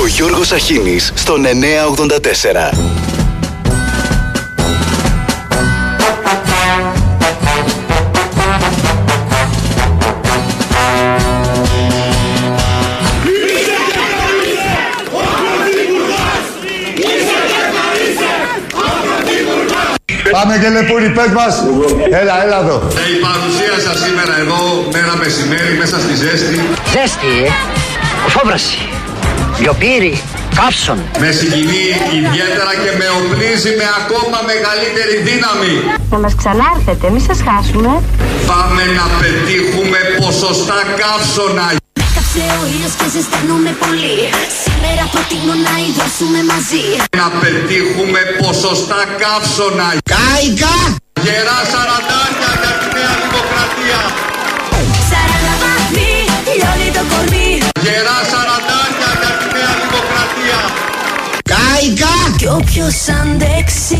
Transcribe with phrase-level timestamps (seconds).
[0.00, 2.70] Ο Γιώργος Αχίνης στον 984.
[20.30, 21.64] Πάμε και λεπούρι, πες μας.
[22.10, 22.82] Έλα, έλα εδώ.
[23.12, 26.60] Η παρουσία σας σήμερα εδώ, μέρα μεσημέρι, μέσα στη ζέστη.
[26.92, 27.50] Ζέστη, ε.
[28.28, 28.99] Φόβραση.
[29.62, 30.14] Λιοπύρι.
[30.58, 30.98] Καύσον.
[31.22, 31.84] Με συγκινεί
[32.18, 35.74] ιδιαίτερα και με οπλίζει με ακόμα μεγαλύτερη δύναμη.
[36.12, 37.92] Να μας ξανάρθετε, μη σας χάσουμε.
[38.50, 41.66] Πάμε να πετύχουμε ποσοστά καύσωνα.
[42.14, 44.14] Κάψε ο ήλιος και ζεσταίνομαι πολύ
[44.64, 46.84] Σήμερα προτείνω να ιδρώσουμε μαζί
[47.20, 49.88] Να πετύχουμε ποσοστά καύσωνα.
[50.12, 50.76] Κάικα!
[51.24, 54.00] Γερά σαραντάρια για τη Νέα Δημοκρατία.
[55.10, 56.12] Σαράντα βαθμοί,
[56.58, 57.50] λιώνει το κορμί
[57.84, 58.49] Γερά σαραντάρια
[62.50, 63.96] Κι όποιος αντέξει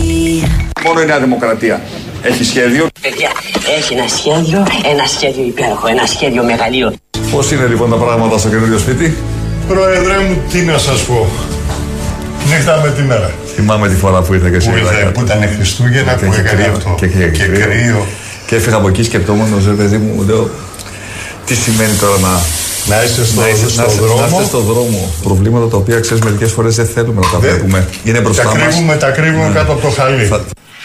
[0.85, 1.81] Μόνο η Νέα Δημοκρατία
[2.23, 2.87] έχει σχέδιο.
[3.01, 3.31] Παιδιά,
[3.79, 4.59] έχει ένα σχέδιο,
[4.93, 6.95] ένα σχέδιο υπέροχο, ένα σχέδιο μεγαλείο.
[7.31, 9.17] Πώς είναι λοιπόν τα πράγματα στο καινούριο σπίτι;
[9.69, 11.29] Πρόεδρε μου, τι να σας πω.
[12.49, 13.31] Νύχτα με τη μέρα.
[13.55, 14.71] Θυμάμαι τη φορά που ήρθα και εσύ.
[14.71, 15.13] Που, ήρθε, Βράγια.
[15.13, 16.73] που ήταν Χριστούγεννα, Και που είχε έκανε κρύο.
[16.77, 16.95] αυτό.
[16.99, 17.67] Και είχε και κρύο.
[17.67, 18.07] κρύο.
[18.47, 20.51] Και έφυγα από εκεί σκεπτόμενος, ρε παιδί μου, μου λέω,
[21.47, 22.33] τι σημαίνει τώρα να,
[22.87, 24.21] Να είστε στο, να, είσαι, στο να, είσαι- δρόμο.
[24.21, 25.11] να είστε στο δρόμο.
[25.23, 27.89] Προβλήματα τα οποία ξέρεις μερικές φορές δεν θέλουμε να τα Δεν- βλέπουμε.
[28.05, 28.63] Είναι μπροστά τα μας.
[28.63, 30.25] κρύβουμε, τα κρύβουμε κάτω από το χαλί.
[30.25, 30.45] Θα-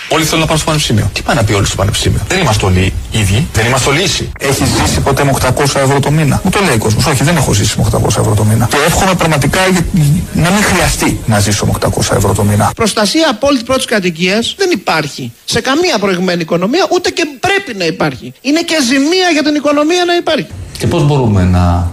[0.10, 1.10] Όλοι θέλουν να πάνε στο πανεπιστήμιο.
[1.14, 3.48] Τι πάει να πει όλοι στο πανεπιστήμιο; Δεν είμαστε όλοι ίδιοι.
[3.54, 4.30] Δεν είμαστε όλοι ίσοι.
[4.40, 7.06] Έχεις ζήσει ποτέ με 800 ευρώ το μήνα; Μου το λέει ο κόσμος.
[7.06, 8.68] Όχι, δεν έχω ζήσει με 800 ευρώ το μήνα.
[8.72, 9.86] Και εύχομαι πραγματικά για-
[10.34, 12.72] να μην χρειαστεί να ζήσω με 800 ευρώ το μήνα.
[12.76, 18.34] Προστασία απόλυτη πρώτης κατοικίας δεν υπάρχει σε καμία προηγμένη οικονομία, ούτε και πρέπει να υπάρχει.
[18.42, 20.48] Είναι και ζημία για την οικονομία να υπάρχει.
[20.78, 21.88] Και πώς μπορούμε να,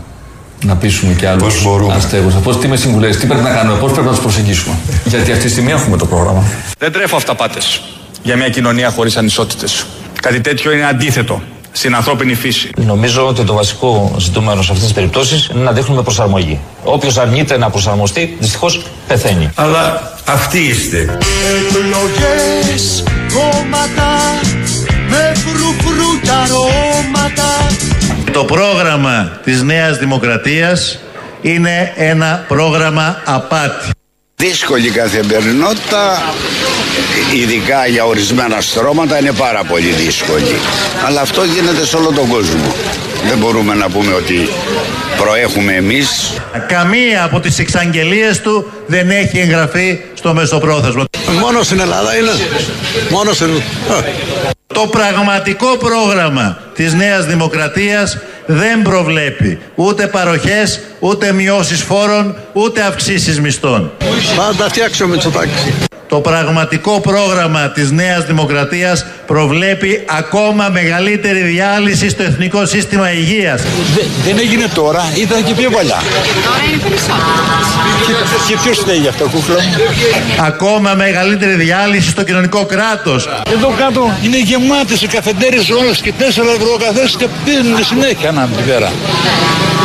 [0.64, 1.94] να πείσουμε και άλλους Πώς μπορούμε.
[1.94, 4.74] αστέγους, πώς τι με συμβουλέ, τι πρέπει να κάνουμε, πώς πρέπει να τους προσεγγίσουμε;
[5.04, 6.42] Γιατί αυτή τη στιγμή έχουμε το πρόγραμμα.
[6.78, 7.82] Δεν τρέφω αυταπάτες
[8.22, 9.86] για μια κοινωνία χωρίς ανισότητες.
[10.22, 11.42] Κάτι τέτοιο είναι αντίθετο
[11.72, 12.70] στην ανθρώπινη φύση.
[12.76, 16.60] Νομίζω ότι το βασικό ζητούμενο σε αυτές τις περιπτώσεις είναι να δείχνουμε προσαρμογή.
[16.84, 19.50] Όποιος αρνείται να προσαρμοστεί, δυστυχώς πεθαίνει.
[19.54, 21.18] Αλλά αυτοί είστε.
[21.56, 23.02] Εκλογές,
[23.34, 24.16] κόμματα,
[25.08, 27.61] με φρουφρού και αρώματα.
[28.32, 30.98] Το πρόγραμμα της Νέας Δημοκρατίας
[31.40, 33.90] είναι ένα πρόγραμμα απάτη.
[34.44, 36.34] Δύσκολη καθημερινότητα,
[37.34, 40.56] ειδικά για ορισμένα στρώματα, είναι πάρα πολύ δύσκολη.
[41.06, 42.74] Αλλά αυτό γίνεται σε όλο τον κόσμο.
[43.28, 44.48] Δεν μπορούμε να πούμε ότι
[45.16, 46.32] προέχουμε εμείς.
[46.68, 51.04] Καμία από τις εξαγγελίες του δεν έχει εγγραφεί στο μεσοπρόθεσμο.
[51.40, 52.32] Μόνο στην Ελλάδα είναι.
[53.10, 53.62] Μόνο στην...
[54.66, 63.40] Το πραγματικό πρόγραμμα της Νέας Δημοκρατίας δεν προβλέπει ούτε παροχές, ούτε μειώσεις φόρων, ούτε αυξήσεις
[63.40, 63.92] μισθών.
[64.36, 65.74] Πάντα φτιάξω με τσοτάκι.
[66.12, 73.62] Το πραγματικό πρόγραμμα της Νέας Δημοκρατίας προβλέπει ακόμα μεγαλύτερη διάλυση στο Εθνικό Σύστημα Υγείας.
[74.24, 76.02] δεν έγινε τώρα, ήταν και πιο παλιά.
[76.44, 77.22] Τώρα είναι περισσότερο.
[78.48, 79.56] Και ποιος φταίει γι' αυτό, κούκλα.
[80.40, 83.28] Ακόμα μεγαλύτερη διάλυση στο κοινωνικό κράτος.
[83.52, 86.22] Εδώ κάτω είναι γεμάτες οι καφετέρειε όλες και 4
[86.56, 88.92] ευρώ ο καθένας και πίνουν συνέχεια ανάμεσα τη μέρα.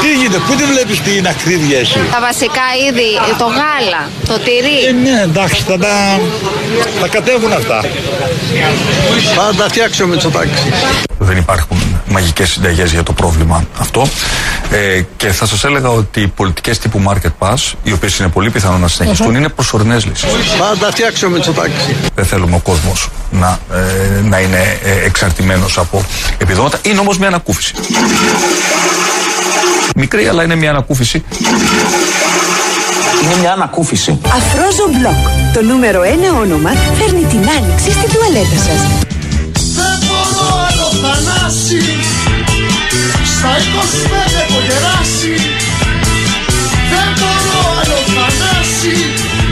[0.02, 2.00] Τι γίνεται, πού δεν βλέπεις την ακρίβεια εσύ.
[2.12, 5.02] Τα βασικά είδη, το γάλα, το Ε, τυρί.
[5.04, 6.20] ναι, εντάξει, θα τα,
[7.02, 7.84] θα κατέβουν αυτά.
[9.36, 10.72] Πάντα φτιάξω με τσοτάκι.
[11.20, 11.78] Δεν υπάρχουν
[12.08, 14.08] μαγικές συνταγές για το πρόβλημα αυτό.
[14.72, 18.50] Ε, και θα σας έλεγα ότι οι πολιτικές τύπου Market Pass, οι οποίες είναι πολύ
[18.50, 20.30] πιθανό να συνεχιστούν, είναι προσωρινές λύσεις.
[20.60, 21.96] Πάντα φτιάξω με τσοτάκι.
[22.16, 26.06] Δεν θέλουμε ο κόσμος να, ε, να είναι ε, εξαρτημένος από
[26.38, 26.78] επιδόματα.
[26.82, 27.74] Είναι όμως μια ανακούφιση.
[29.96, 31.24] Μικρή, αλλά είναι μια ανακούφιση.
[33.24, 34.20] Είναι μια ανακούφιση.
[34.26, 38.82] Αφρόζο Μπλοκ Το νούμερο ένα όνομα φέρνει την άνοιξη στην τουαλέτα σας
[39.76, 41.82] Δεν μπορώ άλλο θανάση.
[43.38, 45.34] Στα 25 έχω γεράσει.
[46.92, 48.96] Δεν μπορώ άλλο θανάση.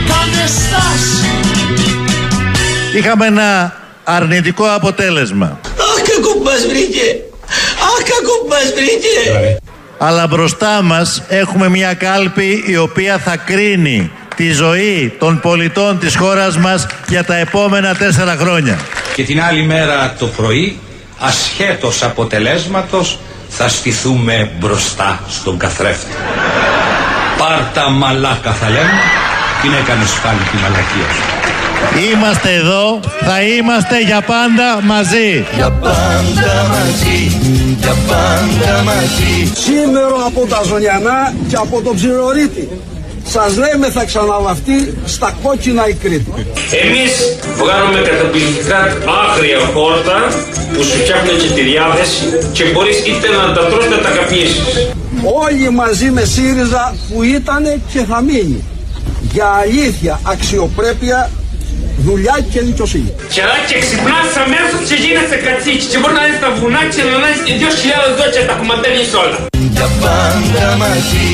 [0.08, 1.28] Κάνε στάση.
[2.96, 3.72] Είχαμε ένα
[4.04, 5.60] αρνητικό αποτέλεσμα.
[5.64, 7.06] Αχ, κακό που μας βρήκε!
[7.88, 9.16] Αχ, κακό που μας βρήκε!
[9.98, 16.16] Αλλά μπροστά μας έχουμε μια κάλπη η οποία θα κρίνει τη ζωή των πολιτών της
[16.16, 18.78] χώρας μας για τα επόμενα τέσσερα χρόνια.
[19.14, 20.78] Και την άλλη μέρα το πρωί,
[21.18, 26.14] ασχέτως αποτελέσματος, θα στηθούμε μπροστά στον καθρέφτη.
[27.38, 29.00] Πάρτα μαλάκα θα λέμε,
[29.62, 31.35] την έκανες πάλι τη μαλακία σου.
[32.12, 35.44] Είμαστε εδώ, θα είμαστε για πάντα μαζί.
[35.56, 37.20] Για πάντα μαζί,
[37.80, 39.52] για πάντα μαζί.
[39.54, 42.68] Σήμερα από τα Ζωνιανά και από τον Ψηρορίτη.
[43.28, 46.32] Σας λέμε θα ξαναβαφτεί στα κόκκινα η Κρήτη.
[46.84, 47.12] Εμείς
[47.56, 48.78] βγάλουμε καταπληκτικά
[49.22, 50.18] άγρια χόρτα
[50.74, 54.10] που σου φτιάχνουν και τη διάθεση και μπορείς είτε να τα τρως είτε να τα
[54.16, 54.62] καπνίσεις.
[55.44, 58.64] Όλοι μαζί με ΣΥΡΙΖΑ που ήτανε και θα μείνει.
[59.32, 61.30] Για αλήθεια, αξιοπρέπεια,
[62.08, 63.10] δουλειά και δικαιοσύνη.
[63.34, 67.02] Και αλλά και ξυπνάς αμέσως και γίνεσαι κατσίκι και μπορεί να είσαι στα βουνά και
[67.24, 69.38] να είσαι δύο χιλιάδες δόκια τα κομματέρνεις όλα.
[69.76, 71.28] Για πάντα μαζί,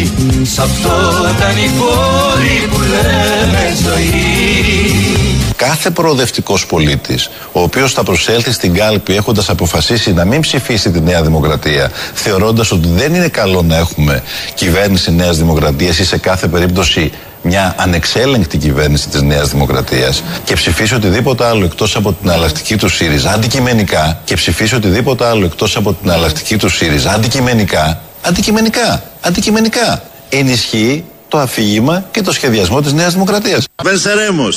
[0.53, 0.95] σ' αυτό
[1.35, 5.22] ήταν η πόλη που λέμε ζωή.
[5.67, 11.01] Κάθε προοδευτικός πολίτης, ο οποίος θα προσέλθει στην κάλπη έχοντας αποφασίσει να μην ψηφίσει τη
[11.01, 14.23] Νέα Δημοκρατία, θεωρώντας ότι δεν είναι καλό να έχουμε
[14.55, 17.13] κυβέρνηση Νέας Δημοκρατίας ή σε κάθε περίπτωση
[17.43, 22.89] μια ανεξέλεγκτη κυβέρνηση της Νέας Δημοκρατίας και ψηφίσει οτιδήποτε άλλο εκτός από την αλλακτική του
[22.89, 30.03] ΣΥΡΙΖΑ αντικειμενικά και ψηφίσει οτιδήποτε άλλο εκτός από την αλλακτική του ΣΥΡΙΖΑ αντικειμενικά, αντικειμενικά, αντικειμενικά
[30.29, 33.65] ενισχύει το αφήγημα και το σχεδιασμό της Νέας Δημοκρατίας.
[33.83, 34.57] Venceremos.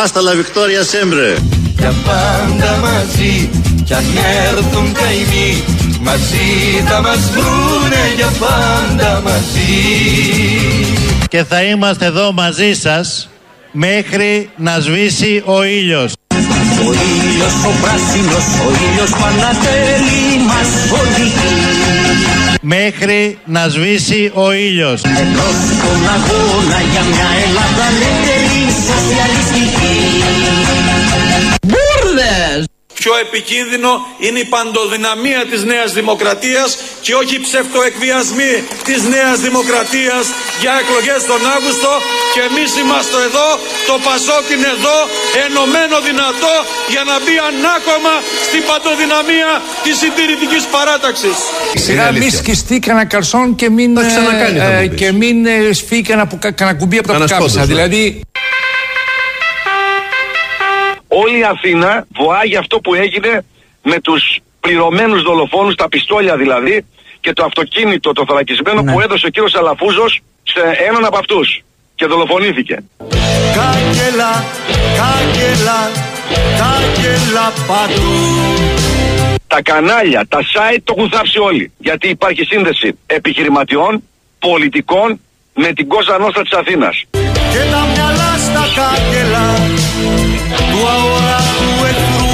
[0.00, 1.42] Hasta la victoria siempre.
[1.78, 3.50] Για πάντα μαζί
[3.84, 4.04] κι αν
[4.52, 5.64] έρθουν καημοί
[6.00, 6.48] μαζί
[6.86, 9.72] θα μας βρουνε για πάντα μαζί.
[11.28, 13.28] Και θα είμαστε εδώ μαζί σας
[13.72, 16.12] μέχρι να σβήσει ο ήλιος.
[16.86, 20.68] Ο ήλιος ο πράσινος, ο ήλιος που ανατέλει μας
[21.00, 21.89] οδηγεί
[22.60, 25.02] Μέχρι να σβήσει ο ήλιος.
[25.04, 29.69] Εμπρός στον αγώνα για μια Ελλάδα ελεύθερη σοσιαλιστική.
[33.02, 33.90] Πιο επικίνδυνο
[34.24, 36.70] είναι η παντοδυναμία της Νέας Δημοκρατίας
[37.04, 38.54] και όχι οι ψευτοεκβιασμοί
[38.88, 40.24] της Νέας Δημοκρατίας
[40.62, 41.92] για εκλογές τον Αύγουστο
[42.34, 43.48] και εμείς είμαστε εδώ,
[43.88, 44.98] το Πασόκ είναι εδώ,
[45.44, 46.54] ενωμένο δυνατό
[46.92, 48.14] για να μπει ανάκομα
[48.46, 49.50] στην παντοδυναμία
[49.84, 51.38] της συντηρητικής παράταξης.
[51.84, 56.96] Σιγά μη σκιστεί κανένα καρσόν και μην, ε, ε, και μην ε, σφύγει κανένα κουμπί
[57.00, 57.62] από τα πουκάμισα.
[57.72, 58.02] Δηλαδή
[61.10, 63.44] όλη η Αθήνα βοάγει αυτό που έγινε
[63.82, 66.84] με τους πληρωμένους δολοφόνους, τα πιστόλια δηλαδή,
[67.20, 68.92] και το αυτοκίνητο το θωρακισμένο Ναι.
[68.92, 71.62] που έδωσε ο κύριος Αλαφούζος σε έναν από αυτούς
[71.94, 72.76] και δολοφονήθηκε.
[73.56, 74.44] Κάγκελα,
[75.00, 75.80] κάγκελα,
[76.60, 78.18] κάγκελα παντού.
[79.46, 81.72] Τα κανάλια, τα site το έχουν θάψει όλοι.
[81.78, 84.02] Γιατί υπάρχει σύνδεση επιχειρηματιών,
[84.38, 85.20] πολιτικών
[85.54, 87.04] με την Κόζα Νόστρα της Αθήνας.
[87.10, 89.44] Και τα μυαλά στα κάγκελα
[90.56, 92.26] του αόρατου εχθρού.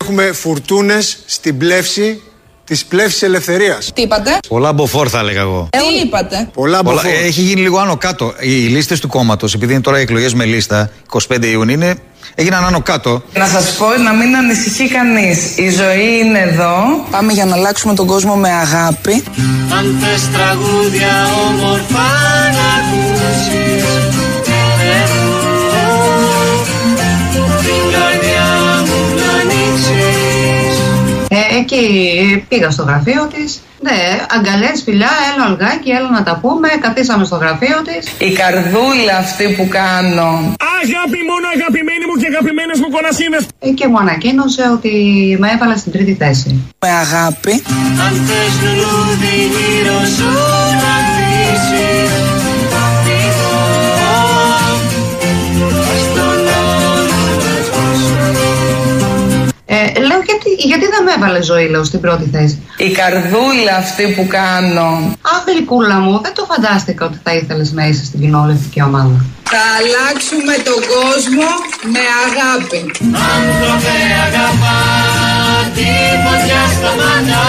[0.00, 2.22] Έχουμε φουρτούνες στην πλεύση
[2.64, 3.90] της πλεύσης ελευθερίας.
[3.94, 5.68] Τι είπατε; Πολλά μποφόρ θα έλεγα εγώ.
[5.70, 7.04] Τι είπατε; Πολλά Πολλά- μποφόρ.
[7.24, 8.34] έχει γίνει λίγο άνω κάτω.
[8.40, 11.94] Οι λίστες του κόμματος, επειδή είναι τώρα οι εκλογές με λίστα, 25 Ιουνίου, είναι,
[12.34, 13.22] έγιναν άνω κάτω.
[13.34, 15.56] Να σας πω να μην ανησυχεί κανείς.
[15.56, 16.74] Η ζωή είναι εδώ.
[17.10, 19.24] Πάμε για να αλλάξουμε τον κόσμο με αγάπη.
[19.78, 22.06] Αν θες τραγούδια όμορφα
[22.56, 24.13] να ακούσεις
[27.74, 28.48] την καρδιά
[28.86, 30.76] μου να ανοίξεις
[31.28, 31.84] Ε, εκεί
[32.48, 33.60] πήγα στο γραφείο της.
[33.86, 34.00] Ναι,
[34.36, 36.68] αγκαλιές, φιλιά, έλα ολγάκι, έλα να τα πούμε.
[36.84, 38.02] Καθίσαμε στο γραφείο της.
[38.28, 40.28] Η καρδούλα αυτή που κάνω.
[40.82, 43.42] Αγάπη μόνο αγαπημένοι μου και αγαπημένες μου κονασίνες
[43.78, 44.92] Και μου ανακοίνωσε ότι
[45.40, 46.50] με έβαλε στην τρίτη θέση.
[46.84, 47.52] Με αγάπη.
[48.04, 50.30] Αν θες λουλούδι γύρω σου
[50.82, 50.94] να
[59.74, 62.56] Ε, λέω γιατί, γιατί δεν με έβαλε ζωή, λέω, στην πρώτη θέση.
[62.76, 64.88] Η καρδούλα αυτή που κάνω.
[65.32, 69.16] Αχ, γλυκούλα μου, δεν το φαντάστηκα ότι θα ήθελες να είσαι στην κοινοβουλευτική ομάδα.
[69.52, 71.48] Θα αλλάξουμε τον κόσμο
[71.92, 72.80] με αγάπη.
[73.36, 74.80] Άνθρωπε αγαπά
[75.76, 75.90] τη
[76.24, 77.48] φωτιά σταματά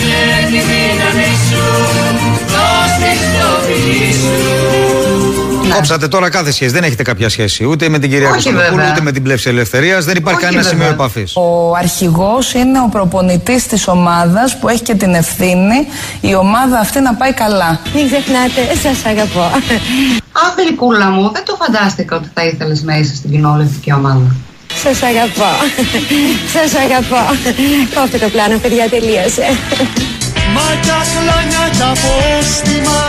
[0.00, 0.18] και
[0.50, 1.64] τη δύναμη σου
[2.52, 4.85] δώσ' τη στο φιλί
[5.66, 6.70] σου Κόψατε τώρα κάθε σχέση.
[6.72, 8.92] Δεν έχετε κάποια σχέση ούτε με την κυρία Όχι, Κωνσταντοπούλου, βέβαια.
[8.92, 10.04] ούτε με την πλεύση ελευθερίας.
[10.04, 10.78] Δεν υπάρχει Όχι, κανένα βέβαια.
[10.86, 11.36] σημείο επαφής.
[11.36, 15.78] Ο αρχηγός είναι ο προπονητής της ομάδας που έχει και την ευθύνη
[16.20, 17.80] η ομάδα αυτή να πάει καλά.
[17.94, 19.40] Μην ξεχνάτε, σας αγαπώ.
[20.44, 24.36] Αχ, γλυκούλα μου, δεν το φαντάστηκα ότι θα ήθελες να είσαι στην κοινοβουλευτική ομάδα.
[24.82, 25.50] Σας αγαπώ.
[26.54, 27.22] Σας αγαπώ.
[27.94, 29.46] Κόφτε το πλάνο, παιδιά, τελείωσε.
[30.54, 33.00] Μάτια κλάνια κι απόστημα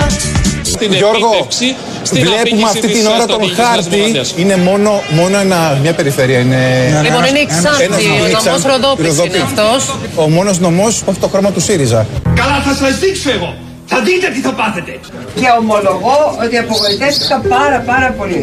[0.79, 1.67] Στην Γιώργο, επίτευξη,
[2.10, 3.89] στην βλέπουμε αφήγηση αυτή της την ώρα τον στρατηγικής μας χάρτη.
[3.89, 4.27] δημοκρατίας.
[4.41, 6.39] Είναι μόνο, μόνο ένα, μια περιφέρεια.
[6.39, 6.62] Είναι
[7.05, 8.67] Λοιπόν, είναι η Ξάνθη, ένας- ο είναι η νομός Ξάνθη.
[8.72, 9.81] Ροδόπης είναι αυτός.
[10.15, 12.01] Ο μόνος νομός, όχι το χρώμα του ΣΥΡΙΖΑ.
[12.41, 13.50] Καλά θα σας δείξω εγώ.
[13.91, 14.93] Θα δείτε τι θα πάθετε.
[15.39, 18.41] Και ομολογώ ότι απογοητεύτηκα πάρα πάρα πολύ.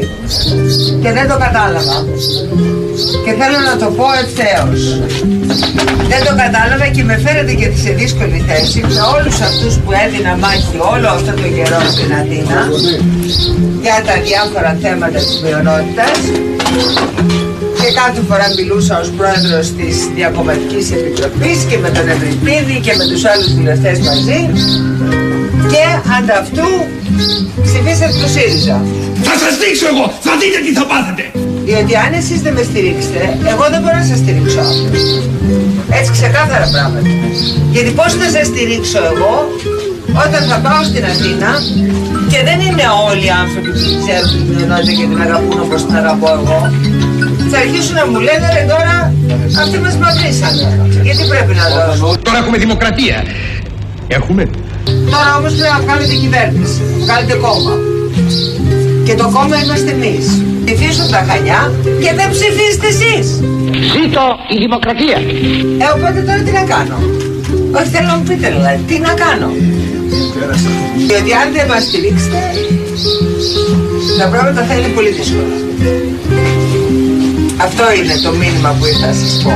[1.02, 1.96] Και δεν το κατάλαβα.
[3.24, 4.80] Και θέλω να το πω ευθέως.
[6.10, 10.32] Δεν το κατάλαβα και με φέρετε και σε δύσκολη θέση με όλους αυτούς που έδινα
[10.42, 12.58] μάχη όλο αυτό το καιρό στην Αθήνα
[13.84, 16.18] για τα διάφορα θέματα της μειονότητας
[17.80, 23.04] και κάθε φορά μιλούσα ως πρόεδρος της Διακομματικής Επιτροπής και με τον Ευρυπίδη και με
[23.10, 24.40] τους άλλους βουλευτές μαζί
[25.72, 25.84] και
[26.16, 26.70] ανταυτού
[27.66, 28.76] ψηφίσατε το ΣΥΡΙΖΑ.
[29.26, 30.06] Θα σας δείξω εγώ!
[30.20, 31.53] Θα δείτε τι θα πάθετε!
[31.68, 34.90] Διότι αν εσείς δεν με στηρίξετε, εγώ δεν μπορώ να σας στηρίξω αύριο.
[35.98, 37.10] Έτσι ξεκάθαρα πράγματα.
[37.74, 39.34] Γιατί πώς θα σας στηρίξω εγώ
[40.24, 41.50] όταν θα πάω στην Αθήνα
[42.30, 45.80] και δεν είναι όλοι οι άνθρωποι που την ξέρουν την μειονότητα και την αγαπούν όπως
[45.86, 46.60] την αγαπώ εγώ.
[47.50, 48.94] Θα αρχίσουν να μου λένε ρε τώρα
[49.62, 50.64] αυτοί μας μαυρίσανε.
[51.06, 52.06] Γιατί πρέπει να δώσουν.
[52.26, 53.18] Τώρα έχουμε δημοκρατία.
[54.18, 54.42] Έχουμε.
[55.12, 56.80] Τώρα όμως πρέπει να βγάλετε κυβέρνηση.
[57.04, 57.74] Βγάλετε κόμμα.
[59.04, 60.24] Και το κόμμα είμαστε εμείς.
[60.64, 63.26] Ψηφίσουν τα χανιά και δεν ψηφίσετε εσείς.
[63.94, 65.18] Ζήτω η δημοκρατία.
[65.84, 66.98] Ε, οπότε τώρα τι να κάνω;
[67.78, 69.48] Όχι θέλω να μου πείτε δηλαδή, τι να κάνω;
[71.08, 72.40] Διότι αν δεν μας στηρίξετε,
[74.18, 75.56] τα πράγματα θα είναι πολύ δύσκολα.
[77.56, 79.52] Αυτό είναι το μήνυμα που ήρθα να σας πω.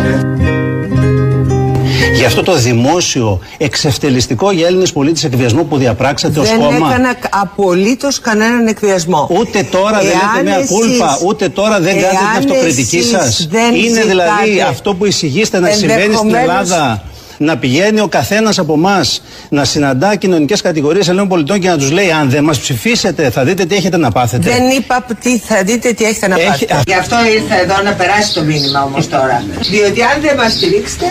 [2.18, 6.88] Για αυτό το δημόσιο, εξευτελιστικό για Έλληνες πολίτες εκβιασμό που διαπράξατε ως Δεν κόμμα.
[6.88, 9.28] έκανα απολύτως κανέναν εκβιασμό.
[9.38, 12.96] Ούτε τώρα δεν Εάν λέτε μια εσείς- κούλπα, ούτε τώρα δεν κάνετε την εάν αυτοκριτική
[12.96, 13.46] εσείς σας.
[13.50, 17.02] δεν Είναι δηλαδή ζητάτε αυτό που εισηγείστε να συμβαίνει στην ενδεχομένως- Ελλάδα.
[17.40, 19.04] Να πηγαίνει ο καθένας από εμά
[19.48, 23.44] να συναντά κοινωνικές κατηγορίες Ελλήνων πολιτών και να τους λέει: Αν δεν μας ψηφίσετε, θα
[23.44, 24.50] δείτε τι έχετε να πάθετε.
[24.50, 26.82] Δεν είπα τι θα δείτε τι έχετε να Έχει- πάθετε.
[26.86, 29.44] Γι' αυτό ήρθα εδώ να περάσει το μήνυμα όμως τώρα.
[29.70, 31.06] Διότι αν δεν μας στηρίξετε,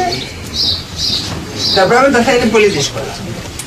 [1.75, 3.13] τα πράγματα θα είναι πολύ δύσκολα.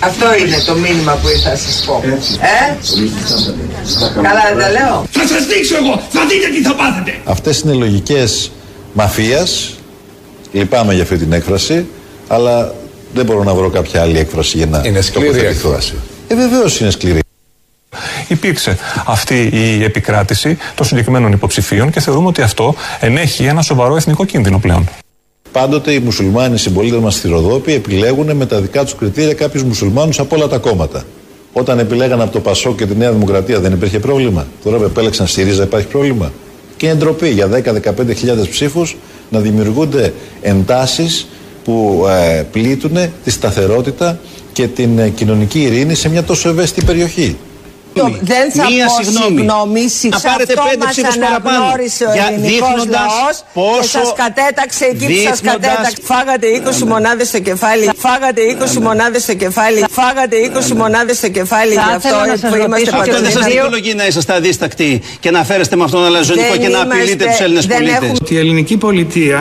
[0.01, 2.03] Αυτό είναι το μήνυμα που ήρθα να σας πω.
[2.05, 2.77] Ε;
[4.23, 5.05] Καλά δεν τα λέω.
[5.11, 6.03] Θα σας δείξω εγώ!
[6.11, 7.13] Θα δείτε τι θα πάθετε!
[7.25, 8.51] Αυτές είναι λογικές
[8.93, 9.75] μαφίας.
[10.53, 11.87] Λυπάμαι για αυτή την έκφραση,
[12.33, 12.75] αλλά
[13.15, 15.69] δεν μπορώ να βρω κάποια άλλη έκφραση για να Είναι σκληρή τοποθετηθώ.
[15.69, 15.95] έκφραση.
[16.29, 17.21] Ε, βεβαίως είναι σκληρή.
[18.29, 24.25] Υπήρξε αυτή η επικράτηση των συγκεκριμένων υποψηφίων και θεωρούμε ότι αυτό ενέχει ένα σοβαρό εθνικό
[24.25, 24.89] κίνδυνο πλέον.
[25.53, 30.19] Πάντοτε οι μουσουλμάνοι συμπολίτε μας στη Ροδόπη επιλέγουν με τα δικά τους κριτήρια κάποιους μουσουλμάνους
[30.19, 31.03] από όλα τα κόμματα.
[31.53, 34.47] Όταν επιλέγαν από το Πασό και τη Νέα Δημοκρατία δεν υπήρχε πρόβλημα.
[34.65, 36.33] Τώρα που επέλεξαν ΣΥΡΙΖΑ υπάρχει πρόβλημα.
[36.77, 38.97] Και είναι ντροπή για 10-15 χιλιάδες ψήφους
[39.31, 41.27] να δημιουργούνται εντάσεις
[41.65, 44.19] που ε, πλήττουν τη σταθερότητα
[44.53, 47.37] και την ε, κοινωνική ειρήνη σε μια τόσο ευαίσθητη περιοχή.
[47.95, 49.27] Το- δεν θα Μία πω συγγνώμη.
[49.37, 51.57] συγγνώμη, σε Να πάρετε αυτό πέντε μας ψήφους παραπάνω.
[51.57, 55.97] αναγνώρισε ο Για- ελληνικός δείχνοντας λαός και πόσο- σας κατέταξε εκεί που σας δείχνοντας- κατέταξε.
[56.13, 61.73] Φάγατε 20 μονάδες στο κεφάλι, φάγατε 20 μονάδες στο κεφάλι, φάγατε 20 μονάδες στο κεφάλι
[61.75, 63.51] Θα γι' αυτό ήθελα να σας που είμαστε ρωτήσω Αυτό δεν σας παντοδύναμοι.
[63.53, 64.91] δικαιολογεί να είσαστε αδίστακτοι
[65.23, 67.77] και να φέρεστε με αυτόν τον αλαζονικό Δεν και να απειλείτε είμαστε- τους Έλληνε δεν
[67.77, 67.95] πολίτε.
[67.99, 69.39] έχουμε- ότι η ελληνική πολιτεία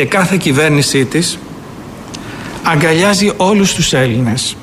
[0.00, 1.38] και κάθε κυβέρνησή της
[2.62, 4.56] αγκαλιάζει όλους τους Έλληνες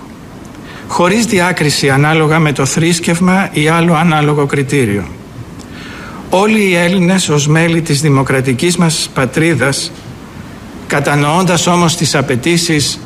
[0.87, 5.07] χωρίς διάκριση ανάλογα με το θρήσκευμα ή άλλο ανάλογο κριτήριο.
[6.29, 9.91] Όλοι οι Έλληνες ως μέλη της δημοκρατικής μας πατρίδας
[10.87, 12.99] κατανοώντας όμως τις απαιτήσεις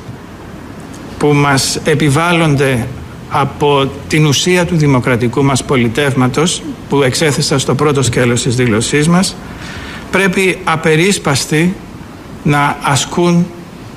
[1.17, 2.87] που μας επιβάλλονται
[3.29, 9.35] από την ουσία του δημοκρατικού μας πολιτεύματος που εξέθεσα στο πρώτο σκέλος της δήλωσής μας
[10.11, 11.75] πρέπει απερίσπαστοι
[12.42, 13.46] να ασκούν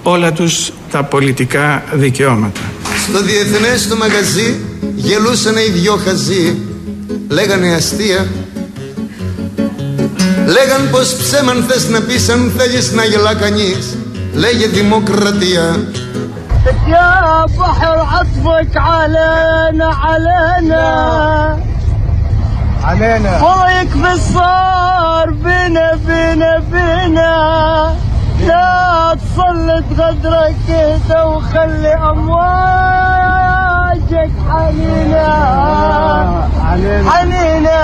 [0.03, 2.61] όλα τους τα πολιτικά δικαιώματα.
[3.07, 4.59] Στο διεθνές το μαγαζί
[4.95, 6.57] γελούσαν οι δυο χαζοί
[7.29, 8.27] Λέγανε αστεία
[10.45, 13.97] Λέγαν πως ψέμαν θες να πεις αν θέλεις να γελά κανείς
[14.33, 15.77] Λέγε δημοκρατία
[16.87, 20.83] يا بحر عطفك علينا علينا
[22.83, 27.33] علينا ضويك بالصار بنا بنا بنا
[28.47, 33.09] لا تسلط غدرك كده وخلي امواجك
[34.49, 35.29] حنينة
[36.69, 37.09] علينا.
[37.11, 37.79] حنينة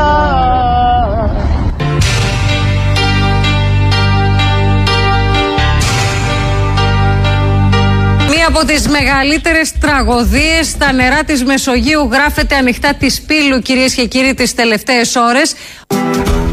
[8.29, 14.05] Μία από τις μεγαλύτερες τραγωδίες στα νερά της Μεσογείου γράφεται ανοιχτά της πύλου κυρίες και
[14.05, 15.55] κύριοι τις τελευταίες ώρες.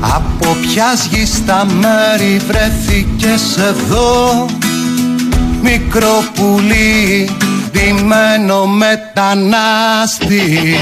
[0.02, 4.46] Από ποια γης στα μέρη βρέθηκες εδώ;
[5.62, 7.30] Μικρό πουλί,
[7.72, 10.76] ντυμένο μετανάστη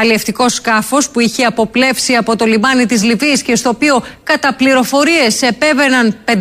[0.00, 5.42] Αλλιευτικός σκάφος που είχε αποπλέψει από το λιμάνι της Λιβύης και στο οποίο κατά πληροφορίες
[5.42, 6.32] επέβαιναν 500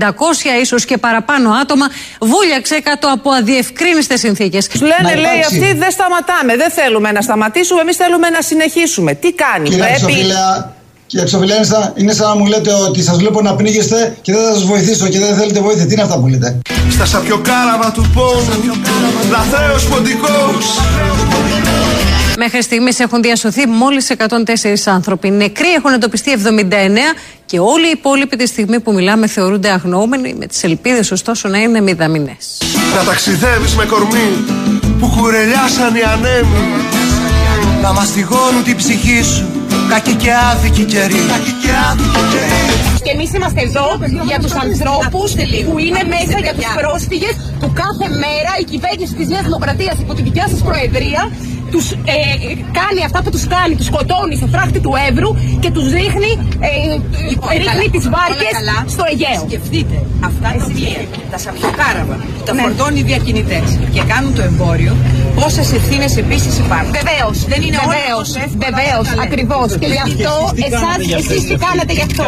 [0.61, 1.85] ίσως και παραπάνω άτομα
[2.19, 4.67] βούλιαξε κάτω από αδιευκρίνιστες συνθήκες.
[4.67, 6.55] Του λένε, λέει αυτοί, δεν σταματάμε.
[6.55, 7.81] Δεν θέλουμε να σταματήσουμε.
[7.81, 9.13] Εμείς θέλουμε να συνεχίσουμε.
[9.13, 9.99] Τι κάνει, Κύριε πρέπει.
[9.99, 10.73] Χρυσοφίλα,
[11.13, 14.53] Κύριε Ξοφιλένιστα, είναι σαν να μου λέτε ότι σας βλέπω να πνίγεστε και δεν θα
[14.53, 15.85] σας βοηθήσω και δεν θέλετε βοήθεια.
[15.85, 18.81] Τι είναι αυτά που λέτε; Στα σαπιοκάραβα του πόνου
[19.31, 20.79] Λαθρέος ποντικός
[22.37, 24.27] Μέχρι στιγμής έχουν διασωθεί μόλις 104
[24.85, 25.29] άνθρωποι.
[25.29, 26.69] Νεκροί έχουν εντοπιστεί 79
[27.45, 31.57] και όλοι οι υπόλοιποι τη στιγμή που μιλάμε θεωρούνται αγνοούμενοι, με τις ελπίδες ωστόσο να
[31.57, 32.57] είναι μηδαμινές.
[32.95, 34.45] Να ταξιδεύεις με κορμί
[34.99, 36.63] Που κουρελιάσαν οι ανέμοι
[37.81, 39.62] Να μαστιγώνουν την ψυχή σου
[39.93, 42.65] Κακή και άδικη καιρή Κακή και άδικη καιρή
[43.05, 43.87] Και εμείς είμαστε εδώ
[44.29, 45.29] για τους ανθρώπους
[45.67, 50.13] που είναι μέσα, για τους πρόσφυγες που κάθε μέρα η κυβέρνηση της Νέας Δημοκρατίας υπό
[50.13, 51.21] τη δικιά σας Προεδρία
[51.73, 52.17] τους ε,
[52.79, 55.31] κάνει αυτά που τους κάνει, τους σκοτώνει σε φράχτη του Εύρου
[55.63, 56.69] και τους ρίχνει, ε,
[57.57, 58.53] ρίχνει τις βάρκες
[58.93, 59.43] στο Αιγαίο.
[59.49, 59.95] Σκεφτείτε
[60.27, 64.93] αυτά τα οποία τα σαπιοκάραβα, τα φορτώνει οι διακινητές και κάνουν το εμπόριο,
[65.39, 66.91] πόσες ευθύνες επίσης υπάρχουν.
[66.99, 69.27] Βεβαίως, Δεν είναι όλο βεβαίως, τόσο εύκολο βεβαίως, να τα λέτε.
[69.27, 69.67] ακριβώς.
[69.81, 70.33] Και γι' αυτό
[70.69, 72.23] εσάς, εσείς τι κάνατε γι' αυτό.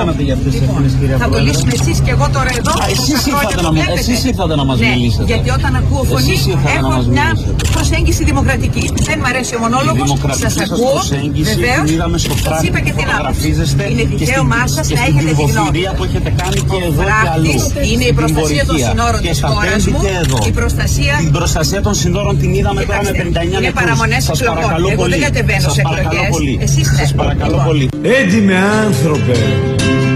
[1.24, 2.72] Θα το λύσουμε εσείς και εγώ τώρα εδώ.
[2.84, 4.00] Α, εσείς τόσα χρόνια ήρθατε το να μας- βλέπετε.
[4.04, 5.28] εσείς ήρθατε να μας ναι, μιλήσετε.
[5.32, 7.64] Γιατί όταν ακούω φωνή Εσείς ήρθατε να έχω μας μια μιλήσετε.
[7.76, 8.84] προσέγγιση δημοκρατική.
[9.10, 10.94] Δεν μου αρέσει ο μονόλογος, δημοκρατική σας σας ακούω.
[11.00, 13.24] προσέγγιση Βεβαίως, την είδαμε στο σας φράχτη είπα και που την άποψη.
[13.26, 15.52] φωτογραφίζεστε Είναι και δικαίωμά στην- σας και να στην έχετε τη γνώμη.
[15.52, 17.90] πληροφορία που έχετε κάνει και εδώ και φράχτης αλλού.
[17.92, 18.88] είναι η Στην προστασία των πορεία.
[18.90, 20.38] συνόρων Και της στα χώρας τέμπη μου, και εδώ.
[20.52, 23.82] η προστασία- Την προστασία των συνόρων την είδαμε τώρα με Κοιτάξτε, 59 είναι νεκρούς.
[23.82, 24.62] παραμονές Σας εκλογών.
[24.62, 25.24] παρακαλώ Εγώ δεν πολύ.
[25.28, 26.30] κατεβαίνω Σας σε παρακαλώ εκλογές.
[26.36, 26.54] πολύ.
[26.66, 27.00] Εσείς ναι.
[27.02, 27.66] Σας παρακαλώ Λοιπόν.
[27.70, 27.86] πολύ.
[28.20, 29.38] Έντιμε άνθρωπε,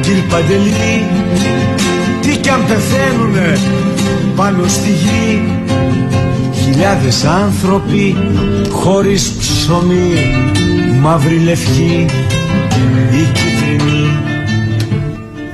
[0.03, 0.95] κύριε Παντελή,
[2.24, 3.50] τι κι αν πεθαίνουνε
[4.39, 5.27] πάνω στη γη.
[6.63, 8.05] Χιλιάδες άνθρωποι
[8.71, 10.13] χωρίς ψωμί,
[11.01, 12.05] μαύρη λευκή
[13.19, 13.48] ή κίτρινη.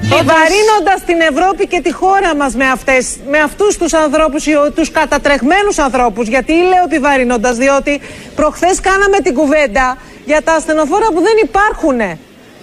[0.09, 4.91] Βαρύνοντας την Ευρώπη και τη χώρα μας με, αυτές, με αυτούς τους ανθρώπους, οι- τους
[4.91, 6.27] κατατρεχμένους ανθρώπους.
[6.27, 8.01] Γιατί λέω επιβαρύνοντας, διότι
[8.35, 11.97] προχθές κάναμε την κουβέντα για τα ασθενοφόρα που δεν υπάρχουν.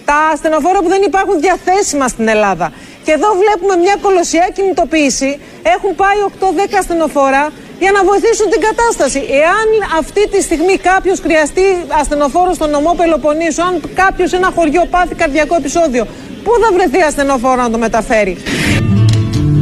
[0.05, 2.73] Τα ασθενοφόρα που δεν υπάρχουν διαθέσιμα στην Ελλάδα.
[3.05, 5.41] Και εδώ βλέπουμε μια κολοσσιά κινητοποίηση.
[5.63, 9.19] Έχουν πάει 8-10 ασθενοφόρα για να βοηθήσουν την κατάσταση.
[9.43, 9.69] Εάν
[9.99, 11.67] αυτή τη στιγμή κάποιος χρειαστεί
[12.01, 16.07] ασθενοφόρο στον νομό Πελοποννήσου, αν κάποιος σε ένα χωριό πάθει καρδιακό επεισόδιο,
[16.45, 18.37] πού θα βρεθεί ασθενοφόρο να το μεταφέρει;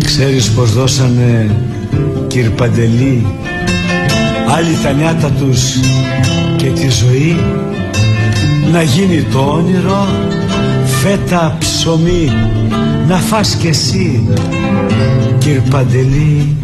[0.04, 1.56] Ξέρεις πως δώσανε
[2.26, 3.26] κύριε Παντελή;
[4.56, 5.80] Άλλοι τα νιάτα τους
[6.56, 7.36] και τη ζωή;
[8.72, 10.08] Να γίνει το όνειρο
[11.02, 12.32] φέτα ψωμί
[13.08, 14.28] να φας κι εσύ
[15.38, 16.56] κύριε Παντελή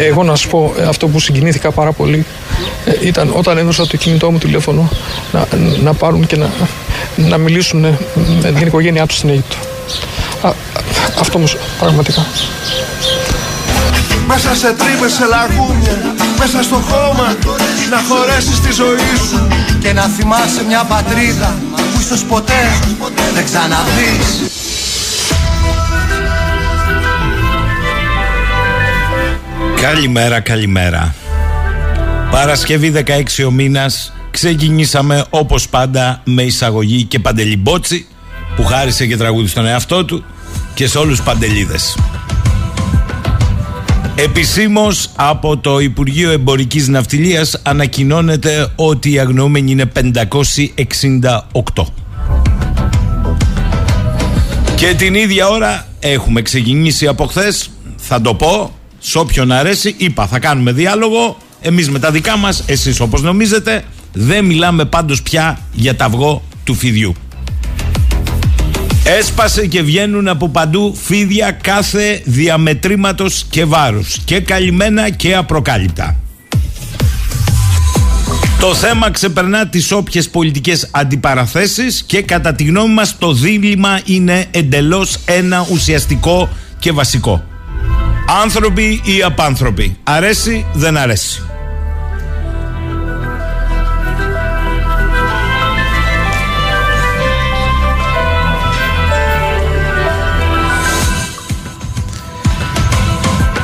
[0.00, 2.24] Εγώ να σου πω ε, αυτό που συγκινήθηκα πάρα πολύ
[2.84, 4.88] ε, ήταν όταν έδωσα το κινητό μου τηλέφωνο
[5.32, 5.46] να,
[5.82, 6.50] να πάρουν και να,
[7.16, 7.98] να μιλήσουν ε,
[8.42, 9.56] με την οικογένειά τους στην Αίγυπτο.
[10.42, 10.52] Α, α,
[11.20, 12.26] αυτό όμως πραγματικά.
[14.26, 17.36] Μέσα σε τρύπες, σε λαγούμια Μέσα στο χώμα
[17.90, 19.48] Να χωρέσεις τη ζωή σου
[19.80, 22.62] Και να θυμάσαι μια πατρίδα Που ίσως ποτέ
[23.34, 24.67] δεν ξαναδείς
[29.80, 31.14] Καλημέρα, καλημέρα.
[32.30, 38.06] Παρασκευή 16 ο μήνας ξεκινήσαμε όπως πάντα με εισαγωγή και παντελιμπότσι
[38.56, 40.24] που χάρισε και τραγούδι στον εαυτό του
[40.74, 41.98] και σε όλους τους παντελίδες.
[44.14, 51.86] Επισήμως από το Υπουργείο Εμπορικής Ναυτιλίας ανακοινώνεται ότι οι αγνοούμενοι είναι 568.
[54.74, 57.70] Και την ίδια ώρα έχουμε ξεκινήσει από χθες.
[57.96, 61.36] Θα το πω, σε όποιον αρέσει, είπα θα κάνουμε διάλογο.
[61.60, 66.42] Εμείς με τα δικά μας, εσείς όπως νομίζετε, δεν μιλάμε πάντως πια για τα αυγό
[66.64, 67.14] του φιδιού.
[69.04, 74.18] Έσπασε και βγαίνουν από παντού φίδια κάθε διαμετρήματος και βάρους.
[74.24, 76.16] Και καλυμμένα και απροκάλυπτα.
[78.60, 84.46] Το θέμα ξεπερνά τις όποιες πολιτικές αντιπαραθέσεις και κατά τη γνώμη μας το δίλημα είναι
[84.50, 87.44] εντελώς ένα ουσιαστικό και βασικό.
[88.30, 89.96] Άνθρωποι ή απάνθρωποι.
[90.04, 91.42] Αρέσει, δεν αρέσει.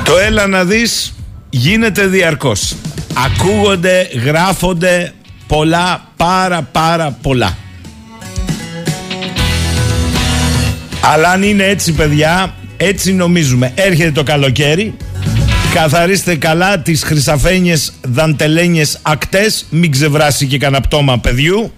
[0.05, 1.15] Το έλα να δεις
[1.51, 2.75] γίνεται διαρκώς.
[3.27, 5.13] Ακούγονται, γράφονται
[5.47, 7.57] πολλά, πάρα πάρα πολλά.
[11.01, 13.73] Αλλά αν είναι έτσι παιδιά, έτσι νομίζουμε.
[13.75, 14.95] Έρχεται το καλοκαίρι,
[15.75, 21.73] καθαρίστε καλά τις χρυσαφένιες δαντελένιες ακτές, μην ξεβράσει και κανένα πτώμα παιδιού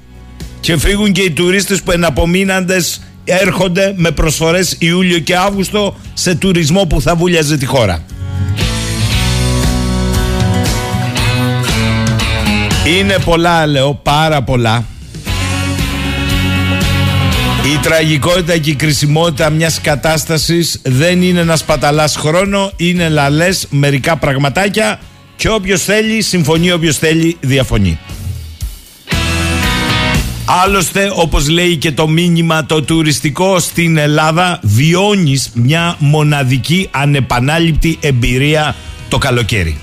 [0.60, 6.84] και φύγουν και οι τουρίστες που εναπομείναντες έρχονται με προσφορές Ιούλιο και Αύγουστο σε τουρισμό
[6.84, 8.04] που θα βούλιαζε τη χώρα.
[12.98, 14.84] Είναι πολλά λέω, πάρα πολλά.
[17.74, 24.16] Η τραγικότητα και η κρισιμότητα μιας κατάστασης δεν είναι να σπαταλάς χρόνο, είναι λαλές μερικά
[24.16, 25.00] πραγματάκια
[25.36, 27.98] και όποιος θέλει συμφωνεί, όποιος θέλει διαφωνεί.
[30.64, 38.74] Άλλωστε, όπως λέει και το μήνυμα το τουριστικό στην Ελλάδα, βιώνεις μια μοναδική ανεπανάληπτη εμπειρία
[39.08, 39.80] το καλοκαίρι.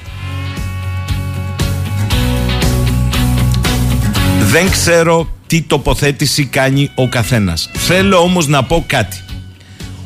[4.52, 7.70] Δεν ξέρω τι τοποθέτηση κάνει ο καθένας.
[7.74, 9.18] Θέλω όμως να πω κάτι.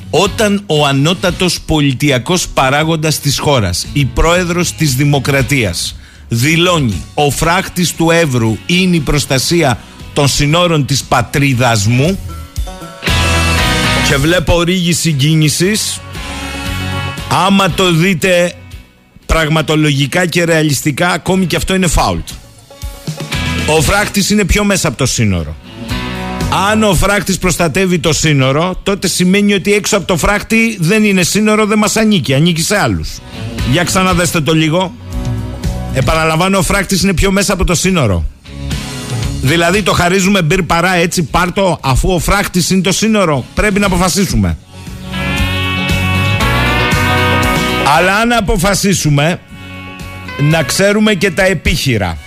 [0.10, 5.96] Όταν ο ανώτατος πολιτιακός παράγοντας της χώρας, η πρόεδρος της Δημοκρατίας,
[6.28, 9.80] δηλώνει ο φράχτης του Εύρου είναι η προστασία
[10.14, 12.20] των συνόρων της πατρίδας μου
[14.10, 16.00] και βλέπω ρίγη συγκίνησης
[17.30, 18.54] άμα το δείτε
[19.26, 22.28] πραγματολογικά και ρεαλιστικά ακόμη και αυτό είναι φάουλτ
[23.68, 25.56] ο φράχτης είναι πιο μέσα από το σύνορο
[26.72, 31.24] αν ο φράχτης προστατεύει το σύνορο τότε σημαίνει ότι έξω από το φράχτη δεν είναι
[31.24, 33.10] σύνορο δεν μας ανήκει ανήκει σε άλλους
[33.72, 34.94] για ξαναδέστε το λίγο
[35.94, 38.26] επαναλαμβάνω ο φράχτης είναι πιο μέσα από το σύνορο
[39.42, 43.46] Δηλαδή το χαρίζουμε μπυρ παρά έτσι πάρτο αφού ο φράχτης είναι το σύνορο.
[43.54, 44.58] Πρέπει να αποφασίσουμε.
[47.98, 49.40] Αλλά αν αποφασίσουμε
[50.40, 52.18] να ξέρουμε και τα επίχειρα.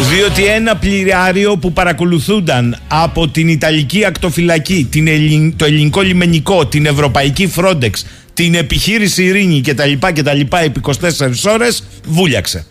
[0.00, 7.46] Διότι ένα πλοιάριο που παρακολουθούνταν από την Ιταλική Ακτοφυλακή, την το ελληνικό λιμενικό, την Ευρωπαϊκή
[7.46, 9.92] Frontex, την επιχείρηση Ειρήνη κτλ.
[10.14, 10.92] κτλ επί 24
[11.48, 12.66] ώρες βούλιαξε.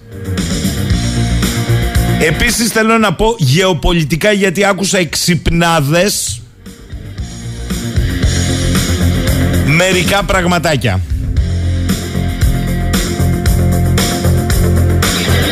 [2.20, 6.42] Επίσης θέλω να πω γεωπολιτικά γιατί άκουσα εξυπνάδες
[9.66, 11.02] μερικά πραγματάκια.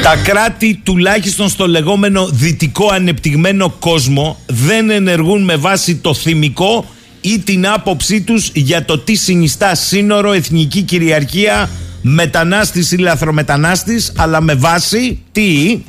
[0.01, 6.85] Τα κράτη τουλάχιστον στο λεγόμενο δυτικό ανεπτυγμένο κόσμο δεν ενεργούν με βάση το θυμικό
[7.21, 11.69] ή την άποψή τους για το τι συνιστά σύνορο, εθνική κυριαρχία,
[12.01, 15.79] μετανάστης ή λαθρομετανάστης, αλλά με βάση τι,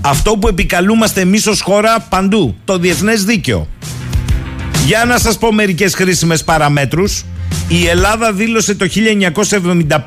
[0.00, 3.68] αυτό που επικαλούμαστε εμείς ως χώρα παντού, το διεθνές δίκαιο.
[4.86, 7.24] Για να σας πω μερικές χρήσιμες παραμέτρους.
[7.68, 8.86] Η Ελλάδα δήλωσε το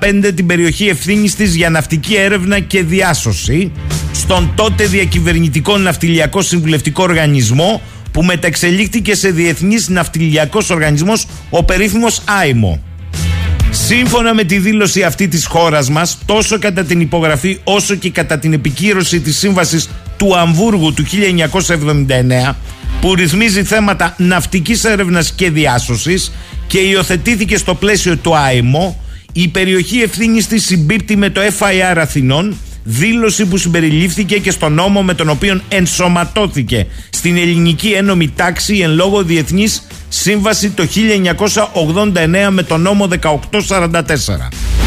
[0.01, 3.71] 1975 την περιοχή ευθύνης της για ναυτική έρευνα και διάσωση
[4.13, 12.81] στον τότε διακυβερνητικό ναυτιλιακό συμβουλευτικό οργανισμό που μεταξελίχθηκε σε διεθνής ναυτιλιακός οργανισμός ο περίφημος ΆΙΜΟ.
[13.71, 18.39] Σύμφωνα με τη δήλωση αυτή της χώρας μας, τόσο κατά την υπογραφή όσο και κατά
[18.39, 22.55] την επικύρωση της σύμβασης του Αμβούργου του 1979,
[23.01, 26.31] που ρυθμίζει θέματα ναυτικής έρευνας και διάσωσης
[26.69, 29.03] και υιοθετήθηκε στο πλαίσιο του ΆΕΜΟ,
[29.33, 35.03] η περιοχή ευθύνης της συμπίπτει με το FIR Αθηνών, δήλωση που συμπεριλήφθηκε και στο νόμο
[35.03, 40.87] με τον οποίο ενσωματώθηκε στην ελληνική ένομη τάξη εν λόγω διεθνής σύμβαση το
[41.73, 44.78] 1989 με τον νόμο 1844.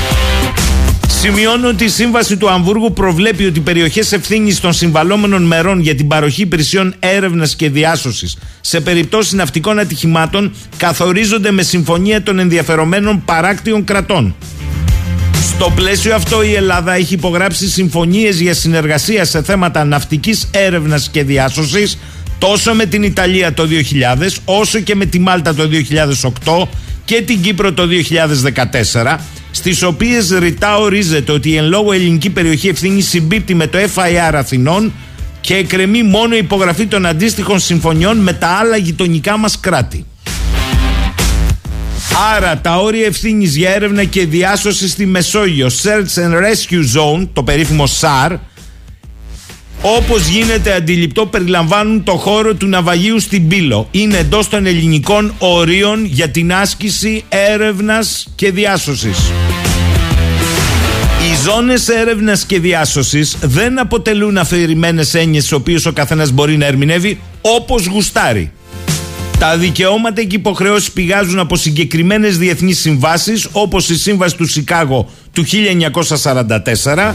[1.23, 5.95] Σημειώνω ότι η σύμβαση του Αμβούργου προβλέπει ότι οι περιοχές ευθύνης των συμβαλόμενων μερών για
[5.95, 13.23] την παροχή υπηρεσιών έρευνας και διάσωσης σε περιπτώσεις ναυτικών ατυχημάτων καθορίζονται με συμφωνία των ενδιαφερομένων
[13.25, 14.35] παράκτιων κρατών.
[15.49, 21.23] Στο πλαίσιο αυτό η Ελλάδα έχει υπογράψει συμφωνίες για συνεργασία σε θέματα ναυτικής έρευνας και
[21.23, 21.99] διάσωσης
[22.39, 23.69] τόσο με την Ιταλία το
[24.19, 25.69] 2000 όσο και με τη Μάλτα το
[26.43, 26.67] 2008
[27.13, 27.89] και την Κύπρο το
[29.03, 29.17] 2014
[29.51, 34.35] στις οποίες ρητά ορίζεται ότι η εν λόγω ελληνική περιοχή ευθύνη συμπίπτει με το FIR
[34.35, 34.93] Αθηνών
[35.41, 40.07] και εκκρεμεί μόνο η υπογραφή των αντίστοιχων συμφωνιών με τα άλλα γειτονικά μας κράτη.
[42.37, 47.43] Άρα τα όρια ευθύνης για έρευνα και διάσωση στη Μεσόγειο, Search and Rescue Zone, το
[47.43, 48.37] περίφημο SAR,
[49.83, 53.89] όπως γίνεται αντιληπτό περιλαμβάνουν το χώρο του ναυαγίου στην Πύλο.
[53.91, 59.19] Είναι εντός των ελληνικών ορίων για την άσκηση έρευνας και διάσωσης.
[61.23, 66.67] Οι ζώνες έρευνας και διάσωσης δεν αποτελούν αφηρημένες έννοιες, τι οποίες ο καθένας μπορεί να
[66.67, 68.53] ερμηνεύει όπως γουστάρει.
[69.39, 75.45] Τα δικαιώματα και υποχρεώσεις πηγάζουν από συγκεκριμένες διεθνείς συμβάσεις, όπως η Σύμβαση του Σικάγο του
[75.45, 77.15] 1944,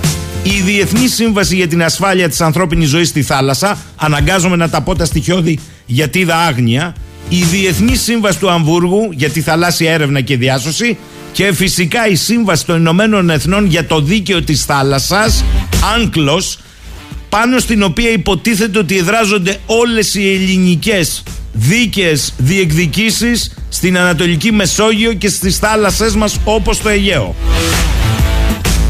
[0.50, 4.96] η Διεθνή Σύμβαση για την Ασφάλεια της Ανθρώπινης Ζωής στη Θάλασσα, αναγκάζομαι να τα πω
[4.96, 6.96] τα στοιχειώδη γιατί είδα άγνοια,
[7.30, 10.98] η Διεθνή Σύμβαση του Αμβούργου για τη θαλάσσια έρευνα και διάσωση
[11.32, 15.44] και φυσικά η Σύμβαση των Ηνωμένων Εθνών για το Δίκαιο της Θάλασσας,
[15.96, 16.60] Άγκλος,
[17.30, 25.30] πάνω στην οποία υποτίθεται ότι εδράζονται όλες οι ελληνικές δίκαιες διεκδικήσεις στην Ανατολική Μεσόγειο και
[25.30, 27.36] στις θάλασσές μας όπως το Αιγαίο.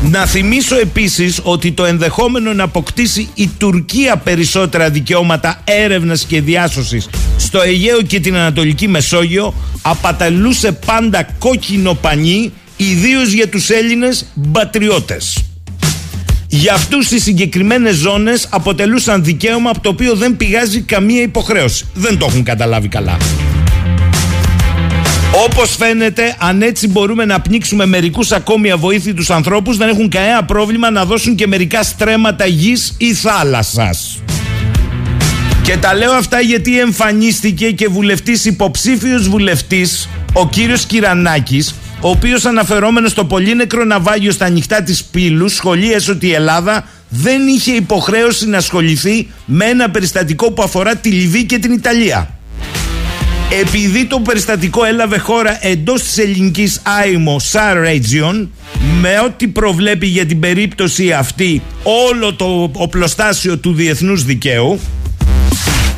[0.04, 7.10] Να θυμίσω επίσης ότι το ενδεχόμενο να αποκτήσει η Τουρκία περισσότερα δικαιώματα έρευνας και διάσωσης
[7.38, 15.38] στο Αιγαίο και την Ανατολική Μεσόγειο απαταλούσε πάντα κόκκινο πανί ιδίως για τους Έλληνες μπατριώτες.
[16.48, 21.86] Για αυτούς οι συγκεκριμένες ζώνες αποτελούσαν δικαίωμα από το οποίο δεν πηγάζει καμία υποχρέωση.
[21.94, 23.18] Δεν το έχουν καταλάβει καλά.
[25.32, 30.92] Όπως φαίνεται, αν έτσι μπορούμε να πνίξουμε μερικούς ακόμη αβοήθητους ανθρώπους, δεν έχουν κανένα πρόβλημα
[30.92, 34.22] να δώσουν και μερικά στρέμματα γης ή θάλασσας.
[35.64, 42.46] Και τα λέω αυτά γιατί εμφανίστηκε και βουλευτής υποψήφιος βουλευτής, ο κύριος Κυρανάκης, ο οποίος
[42.46, 47.72] αναφερόμενος στο πολύ νεκρό ναυάγιο στα ανοιχτά της Πύλου σχολίασε ότι η Ελλάδα δεν είχε
[47.72, 52.37] υποχρέωση να ασχοληθεί με ένα περιστατικό που αφορά τη Λιβύη και την Ιταλία.
[53.50, 58.48] Επειδή το περιστατικό έλαβε χώρα εντός της ελληνικής άιμο Sar Region
[59.02, 64.80] με ό,τι προβλέπει για την περίπτωση αυτή όλο το οπλοστάσιο του διεθνούς δικαίου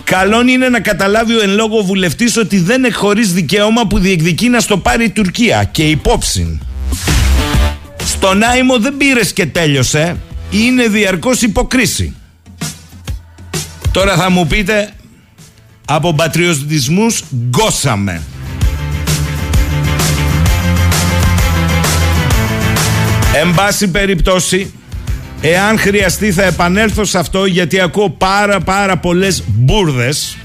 [0.09, 4.49] Καλόν είναι να καταλάβει ο εν λόγω βουλευτής ότι δεν έχει χωρίς δικαίωμα που διεκδικεί
[4.49, 6.59] να στο πάρει η Τουρκία και υπόψη.
[8.05, 10.17] Στον Άιμο δεν πήρες και τέλειωσε.
[10.51, 12.15] Είναι διαρκώς υποκρίση.
[13.91, 14.89] Τώρα θα μου πείτε
[15.91, 18.21] από πατριωτισμούς γκώσαμε.
[23.33, 24.73] Εν πάση περιπτώσει,
[25.41, 30.37] εάν χρειαστεί θα επανέλθω σε αυτό γιατί ακούω πάρα πάρα πολλές μπουρδες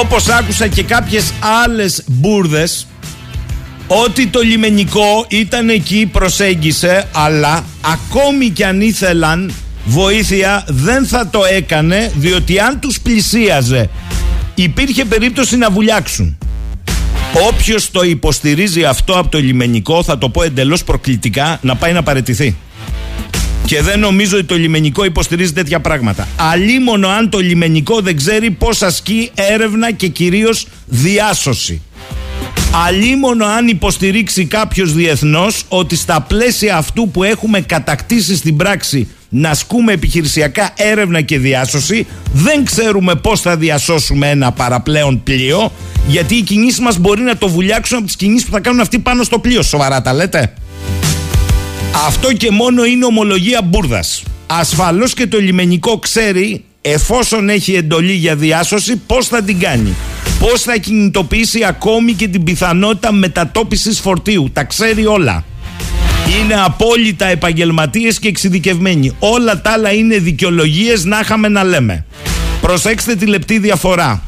[0.00, 1.32] Όπως άκουσα και κάποιες
[1.64, 2.86] άλλες μπουρδες
[3.86, 9.52] ότι το λιμενικό ήταν εκεί, προσέγγισε, αλλά ακόμη κι αν ήθελαν
[9.84, 13.90] βοήθεια δεν θα το έκανε διότι αν τους πλησίαζε
[14.54, 16.38] υπήρχε περίπτωση να βουλιάξουν.
[17.48, 22.02] Όποιος το υποστηρίζει αυτό από το λιμενικό θα το πω εντελώς προκλητικά να πάει να
[22.02, 22.56] παρετηθεί.
[23.66, 26.28] Και δεν νομίζω ότι το λιμενικό υποστηρίζει τέτοια πράγματα.
[26.36, 31.82] Αλίμονο αν το λιμενικό δεν ξέρει πώς ασκεί έρευνα και κυρίως διάσωση.
[32.86, 39.50] Αλίμονο αν υποστηρίξει κάποιος διεθνώς ότι στα πλαίσια αυτού που έχουμε κατακτήσει στην πράξη να
[39.50, 45.72] ασκούμε επιχειρησιακά έρευνα και διάσωση δεν ξέρουμε πώς θα διασώσουμε ένα παραπλέον πλοίο
[46.06, 48.98] γιατί οι κινήσεις μας μπορεί να το βουλιάξουν από τις κινήσεις που θα κάνουν αυτοί
[48.98, 49.62] πάνω στο πλοίο.
[49.62, 50.54] Σοβαρά τα λέτε;
[52.06, 54.22] Αυτό και μόνο είναι ομολογία μπουρδας.
[54.46, 59.94] Ασφαλώς και το λιμενικό ξέρει εφόσον έχει εντολή για διάσωση πώς θα την κάνει.
[60.38, 64.50] Πώς θα κινητοποιήσει ακόμη και την πιθανότητα μετατόπισης φορτίου.
[64.52, 65.44] Τα ξέρει όλα.
[66.40, 69.12] Είναι απόλυτα επαγγελματίες και εξειδικευμένοι.
[69.18, 72.04] Όλα τα άλλα είναι δικαιολογίες να είχαμε να λέμε.
[72.60, 74.22] Προσέξτε τη λεπτή διαφορά.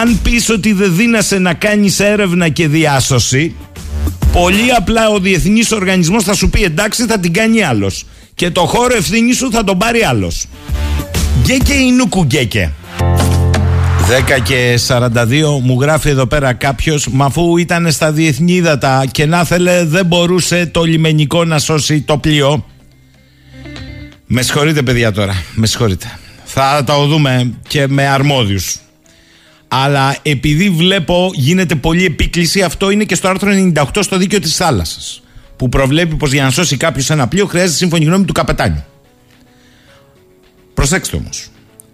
[0.00, 3.54] Αν πεις ότι δεν δίνασε να κάνεις έρευνα και διάσωση,
[4.32, 8.04] πολύ απλά ο διεθνής οργανισμός θα σου πει εντάξει θα την κάνει άλλος.
[8.34, 10.46] Και το χώρο ευθύνης σου θα τον πάρει άλλος.
[11.42, 12.72] Γκέκε ή νούκου γκέκε.
[14.08, 19.26] 10 και 42 μου γράφει εδώ πέρα κάποιος, μα αφού ήταν στα διεθνή ύδατα και
[19.26, 22.64] να θέλε δεν μπορούσε το λιμενικό να σώσει το πλοίο.
[24.26, 26.18] Με συγχωρείτε παιδιά τώρα, με συγχωρείτε.
[26.44, 28.78] Θα τα δούμε και με αρμόδιους.
[29.68, 34.56] Αλλά επειδή βλέπω γίνεται πολύ επίκληση, αυτό είναι και στο άρθρο 98 στο δίκαιο της
[34.56, 35.22] θάλασσας.
[35.56, 38.84] Που προβλέπει πως για να σώσει κάποιος ένα πλοίο χρειάζεται σύμφωνη γνώμη του καπετάνιου.
[40.74, 41.50] Προσέξτε όμως.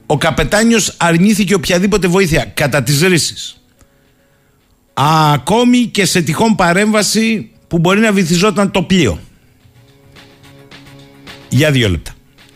[0.07, 3.61] Ο καπετάνιος αρνήθηκε οποιαδήποτε βοήθεια κατά τις ρίσεις.
[4.95, 9.21] Ακόμη και σε τυχόν παρέμβαση που μπορεί να βυθιζόταν το πλοίο.
[11.49, 12.13] Για δύο λεπτά.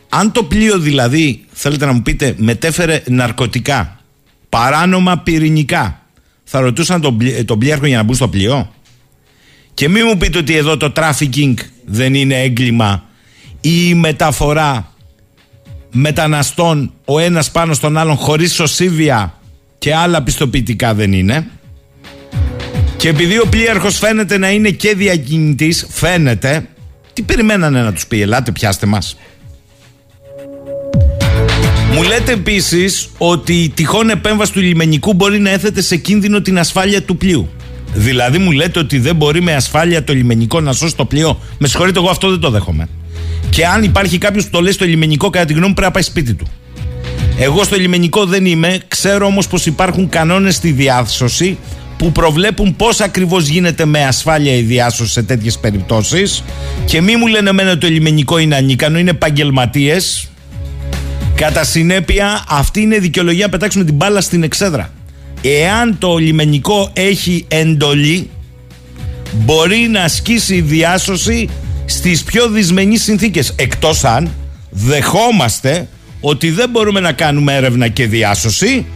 [0.09, 4.01] Αν το πλοίο δηλαδή, θέλετε να μου πείτε, μετέφερε ναρκωτικά,
[4.49, 6.03] παράνομα πυρηνικά,
[6.45, 8.73] θα ρωτούσαν τον, πλη, τον πλοίαρχο για να μπουν στο πλοίο;
[9.75, 13.05] Και μην μου πείτε ότι εδώ το trafficking δεν είναι έγκλημα
[13.61, 14.93] ή η μεταφορά
[15.91, 19.35] μεταναστών ο ένας πάνω στον άλλον χωρίς σωσίβια
[19.79, 21.47] και άλλα πιστοποιητικά δεν είναι.
[22.97, 26.69] Και επειδή ο πλοίαρχος φαίνεται να είναι και διακινητής, φαίνεται,
[27.13, 29.17] τι περιμένανε να τους πει, ελάτε πιάστε μας.
[31.93, 36.59] Μου λέτε επίσης ότι η τυχόν επέμβαση του λιμενικού μπορεί να έθετε σε κίνδυνο την
[36.59, 37.49] ασφάλεια του πλοίου.
[37.95, 41.41] Δηλαδή μου λέτε ότι δεν μπορεί με ασφάλεια το λιμενικό να σώσει το πλοίο.
[41.59, 42.89] Με συγχωρείτε, εγώ αυτό δεν το δέχομαι.
[43.51, 45.93] Και αν υπάρχει κάποιος που το λέει στο λιμενικό, κατά τη γνώμη μου πρέπει να
[45.93, 46.47] πάει σπίτι του.
[47.39, 48.79] Εγώ στο λιμενικό δεν είμαι.
[48.89, 51.59] Ξέρω όμως πως υπάρχουν κανόνες στη διάσωση
[51.99, 56.45] που προβλέπουν πώς ακριβώς γίνεται με ασφάλεια η διάσωση σε τέτοιες περιπτώσεις.
[56.85, 60.29] Και μη μου λένε εμένα ότι το λιμενικό είναι ανίκανο, είναι επαγγελματίες.
[61.35, 64.93] Κατά συνέπεια, αυτή είναι δικαιολογία να πετάξουμε την μπάλα στην εξέδρα.
[65.43, 68.31] εάν το λιμενικό έχει εντολή
[69.33, 71.49] μπορεί να ασκήσει διάσωση
[71.89, 74.31] στις πιο δυσμενείς συνθήκες εκτός αν
[74.71, 75.89] δεχόμαστε
[76.21, 78.87] ότι δεν μπορούμε να κάνουμε έρευνα και διάσωση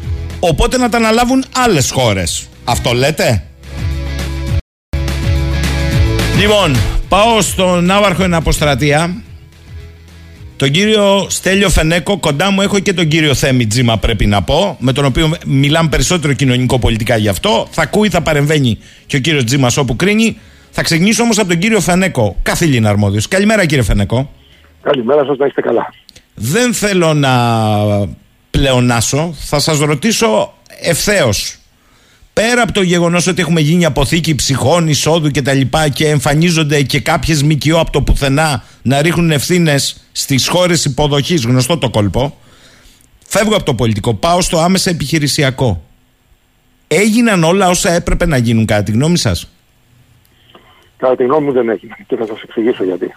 [0.41, 3.43] οπότε να τα αναλάβουν άλλες χώρες αυτό λέτε;
[6.39, 6.77] Λοιπόν,
[7.09, 9.23] πάω στον Ναύαρχο εν αποστρατεία.
[10.57, 14.77] Τον κύριο Στέλιο Φενέκο, κοντά μου έχω και τον κύριο Θέμη Τζίμα, πρέπει να πω,
[14.81, 17.69] με τον οποίο μιλάμε περισσότερο κοινωνικό-πολιτικά γι' αυτό.
[17.71, 20.37] Θα ακούει, θα παρεμβαίνει και ο κύριος Τζίμας όπου κρίνει.
[20.75, 23.29] Θα ξεκινήσω όμως από τον κύριο Φενέκο, καθήλυνα αρμόδιος.
[23.29, 24.31] Καλημέρα, κύριε Φενέκο.
[24.83, 25.95] Καλημέρα σας, να είστε καλά.
[26.35, 27.31] Δεν θέλω να
[28.51, 29.35] πλεονάσω.
[29.39, 31.57] Θα σας ρωτήσω ευθέως
[32.33, 35.61] πέρα από το γεγονός ότι έχουμε γίνει αποθήκη ψυχών, εισόδου κτλ.
[35.61, 41.45] Και, και εμφανίζονται και κάποιες ΜΚΟ από το πουθενά να ρίχνουν ευθύνες στις χώρες υποδοχής,
[41.45, 42.37] γνωστό το κόλπο.
[43.27, 45.85] Φεύγω από το πολιτικό, πάω στο άμεσα επιχειρησιακό.
[46.89, 49.49] Έγιναν όλα όσα έπρεπε να γίνουν, κατά τη γνώμη σας;
[51.03, 53.15] Κατά τη γνώμη μου δεν έγιναν και θα σας εξηγήσω γιατί.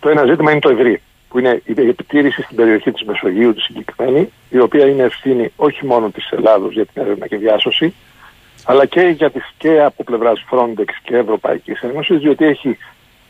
[0.00, 3.60] Το ένα ζήτημα είναι το ευρύ, που είναι η επιτήρηση στην περιοχή της Μεσογείου, τη
[3.60, 7.94] συγκεκριμένη, η οποία είναι ευθύνη όχι μόνο της Ελλάδος για την έρευνα και διάσωση,
[8.64, 12.78] αλλά και, για τις, και από πλευράς Frontex και Ευρωπαϊκής Ένωσης, διότι έχει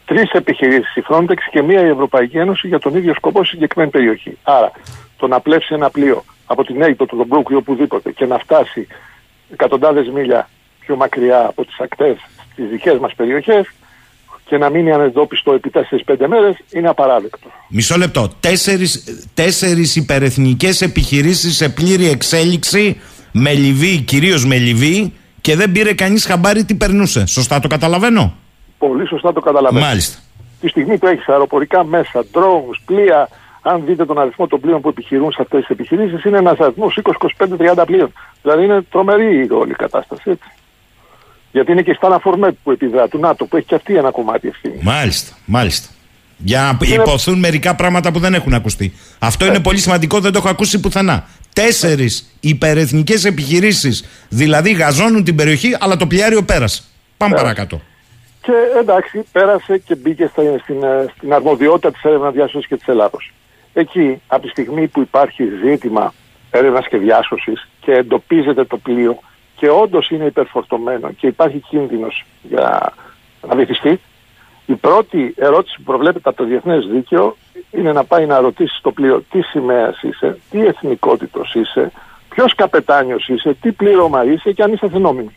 [0.05, 3.91] τρεις επιχειρήσεις η Frontex και μία η Ευρωπαϊκή Ένωση για τον ίδιο σκοπό στη συγκεκριμένη
[3.91, 4.39] περιοχή.
[4.43, 4.73] Άρα,
[5.17, 8.87] το να πλέψει ένα πλοίο από την Αίγυπτο, τον Μπρούκ ή οπουδήποτε και να φτάσει
[9.53, 10.49] εκατοντάδες μίλια
[10.85, 12.17] πιο μακριά από τις ακτές
[12.53, 13.67] στις δικές μας περιοχές
[14.45, 15.71] και να μείνει ανεδόπιστο επί
[16.07, 17.51] 4-5 μέρες είναι απαράδεκτο.
[17.69, 18.29] Μισό λεπτό.
[18.41, 23.01] Τέσσερις, τέσσερις υπερεθνικές επιχειρήσεις σε πλήρη εξέλιξη
[23.33, 27.27] με Λιβύη, κυρίως με Λιβύη και δεν πήρε κανείς χαμπάρι τι περνούσε.
[27.27, 28.35] Σωστά το καταλαβαίνω;
[28.79, 29.87] Πολύ σωστά το καταλαβαίνω.
[29.87, 30.19] Μάλιστα.
[30.61, 33.29] Τη στιγμή που έχεις αεροπορικά μέσα, drones, πλοία,
[33.63, 36.99] αν δείτε τον αριθμό των πλοίων που επιχειρούν σε αυτές τις επιχειρήσεις, είναι ένας αριθμός
[37.39, 38.13] 20-25-30 πλοίων.
[38.43, 40.31] Δηλαδή είναι τρομερή η όλη η κατάσταση.
[40.31, 40.49] Έτσι.
[41.53, 44.49] Γιατί είναι και στα Αναφορμέτ που επιδρά του ΝΑΤΟ, που έχει και αυτή ένα κομμάτι
[44.49, 44.79] ευθύνη.
[44.83, 45.89] Μάλιστα, μάλιστα.
[46.37, 47.03] Για να είναι...
[47.03, 48.93] υποθούν μερικά πράγματα που δεν έχουν ακουστεί.
[49.19, 51.27] Αυτό είναι πολύ σημαντικό, δεν το έχω ακούσει πουθενά.
[51.53, 56.83] Τέσσερις υπερεθνικές επιχειρήσεις δηλαδή γαζώνουν την περιοχή, αλλά το πλοιάριο πέρασε.
[57.17, 57.81] Πάμε παρακάτω.
[58.43, 60.77] Και εντάξει, πέρασε και μπήκε στην, στην,
[61.17, 63.33] στην αρμοδιότητα της έρευνας διάσωσης και της Ελλάδος.
[63.73, 66.15] Εκεί, από τη στιγμή που υπάρχει ζήτημα
[66.51, 69.19] έρευνας και διάσωσης και εντοπίζεται το πλοίο
[69.63, 72.93] και όντως είναι υπερφορτωμένο και υπάρχει κίνδυνος για
[73.49, 74.01] να βυθιστεί,
[74.67, 77.37] η πρώτη ερώτηση που προβλέπεται από το διεθνές δίκαιο
[77.71, 81.93] είναι να πάει να ρωτήσει το πλοίο τι σημαίας είσαι, τι εθνικότητος είσαι,
[82.29, 85.37] ποιος καπετάνιος είσαι, τι πλήρωμα είσαι και αν είσαι νόμιμη.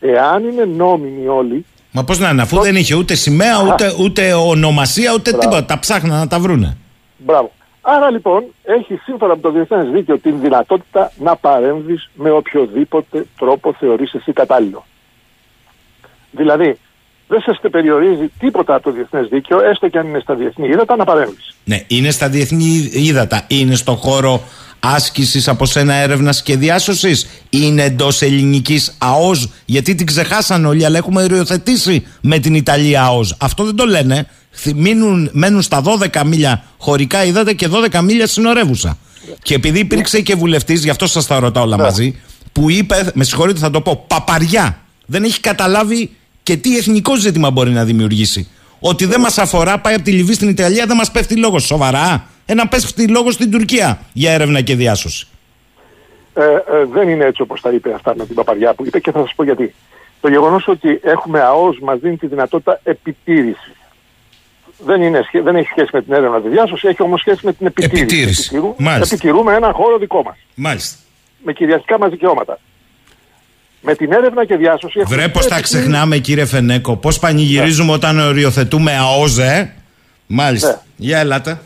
[0.00, 1.64] Εάν είναι νόμιμοι όλοι.
[1.90, 5.48] Μα πώς να είναι, αφού δεν είχε ούτε σημαία, ούτε, ούτε ονομασία, ούτε Μπράβο.
[5.48, 5.64] τίποτα.
[5.64, 6.76] Τα ψάχναν να τα βρούνε.
[7.16, 7.52] Μπράβο.
[7.86, 13.74] Άρα λοιπόν έχει σύμφωνα με το διεθνές δίκαιο την δυνατότητα να παρέμβεις με οποιοδήποτε τρόπο
[13.78, 14.84] θεωρείς εσύ κατάλληλο.
[16.30, 16.78] Δηλαδή,
[17.28, 20.96] δεν σας περιορίζει τίποτα από το διεθνές δίκαιο, έστω και αν είναι στα διεθνή ύδατα,
[20.96, 21.54] να παρέμβεις.
[21.64, 23.44] Ναι, είναι στα διεθνή ύδατα.
[23.48, 24.42] Είναι στο χώρο
[24.80, 27.44] άσκησης από σένα έρευνας και διάσωσης.
[27.50, 29.52] Είναι εντός ελληνικής ΑΟΣ.
[29.64, 33.36] Γιατί την ξεχάσαν όλοι, αλλά έχουμε οριοθετήσει με την Ιταλία ΑΟΣ.
[33.40, 34.26] Αυτό δεν το λένε.
[34.74, 35.82] Μείνουν, μένουν στα
[36.14, 38.98] 12 μίλια χωρικά ύδατα και 12 μίλια συνορεύουσα.
[39.42, 42.20] Και επειδή υπήρξε και βουλευτής, γι' αυτό σας τα ρωτάω όλα μαζί,
[42.52, 44.78] που είπε, με συγχωρείτε θα το πω, παπαριά.
[45.06, 46.10] Δεν έχει καταλάβει
[46.42, 48.48] και τι εθνικό ζήτημα μπορεί να δημιουργήσει.
[48.80, 51.64] Ότι δεν μας αφορά, πάει από τη Λιβύη στην Ιταλία, δεν μας πέφτει λόγος.
[51.64, 52.26] Σοβαρά.
[52.46, 55.26] Ένα πέφτει λόγος στην Τουρκία για έρευνα και διάσωση.
[56.34, 59.10] Ε, ε, δεν είναι έτσι όπως τα είπε αυτά με την παπαριά που είπε και
[59.10, 59.74] θα σας πω γιατί.
[60.20, 63.72] Το γεγονός ότι έχουμε ΑΟΣ μας δίνει τη δυνατότητα επιτήρησης.
[64.84, 67.66] Δεν, είναι, δεν έχει σχέση με την έρευνα της διάσωσης, έχει όμως σχέση με την
[67.66, 68.02] επιτήρηση.
[68.02, 68.60] επιτήρηση.
[69.02, 70.36] Επιτηρούμε ένα χώρο δικό μας.
[70.54, 70.98] Μάλιστα.
[71.44, 72.58] Με κυριαρχικά μας δικαιώματα.
[73.80, 75.00] Με την έρευνα και διάσωση.
[75.06, 76.96] Βρε, πώς τα ξεχνάμε, κύριε Φενέκο.
[76.96, 77.94] Πώς πανηγυρίζουμε ναι.
[77.94, 79.74] όταν οριοθετούμε ΑΟΖΕ.
[80.26, 80.68] Μάλιστα.
[80.68, 80.76] Ναι.
[80.96, 81.60] Για ελάτε.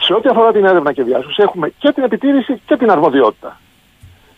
[0.00, 3.60] Σε ό,τι αφορά την έρευνα και διάσωση, έχουμε και την επιτήρηση και την αρμοδιότητα.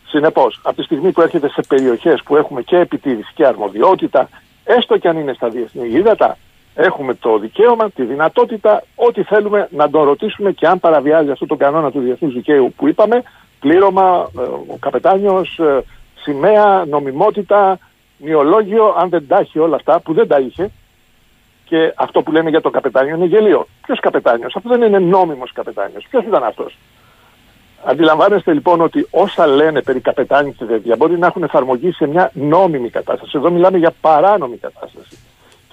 [0.06, 4.28] Συνεπώς, από τη στιγμή που έρχεται σε περιοχές που έχουμε και επιτήρηση και αρμοδιότητα,
[4.64, 6.38] έστω και αν είναι στα διεθνή ύδατα,
[6.74, 11.56] έχουμε το δικαίωμα, τη δυνατότητα, ό,τι θέλουμε να τον ρωτήσουμε και αν παραβιάζει αυτό το
[11.56, 13.22] κανόνα του διεθνούς δικαίου που είπαμε,
[13.60, 15.82] πλήρωμα, ε, ο καπετάνιος, ε,
[16.14, 17.78] σημαία, νομιμότητα,
[18.16, 20.70] μειολόγιο, αν δεν τα έχει όλα αυτά, που δεν τα είχε,
[21.64, 23.66] και αυτό που λένε για το καπετάνιο είναι γελίο.
[23.82, 26.06] Ποιος καπετάνιος, αυτό δεν είναι νόμιμος καπετάνιος.
[26.10, 26.76] Ποιος ήταν αυτός;
[27.86, 32.30] Αντιλαμβάνεστε λοιπόν ότι όσα λένε περί καπετάνιου και τέτοια μπορεί να έχουν εφαρμογή σε μια
[32.34, 33.32] νόμιμη κατάσταση.
[33.36, 35.18] Εδώ μιλάμε για παράνομη κατάσταση.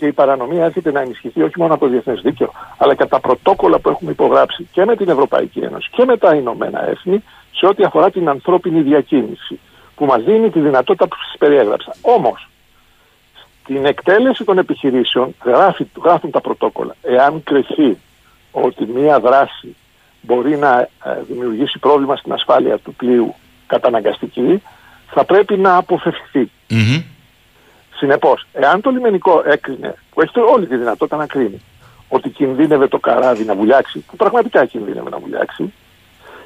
[0.02, 3.12] Και η παρανομία έρχεται να ενισχυθεί όχι μόνο από το διεθνές δίκαιο, αλλά και από
[3.12, 7.24] τα πρωτόκολλα που έχουμε υπογράψει και με την Ευρωπαϊκή Ένωση και με τα Ηνωμένα Έθνη
[7.52, 9.60] σε ό,τι αφορά την ανθρώπινη διακίνηση,
[9.96, 11.96] που μας δίνει τη δυνατότητα που σας περιέγραψα.
[12.02, 12.50] Όμως,
[13.62, 16.96] στην εκτέλεση των επιχειρήσεων γράφει, γράφουν τα πρωτόκολλα.
[17.02, 17.98] Εάν κρυθεί
[18.52, 19.76] ότι μία δράση
[20.22, 20.88] μπορεί να ε,
[21.28, 23.36] δημιουργήσει πρόβλημα στην ασφάλεια του πλοίου
[23.68, 24.62] καταναγκαστική,
[25.12, 26.52] θα πρέπει να αποφευχθεί.
[26.70, 27.02] Μμμ.
[28.02, 31.62] Συνεπώς, εάν το λιμενικό έκρινε, που έχει όλη τη δυνατότητα να κρίνει,
[32.08, 35.74] ότι κινδύνευε το καράβι να βουλιάξει, που πραγματικά κινδύνευε να βουλιάξει,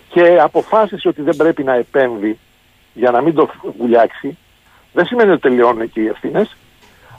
[0.10, 2.38] και αποφάσισε ότι δεν πρέπει να επέμβει
[2.94, 4.38] για να μην το βουλιάξει,
[4.94, 6.56] δεν σημαίνει ότι τελειώνουν εκεί οι ευθύνες.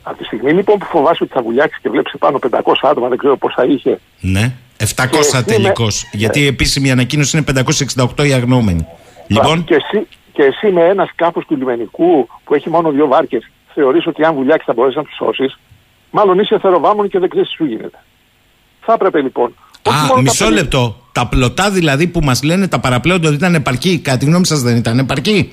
[0.02, 3.18] Από τη στιγμή λοιπόν που φοβάσαι ότι θα βουλιάξει και βλέπεις πάνω 500 άτομα, δεν
[3.18, 4.52] ξέρω πόσα είχε, Ναι.
[4.78, 6.02] 700 Και εσύ τελικώς.
[6.04, 8.86] με- Γιατί η επίσημη ανακοίνωση είναι 568 οι αγνώμενοι.
[9.26, 13.50] Λοιπόν, και εσύ, και εσύ με ένας σκάφος του λιμενικού που έχει μόνο δύο βάρκες,
[13.76, 15.58] θεωρείς ότι αν βουλιάξεις θα μπορέσεις να τους σώσεις,
[16.10, 17.98] μάλλον είσαι θεροβάμων και δεν ξέρει τι σου γίνεται.
[18.80, 19.54] Θα έπρεπε λοιπόν.
[19.82, 21.00] όχι μόνο Α, τα μισό παιδιά- λεπτό.
[21.12, 24.60] Τα πλωτά δηλαδή που μας λένε τα παραπλέοντα ότι ήταν επαρκή, κατά τη γνώμη σας
[24.62, 25.50] δεν ήταν επαρκή.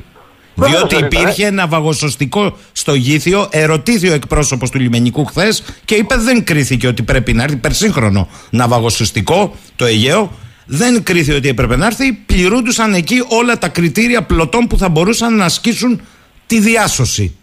[0.56, 5.64] Βέβαια Διότι δεν ήταν, υπήρχε ένα βαγοσωστικό στο γήθιο, ερωτήθη ο εκπρόσωπος του λιμενικού χθες
[5.86, 10.32] και είπε δεν κρίθηκε ότι πρέπει να έρθει υπερσύγχρονο ναυαγοσωστικό το Αιγαίο.
[10.66, 12.14] Δεν κρίθηκε ότι έπρεπε να έρθει.
[12.14, 16.02] Πληρούντουσαν εκεί όλα τα κριτήρια πλωτών που θα μπορούσαν να ασκήσουν
[16.48, 17.36] τη διάσωση.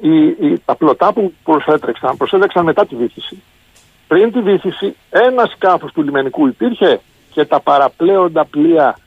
[0.00, 3.42] Οι, οι, τα πλωτά που προσέτρεξαν, προσέτρεξαν μετά τη βήθηση.
[4.08, 7.00] Πριν τη βήθηση, ένας σκάφος του λιμενικού υπήρχε
[7.32, 8.98] και τα παραπλέοντα πλοία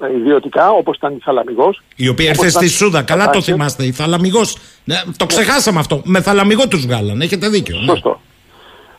[0.00, 1.82] ε, ιδιωτικά, όπως ήταν η Θαλαμιγός.
[1.96, 3.02] Η οποία ήρθε στη Σούδα.
[3.02, 3.84] Καλά το θυμάστε.
[3.84, 4.56] Η Θαλαμιγός.
[4.84, 6.00] Ναι, το ξεχάσαμε αυτό.
[6.04, 7.20] Με Θαλαμιγό τους βγάλαν.
[7.20, 7.78] Έχετε δίκιο.
[7.78, 7.84] ναι.
[7.84, 8.20] Σωστό.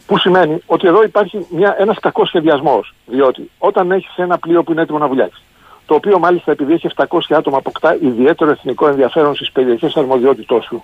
[0.05, 2.93] Που σημαίνει ότι εδώ υπάρχει μια, ένας κακός σχεδιασμός.
[3.05, 5.43] Διότι όταν έχεις ένα πλοίο που είναι έτοιμο να βουλιάξεις,
[5.85, 10.83] το οποίο μάλιστα επειδή έχει 700 άτομα αποκτά ιδιαίτερο εθνικό ενδιαφέρον στις περιοχές αρμοδιότητός σου,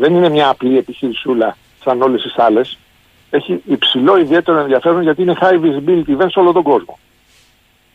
[0.00, 2.78] δεν είναι μια απλή επιχείρησούλα σαν όλες τις άλλες,
[3.30, 6.98] έχει υψηλό ιδιαίτερο ενδιαφέρον γιατί είναι high visibility event σε όλο τον κόσμο.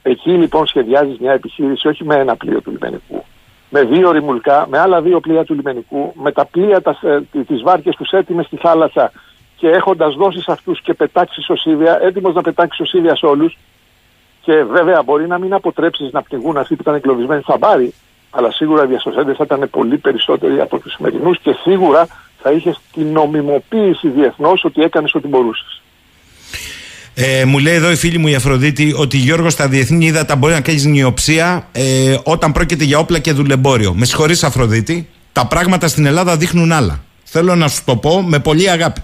[0.01, 3.23] Εκεί λοιπόν σχεδιάζεις μια επιχείρηση όχι με ένα πλοίο του λιμενικού,
[3.69, 7.61] με δύο ρημουλκά, με άλλα δύο πλοία του λιμενικού, με τα πλοία, τα, ε, τις
[7.61, 9.11] βάρκες τους έτοιμες στη θάλασσα
[9.55, 13.57] και έχοντας δώσει σε αυτούς και πετάξεις σωσίδια, έτοιμος να πετάξεις σωσίδια σε όλους
[14.41, 17.93] και βέβαια μπορεί να μην αποτρέψεις να πνιγούν αυτοί που ήταν εγκλωβισμένοι στα μπάρι,
[18.35, 22.07] αλλά σίγουρα οι διασωσέντες θα ήταν πολύ περισσότεροι από τους σημερινούς και σίγουρα
[22.41, 25.81] θα είχες την νομιμοποίηση διεθνώς ότι έκανες ό,τι μπορούσες.
[27.13, 30.53] Ε, μου λέει εδώ η φίλη μου η Αφροδίτη ότι Γιώργος στα διεθνή ύδατα μπορεί
[30.53, 33.93] να κάνει νιοψία ε, όταν πρόκειται για όπλα και δουλεμπόριο.
[33.93, 37.03] Με συγχωρείς Αφροδίτη, τα πράγματα στην Ελλάδα δείχνουν άλλα.
[37.23, 39.01] Θέλω να σου το πω με πολύ αγάπη.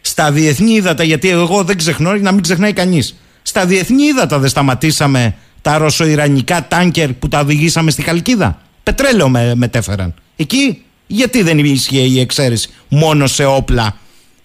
[0.00, 3.20] Στα διεθνή ύδατα, γιατί εγώ δεν ξεχνώ, να μην ξεχνάει κανείς.
[3.42, 8.58] Στα διεθνή ύδατα δεν σταματήσαμε τα ρωσοϊρανικά τάνκερ που τα οδηγήσαμε στη Χαλκίδα.
[8.82, 10.14] Πετρέλαιο με, μετέφεραν.
[10.36, 13.96] Εκεί γιατί δεν ίσχυε η εξαίρεση μόνο σε όπλα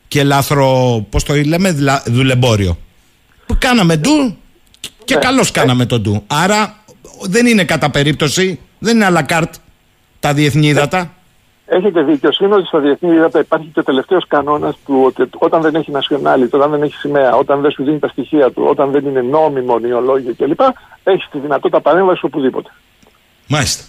[0.07, 2.77] και λάθρο, πώς το λέμε, δουλα- δουλεμπόριο.
[3.45, 4.37] Που κάναμε ντου
[5.05, 6.23] και καλώς κάναμε το ντου.
[6.27, 6.83] Άρα
[7.21, 9.51] δεν είναι κατά περίπτωση, δεν είναι à la carte
[10.19, 11.14] τα διεθνή ύδατα.
[11.65, 12.31] Έχετε δίκιο.
[12.31, 16.49] Σύμφωνα στα διεθνή ύδατα υπάρχει και ο τελευταίος κανόνας του ότι όταν δεν έχει nationality,
[16.51, 19.79] όταν δεν έχει σημαία, όταν δεν σου δίνει τα στοιχεία του, όταν δεν είναι νόμιμο,
[19.79, 20.59] νεολόγιο κλπ.,
[21.03, 22.69] έχεις τη δυνατότητα παρέμβασης οπουδήποτε.
[23.47, 23.83] Μάλιστα.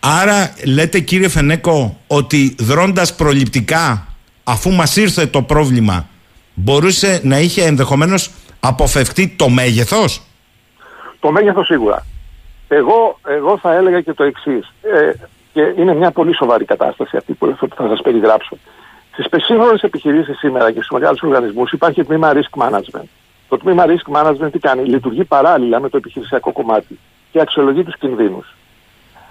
[0.00, 4.06] Άρα λέτε κύριε Φενέκο ότι δρώντας προληπτικά
[4.44, 6.06] αφού μας ήρθε το πρόβλημα
[6.54, 10.22] μπορούσε να είχε ενδεχομένως αποφευκτεί το μέγεθος;
[11.20, 12.06] Το μέγεθος σίγουρα.
[12.68, 14.72] Εγώ, εγώ θα έλεγα και το εξής.
[14.82, 15.12] Ε,
[15.56, 18.56] και είναι μια πολύ σοβαρή κατάσταση αυτή που θα σας περιγράψω.
[19.12, 23.08] Στις σύγχρονε επιχειρήσεις σήμερα και στους μεγάλους οργανισμούς υπάρχει τμήμα risk management.
[23.48, 26.98] Το τμήμα risk management τι κάνει, λειτουργεί παράλληλα με το επιχειρησιακό κομμάτι
[27.32, 28.56] και αξιολογεί τους κινδύνους.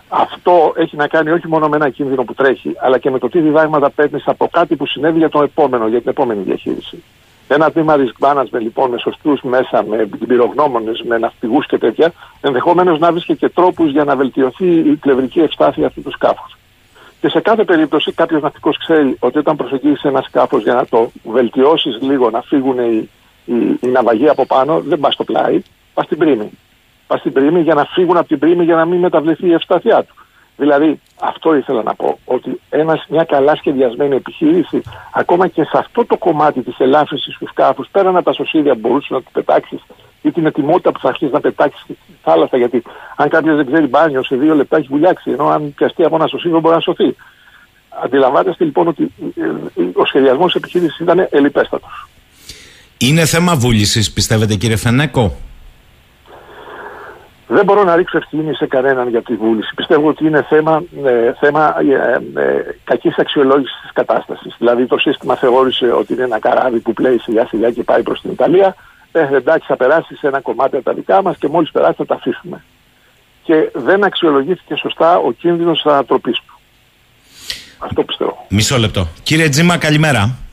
[0.09, 3.29] Αυτό έχει να κάνει όχι μόνο με ένα κίνδυνο που τρέχει, αλλά και με το
[3.29, 7.03] τι διδάγματα παίρνεις από κάτι που συνέβη για το επόμενο, για την επόμενη διαχείριση.
[7.47, 12.97] Ένα τμήμα risk management λοιπόν με σωστούς μέσα, με πυρογνώμονε, με ναυπηγούς και τέτοια, ενδεχομένω
[12.97, 16.57] να βρίσκει και τρόπους για να βελτιωθεί η πλευρική ευστάθεια αυτού του σκάφους.
[17.21, 21.11] Και σε κάθε περίπτωση κάποιος ναυτικός ξέρει ότι όταν προσεγγίσει ένα σκάφος για να το
[21.23, 23.09] βελτιώσεις λίγο, να φύγουν οι,
[23.45, 25.61] οι, οι ναυαγοί από πάνω, δεν πας στο πλάι,
[25.93, 26.49] πας στην πρίμη.
[27.07, 30.03] Πας στην πρίμη για να φύγουν από την πρίμη για να μην μεταβληθεί η ευστάθειά
[30.03, 30.15] του.
[30.57, 34.81] Δηλαδή, αυτό ήθελα να πω, ότι ένας, μια καλά σχεδιασμένη επιχείρηση,
[35.13, 38.79] ακόμα και σε αυτό το κομμάτι της ελάφρυνσης του σκάφους, πέραν από τα σωσίδια που
[38.79, 39.79] μπορούσες να του πετάξεις
[40.21, 42.83] ή την ετοιμότητα που θα αρχίσεις να πετάξεις στη θάλασσα, γιατί
[43.15, 46.27] αν κάποιος δεν ξέρει μπάνιο, σε δύο λεπτά έχει βουλιάξει, ενώ αν πιαστεί από ένα
[46.27, 47.15] σωσίδιο μπορεί να σωθεί.
[48.03, 49.41] Αντιλαμβάνεστε λοιπόν ότι ε,
[49.81, 52.07] ε, ο σχεδιασμός της επιχείρησης ήταν ελιπέστατος.
[52.97, 55.37] Είναι θέμα βούλησης πιστεύετε κύριε Φενέκο;
[57.47, 59.73] Δεν μπορώ να ρίξω ευθύνη σε κανέναν για τη βούληση.
[59.75, 64.55] Πιστεύω ότι είναι θέμα, ε, θέμα ε, ε, κακής αξιολόγησης της κατάστασης.
[64.57, 68.21] Δηλαδή το σύστημα θεώρησε ότι είναι ένα καράβι που πλέει σιγά σιγά και πάει προς
[68.21, 68.75] την Ιταλία.
[69.11, 72.05] Ε, εντάξει, θα περάσει σε ένα κομμάτι από τα δικά μας και μόλις περάσει θα
[72.05, 72.63] τα αφήσουμε.
[73.43, 76.59] Και δεν αξιολογήθηκε σωστά ο κίνδυνος της ανατροπής του.
[77.77, 78.45] Αυτό πιστεύω.
[78.49, 79.07] Μισό λεπτό.
[79.23, 80.44] Κύριε Τζίμα, καλημέρα.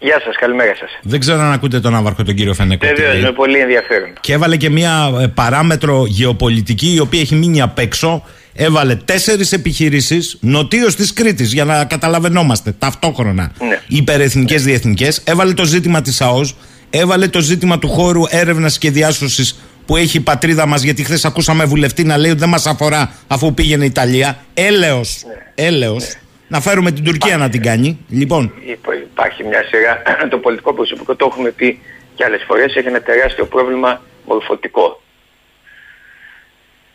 [0.00, 0.90] Γεια σας, καλημέρα σας.
[1.02, 2.86] Δεν ξέρω αν ακούτε τον άβαρχο τον κύριο Φενέκο.
[2.86, 3.22] Βεβαίως, τι λέει.
[3.22, 4.12] με πολύ ενδιαφέρον.
[4.20, 8.22] Και έβαλε και μια ε, παράμετρο γεωπολιτική η οποία έχει μείνει απ' έξω.
[8.54, 13.52] Έβαλε τέσσερις επιχειρήσεις νοτίω της Κρήτης για να καταλαβαίνόμαστε ταυτόχρονα.
[13.68, 13.80] Ναι.
[13.88, 15.22] Υπερεθνικές, διεθνικές.
[15.24, 16.56] Έβαλε το ζήτημα της ΑΟΣ.
[16.90, 20.82] Έβαλε το ζήτημα του χώρου έρευνας και διάσωσης που έχει η πατρίδα μας.
[20.82, 24.38] Γιατί χθες ακούσαμε βουλευτή να λέει ότι δεν μας αφορά αφού πήγαινε η Ιταλία.
[24.54, 25.24] Έλεος.
[25.54, 26.04] Έλεος.
[26.48, 27.98] Να φέρουμε την Τουρκία να την κάνει.
[28.08, 31.80] Λοιπόν, Υπό- Υπάρχει μια σειρά, το πολιτικό προσωπικό, το έχουμε πει
[32.14, 35.02] και άλλες φορές, έχει ένα τεράστιο πρόβλημα μορφωτικό.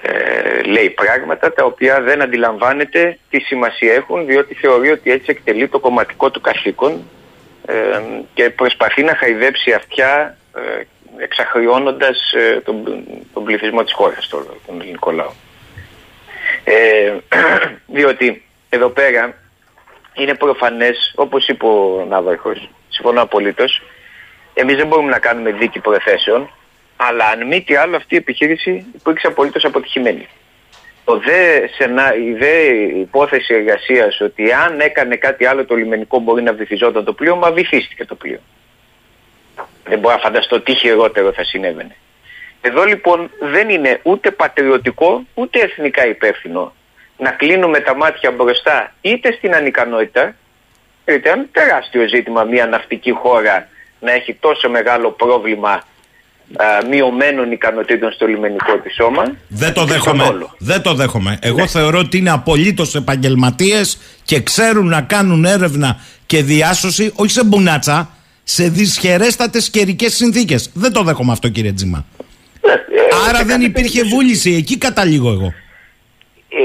[0.02, 5.68] Ε, λέει πράγματα τα οποία δεν αντιλαμβάνεται τι σημασία έχουν διότι θεωρεί ότι έτσι εκτελεί
[5.68, 7.04] το κομματικό του καθήκον
[7.66, 7.74] ε,
[8.34, 10.84] και προσπαθεί να χαϊδέψει αυτιά ε,
[11.24, 12.84] εξαχριώνοντας ε, τον,
[13.34, 15.32] τον πληθυσμό της χώρας, τον, τον ελληνικό λαό.
[16.64, 17.14] Ε,
[17.96, 19.36] διότι εδώ πέρα
[20.14, 23.82] είναι προφανές, όπως είπε ο Ναύαρχος, συμφωνώ απολύτως,
[24.54, 26.50] εμείς δεν μπορούμε να κάνουμε δίκη προθέσεων,
[26.96, 30.28] αλλά αν μη τι άλλο αυτή η επιχείρηση υπήρξε απολύτως αποτυχημένη.
[31.06, 32.64] Το δε σενά, η δε
[33.00, 37.52] υπόθεση εργασίας ότι αν έκανε κάτι άλλο το λιμενικό μπορεί να βυθιζόταν το πλοίο, μα
[37.52, 38.40] βυθίστηκε το πλοίο.
[39.84, 41.96] Δεν μπορώ να φανταστώ τι χειρότερο θα συνέβαινε.
[42.62, 46.74] Εδώ λοιπόν δεν είναι ούτε πατριωτικό ούτε εθνικά υπεύθυνο
[47.18, 50.36] να κλείνουμε τα μάτια μπροστά είτε στην ανικανότητα,
[51.06, 53.68] είτε είναι τεράστιο ζήτημα μια ναυτική χώρα
[54.00, 59.24] να έχει τόσο μεγάλο πρόβλημα α, μειωμένων ικανοτήτων στο λιμενικό της σώμα.
[59.48, 60.24] Δεν το και στον δέχομαι.
[60.24, 60.56] όλο.
[60.58, 61.40] Δεν το δέχομαι.
[61.42, 67.44] Εγώ θεωρώ ότι είναι απολύτως επαγγελματίες και ξέρουν να κάνουν έρευνα και διάσωση, όχι σε
[67.44, 68.10] μπουνάτσα,
[68.44, 70.72] σε δυσχερέστατες καιρικές συνθήκες.
[70.74, 72.06] Δεν το δέχομαι αυτό, κύριε Τζίμα.
[73.30, 74.54] Άρα δεν υπήρχε βούληση.
[74.54, 75.54] Εκεί καταλήγω εγώ.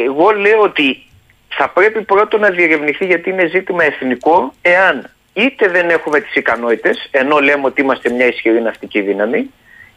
[0.07, 1.03] Εγώ λέω ότι
[1.49, 7.09] θα πρέπει πρώτο να διερευνηθεί γιατί είναι ζήτημα εθνικό εάν είτε δεν έχουμε τις ικανότητες
[7.11, 9.51] ενώ λέμε ότι είμαστε μια ισχυρή ναυτική δύναμη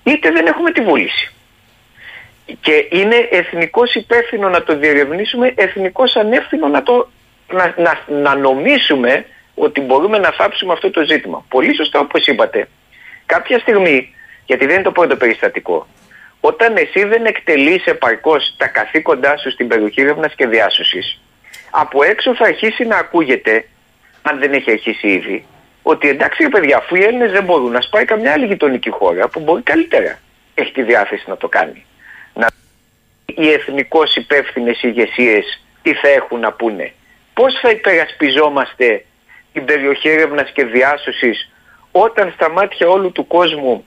[0.04, 1.32] είτε δεν έχουμε τη βούληση.
[2.62, 7.10] Και είναι εθνικός υπεύθυνο να το διερευνήσουμε, εθνικός ανεύθυνο να, το,
[7.52, 9.26] να, να, να νομίσουμε
[9.56, 11.46] ότι μπορούμε να θάψουμε αυτό το ζήτημα.
[11.50, 12.68] Πολύ σωστά όπως είπατε.
[13.26, 14.16] Κάποια στιγμή,
[14.46, 15.88] γιατί δεν είναι το πρώτο περιστατικό,
[16.42, 21.22] όταν εσύ δεν εκτελείς επαρκώς τα καθήκοντά σου στην περιοχή έρευνας και διάσωσης,
[21.70, 23.66] από έξω θα αρχίσει να ακούγεται,
[24.22, 25.46] αν δεν έχει αρχίσει ήδη,
[25.82, 29.28] ότι εντάξει ρε παιδιά, αφού οι Έλληνες δεν μπορούν να σπάει καμιά άλλη γειτονική χώρα
[29.28, 30.20] που μπορεί καλύτερα
[30.54, 31.86] έχει τη διάθεση να το κάνει.
[32.34, 32.48] Να
[33.26, 36.94] οι εθνικώς υπεύθυνες ηγεσίες τι θα έχουν να πούνε.
[37.34, 39.06] Πώς θα υπερασπιζόμαστε
[39.54, 41.52] την περιοχή έρευνας και διάσωσης
[41.92, 43.86] όταν στα μάτια όλου του κόσμου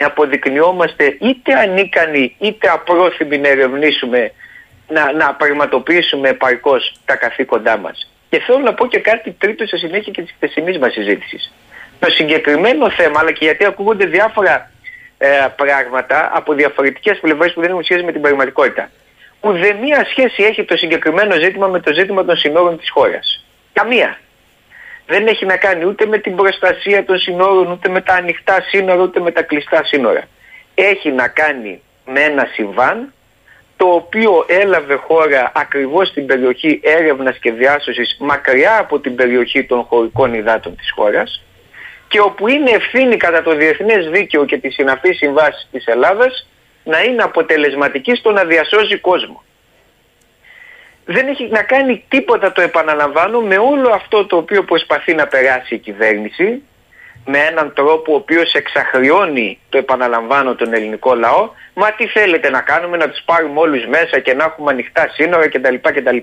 [0.00, 4.32] αποδεικνυόμαστε είτε ανίκανοι είτε απρόθυμοι να ερευνήσουμε
[4.88, 8.10] να, να πραγματοποιήσουμε επαρκώς τα καθήκοντά μας.
[8.30, 11.52] Και θέλω να πω και κάτι τρίτο σε συνέχεια και της χθεσινής μας συζήτησης.
[11.98, 14.70] Το συγκεκριμένο θέμα, αλλά και γιατί ακούγονται διάφορα
[15.18, 18.90] ε, πράγματα από διαφορετικές πλευρές που δεν έχουν σχέση με την πραγματικότητα.
[19.40, 23.44] Ουδέμια σχέση έχει το συγκεκριμένο ζήτημα με το ζήτημα των συνόρων της χώρας.
[23.72, 24.18] Καμία.
[25.06, 29.02] Δεν έχει να κάνει ούτε με την προστασία των συνόρων, ούτε με τα ανοιχτά σύνορα,
[29.02, 30.22] ούτε με τα κλειστά σύνορα.
[30.74, 33.12] Έχει να κάνει με ένα συμβάν
[33.76, 39.82] το οποίο έλαβε χώρα ακριβώς στην περιοχή έρευνας και διάσωσης μακριά από την περιοχή των
[39.82, 41.42] χωρικών υδάτων της χώρας
[42.08, 46.48] και όπου είναι ευθύνη κατά το διεθνές δίκαιο και τις συναφείς συμβάσεις της Ελλάδας
[46.84, 49.42] να είναι αποτελεσματική στο να διασώζει κόσμο.
[51.04, 55.74] Δεν έχει να κάνει τίποτα, το επαναλαμβάνω, με όλο αυτό το οποίο προσπαθεί να περάσει
[55.74, 56.62] η κυβέρνηση
[57.26, 62.60] με έναν τρόπο ο οποίος εξαχριώνει, το επαναλαμβάνω, τον ελληνικό λαό μα τι θέλετε να
[62.60, 65.74] κάνουμε, να τους πάρουμε όλους μέσα και να έχουμε ανοιχτά σύνορα κτλ.
[65.80, 66.16] κτλ.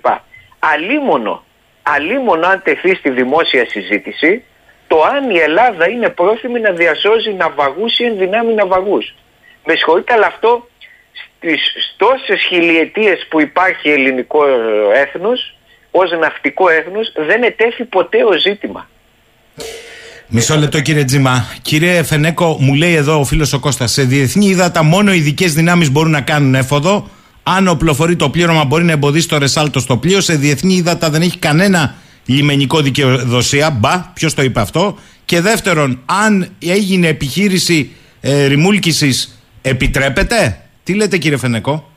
[0.59, 1.43] Αλίμονο,
[1.83, 4.43] αλίμονο αν τεθεί στη δημόσια συζήτηση
[4.87, 9.15] το αν η Ελλάδα είναι πρόθυμη να διασώζει ναυαγούς ή ενδυνάμει ναυαγούς.
[9.65, 10.67] Με συγχωρείτε αλλά αυτό
[11.69, 14.39] στις τόσες χιλιετίες που υπάρχει ελληνικό
[14.93, 15.55] έθνος
[15.91, 18.89] ως ναυτικό έθνος δεν ετέθη ποτέ ο ζήτημα.
[20.27, 21.45] Μισό λεπτό κύριε Τζίμα.
[21.61, 25.91] Κύριε Φενέκο, μου λέει εδώ ο φίλος ο Κώστας, σε διεθνή ύδατα μόνο ειδικές δυνάμεις
[25.91, 27.09] μπορούν να κάνουν έφοδο.
[27.43, 30.21] Αν οπλοφορεί το πλήρωμα, μπορεί να εμποδίσει το ρεσάλτο στο πλοίο.
[30.21, 33.69] Σε διεθνή ύδατα δεν έχει κανένα λιμενικό δικαιοδοσία.
[33.69, 34.97] Μπα, ποιος το είπε αυτό.
[35.25, 41.89] Και δεύτερον, αν έγινε επιχείρηση ε, ρημούλκησης, επιτρέπεται; Τι λέτε κύριε Φενεκό;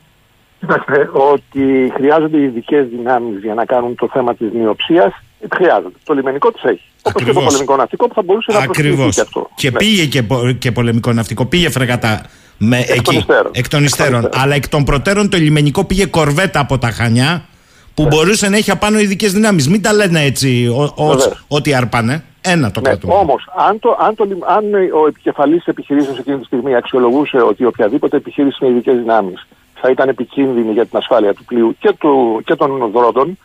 [0.59, 5.13] Κοιτάξτε, ότι χρειάζονται ειδικές δυνάμεις για να κάνουν το θέμα της μειοψίας.
[5.55, 5.95] Χρειάζονται.
[6.03, 6.81] Το λιμενικό τι έχει.
[7.01, 7.43] Όπως και το Ακριβώς.
[7.43, 8.95] πολεμικό ναυτικό που θα μπορούσε να Ακριβώς.
[8.95, 9.49] προσφύγει και αυτό.
[9.55, 9.77] Και Ναι.
[9.77, 12.21] πήγε και, πο- και πολεμικό ναυτικό, πήγε φρεγατά
[12.57, 13.15] με των εκεί.
[13.17, 13.51] υστέρων.
[13.55, 14.29] Εκ των υστέρων.
[14.33, 17.45] Αλλά εκ των προτέρων το λιμενικό πήγε κορβέτα από τα Χανιά
[17.93, 18.07] που Ναι.
[18.07, 19.67] μπορούσε να έχει απάνω ειδικές δυνάμεις.
[19.69, 21.45] Μην τα λένε έτσι ο- ως- Βεβαίως.
[21.47, 22.23] ότι αρπάνε.
[22.45, 23.13] Ένα το Ναι, κρατούμε.
[23.13, 27.65] Όμως, αν, το, αν, το, λιμ- αν ο επικεφαλής επιχειρήσεων εκείνη τη στιγμή αξιολογούσε ότι
[27.65, 32.41] οποιαδήποτε επιχείρηση με ειδικές δυνάμεις θα ήταν επικίνδυνη για την ασφάλεια του πλοίου και, του,
[32.45, 33.37] και των δρόντων,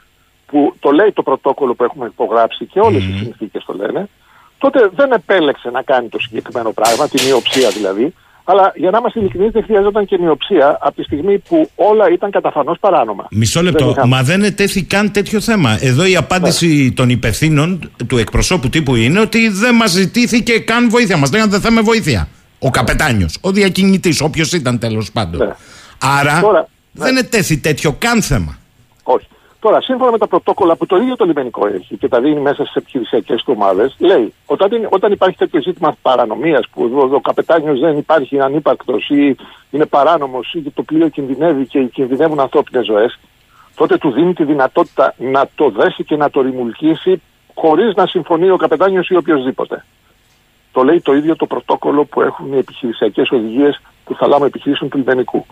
[0.47, 4.09] που το λέει το πρωτόκολλο που έχουμε υπογράψει και όλες οι συνθήκες το λένε,
[4.59, 8.15] τότε δεν επέλεξε να κάνει το συγκεκριμένο πράγμα, την μειοψία δηλαδή.
[8.45, 12.31] Αλλά για να είμαστε ειλικρινείς, δεν χρειαζόταν και μειοψία από τη στιγμή που όλα ήταν
[12.31, 13.27] καταφανώς παράνομα.
[13.31, 13.91] Μισό Δεν λεπτό.
[13.91, 15.79] είχαμε- Μα δεν ετέθη καν τέτοιο θέμα.
[15.81, 21.17] Εδώ η απάντηση των υπευθύνων του εκπροσώπου τύπου είναι ότι δεν μας ζητήθηκε καν βοήθεια.
[21.17, 22.29] Μας λέγανε δεν θέλουμε βοήθεια.
[22.59, 25.55] Ο καπετάνιος, ο διακινητής, όποιος ήταν τέλος πάντων.
[26.21, 28.59] Άρα Τώρα, δεν ετέθη τέτοιο καν θέμα.
[29.03, 29.27] Όχι.
[29.61, 32.63] Τώρα, σύμφωνα με τα πρωτόκολλα που το ίδιο το λιμενικό έχει και τα δίνει μέσα
[32.65, 37.21] στις επιχειρησιακές του ομάδες, λέει όταν, είναι- όταν υπάρχει τέτοιο ζήτημα παρανομίας που ο, ο
[37.21, 39.37] καπετάνιος δεν υπάρχει, είναι ανύπαρκτος ή
[39.71, 43.19] είναι παράνομος ή το πλοίο κινδυνεύει και κινδυνεύουν ανθρώπινες ζωές,
[43.75, 47.23] τότε του δίνει τη δυνατότητα να το δέσει και να το ρημουλκίσει
[47.55, 49.85] χωρίς να συμφωνεί ο καπετάνιος ή οποιοδήποτε.
[50.73, 54.99] Το λέει το ίδιο το πρωτόκολλο που έχουν οι επιχειρησιακές οδηγίες του θαλάμου επιχειρήσεων του
[54.99, 55.47] λιμενικού.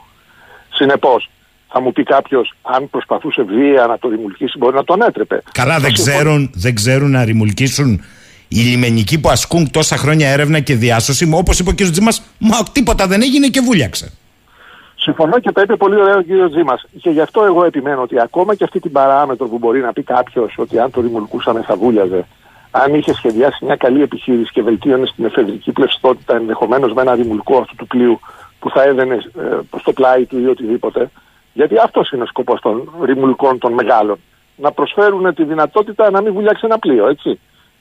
[0.72, 1.30] Συνεπώς,
[1.68, 5.42] θα μου πει κάποιος, αν προσπαθούσε βία να το δημιουργήσει, μπορεί να τον έτρεπε.
[5.52, 8.00] Καλά, δεν ξέρουν, δεν ξέρουν να ρημουλκίσουν
[8.48, 11.30] οι λιμενικοί που ασκούν τόσα χρόνια έρευνα και διάσωση.
[11.34, 11.90] Όπως είπε ο κ.
[11.90, 14.12] Τζίμας, μα τίποτα δεν έγινε και βούλιαξε.
[14.94, 16.50] Συμφωνώ και τα είπε πολύ ωραία ο κ.
[16.50, 16.84] Τζίμας.
[17.00, 20.02] Και γι' αυτό εγώ επιμένω ότι ακόμα και αυτή την παράμετρο που μπορεί να πει
[20.02, 22.26] κάποιος ότι αν το ρημουλκούσαμε θα βούλιαζε,
[22.70, 27.58] αν είχε σχεδιάσει μια καλή επιχείρηση και βελτίωνε την εφεδρική πλευστότητα ενδεχομένως με ένα ρημουλκό
[27.58, 28.20] αυτού του πλοίου
[28.58, 31.10] που θα έδαινε ε, προς το πλάι του ή οτιδήποτε.
[31.58, 34.18] Γιατί αυτός είναι ο σκοπός των ρημουλκών των μεγάλων.
[34.56, 37.38] Να προσφέρουν τη δυνατότητα να μην βουλιάξει ένα πλοίο, έτσι.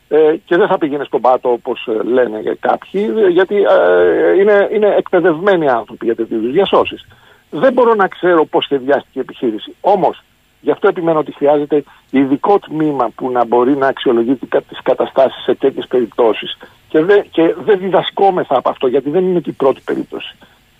[0.07, 4.69] Ε, και δεν θα πήγαινε στον πάτο όπως λένε για κάποιοι, ε, γιατί ε, είναι,
[4.73, 7.07] είναι εκπαιδευμένοι άνθρωποι για τέτοιου είδους διασώσεις.
[7.49, 9.75] Δεν μπορώ να ξέρω πώς σχεδιάστηκε η επιχείρηση.
[9.81, 10.23] Όμως,
[10.61, 15.55] γι' αυτό επιμένω ότι χρειάζεται ειδικό τμήμα που να μπορεί να αξιολογεί τις καταστάσεις σε
[15.55, 16.57] τέτοιες περιπτώσεις.
[16.89, 20.35] Και, δεν- και δεν διδασκόμεθα από αυτό, γιατί δεν είναι και η πρώτη περίπτωση.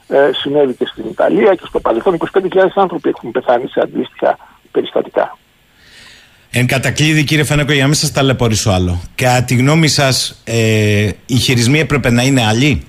[0.08, 2.40] Ε, συνέβη και στην Ιταλία και στο παρελθόν 25.000
[2.76, 4.38] άνθρωποι έχουν πεθάνει σε αντίστοιχα
[4.72, 5.38] περιστατικά.
[6.50, 9.02] Εν κατακλείδη, κύριε Φανέκο, για να μην σας ταλαιπωρήσω άλλο.
[9.16, 12.84] Κατά τη γνώμη σας, ε, οι χειρισμοί έπρεπε να είναι άλλοι;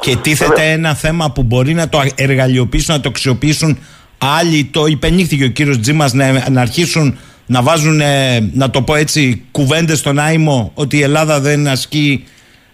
[0.00, 3.78] Και τίθεται ένα θέμα που μπορεί να το εργαλειοποιήσουν, να το αξιοποιήσουν
[4.18, 8.94] άλλοι; Το υπενήχθηκε ο κύριος Τζίμας να, να αρχίσουν να βάζουν, ε, να το πω
[8.94, 12.24] έτσι, κουβέντες στον άιμο ότι η Ελλάδα δεν ασκεί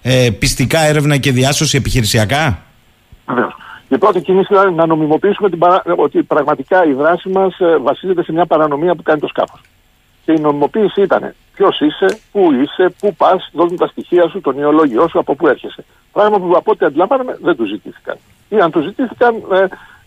[0.02, 2.62] ε, πιστικά έρευνα και διάσωση επιχειρησιακά;
[3.26, 3.54] Βεβαίως.
[3.92, 5.82] Η πρώτη κίνηση ήταν να νομιμοποιήσουμε την παρα...
[5.96, 9.60] ότι πραγματικά η δράση μας βασίζεται σε μια παρανομία που κάνει το σκάφος.
[10.24, 14.58] Και η νομιμοποίηση ήταν ποιος είσαι, πού είσαι, πού πας, δώσουν τα στοιχεία σου, τον
[14.58, 15.84] ιολόγιο σου, από πού έρχεσαι.
[16.12, 18.16] Πράγμα που από ό,τι αντιλαμβάνομαι δεν του ζητήθηκαν.
[18.48, 19.62] Ή αν τους ζητήθηκαν, ε,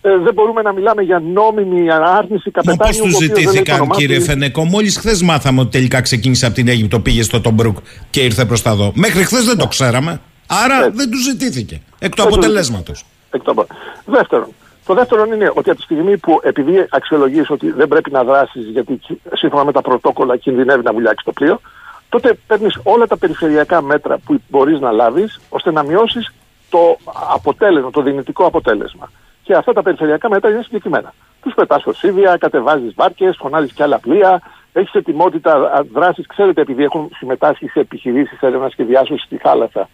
[0.08, 2.98] ε, δεν μπορούμε να μιλάμε για νόμιμη άρνηση Μα καπετάνιου.
[2.98, 3.98] πώ ο τους οποίος δεν λέει το ζητήθηκαν, όνομά του.
[4.00, 7.76] κύριε Φενεκό, μόλις χθες μάθαμε ότι τελικά ξεκίνησε από την Αίγυπτο, πήγε στο Τομπρούκ
[8.10, 8.92] και ήρθε προς τα δω.
[8.94, 10.20] Μέχρι χθες δεν το ξέραμε.
[10.46, 11.80] Άρα δεν τους ζητήθηκε.
[11.98, 13.04] Εκ του Δεν τους αποτελέσματος.
[13.36, 13.66] Εκ των προ-
[14.04, 14.48] Δεύτερον,
[14.86, 18.64] το δεύτερο είναι ότι από τη στιγμή που επειδή αξιολογείς ότι δεν πρέπει να δράσεις
[18.68, 21.60] γιατί κι- σύμφωνα με τα πρωτόκολλα κινδυνεύει να βουλιάξει το πλοίο,
[22.08, 26.32] τότε παίρνεις όλα τα περιφερειακά μέτρα που μπορείς να λάβεις ώστε να μειώσεις
[26.70, 26.96] το
[27.32, 29.10] αποτέλεσμα, το δυνητικό αποτέλεσμα.
[29.42, 31.14] Και αυτά τα περιφερειακά μέτρα είναι συγκεκριμένα.
[31.42, 36.22] Τους πετάς οσίδια, κατεβάζεις βάρκες, φωνάζεις και άλλα πλοία, έχεις ετοιμότητα δράση.
[36.26, 39.88] Ξέρετε, επειδή έχουν συμμετάσχει σε επιχειρήσεις έρευνας και διάσωσης στη θάλασσα,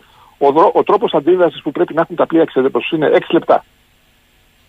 [0.46, 3.18] ο, δρο- ο τρόπος αντίδρασης που πρέπει να έχουν τα πλοία, ξέρετε πώς είναι, 6
[3.30, 3.64] λεπτά.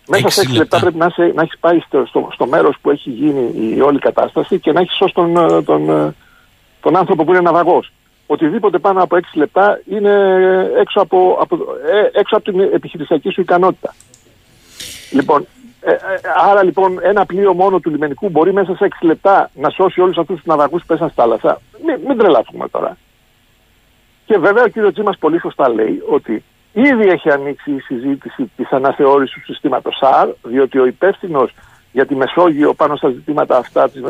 [0.08, 0.80] Μέσα σε 6 λεπτά, λεπτά.
[0.80, 4.00] πρέπει να, είσαι, να έχεις πάει στο, στο, στο μέρος που έχει γίνει η όλη
[4.00, 6.14] κατάσταση και να έχεις σώσει τον, ε, τον, ε,
[6.82, 7.92] τον άνθρωπο που είναι ναυαγός.
[8.28, 10.14] Οτιδήποτε πάνω από 6 λεπτά είναι
[10.80, 11.56] έξω από, από,
[11.92, 13.96] ε, έξω από την επιχειρησιακή σου ικανότητα.
[15.12, 15.48] Λοιπόν,
[15.82, 15.98] ε, ε,
[16.50, 20.18] άρα λοιπόν ένα πλοίο μόνο του λιμενικού μπορεί μέσα σε 6 λεπτά να σώσει όλους
[20.18, 21.62] αυτούς τους ναυαγούς που πέσαν στη θάλασσα.
[21.86, 22.98] Μην, μην τρελαθούμε τώρα.
[24.26, 26.44] Και βέβαια ο κύριος Τζίμας πολύ σωστά λέει ότι
[26.74, 31.52] ήδη έχει ανοίξει η συζήτηση της αναθεώρησης του συστήματος ΣΑΡ, διότι ο υπεύθυνος
[31.92, 34.02] για τη Μεσόγειο πάνω στα ζητήματα αυτά της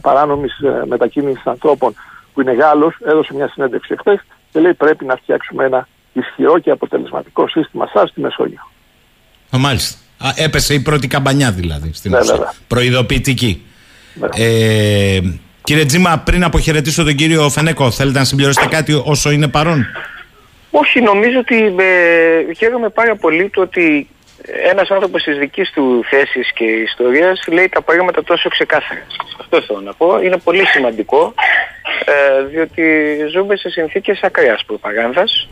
[0.00, 0.52] παράνομης
[0.86, 1.94] μετακίνησης ανθρώπων,
[2.34, 4.20] που είναι Γάλλος, έδωσε μια συνέντευξη εχθές
[4.52, 8.70] και λέει πρέπει να φτιάξουμε ένα ισχυρό και αποτελεσματικό σύστημα ΣΑΡ στη Μεσόγειο.
[9.54, 9.98] Α, Μάλιστα.
[10.18, 12.32] Α, έπεσε η πρώτη καμπανιά δηλαδή στην Ναι, ουσία.
[12.34, 12.52] βέβαια.
[12.68, 13.62] Προειδοποιητική.
[14.36, 15.20] Ε,
[15.70, 19.86] κύριε Τζίμα, πριν αποχαιρετήσω τον κύριο Φενέκο, θέλετε να συμπληρώσετε κάτι όσο είναι παρόν;
[20.70, 24.08] Όχι, νομίζω ότι ε, χαίρομαι πάρα πολύ το ότι
[24.70, 29.06] ένας άνθρωπος της δικής του θέσης και ιστορίας λέει τα πράγματα τόσο ξεκάθαρα.
[29.40, 30.20] Αυτό θέλω να πω.
[30.22, 31.34] Είναι πολύ σημαντικό
[32.04, 32.82] ε, διότι
[33.32, 35.48] ζούμε σε συνθήκες ακραίας προπαγάνδας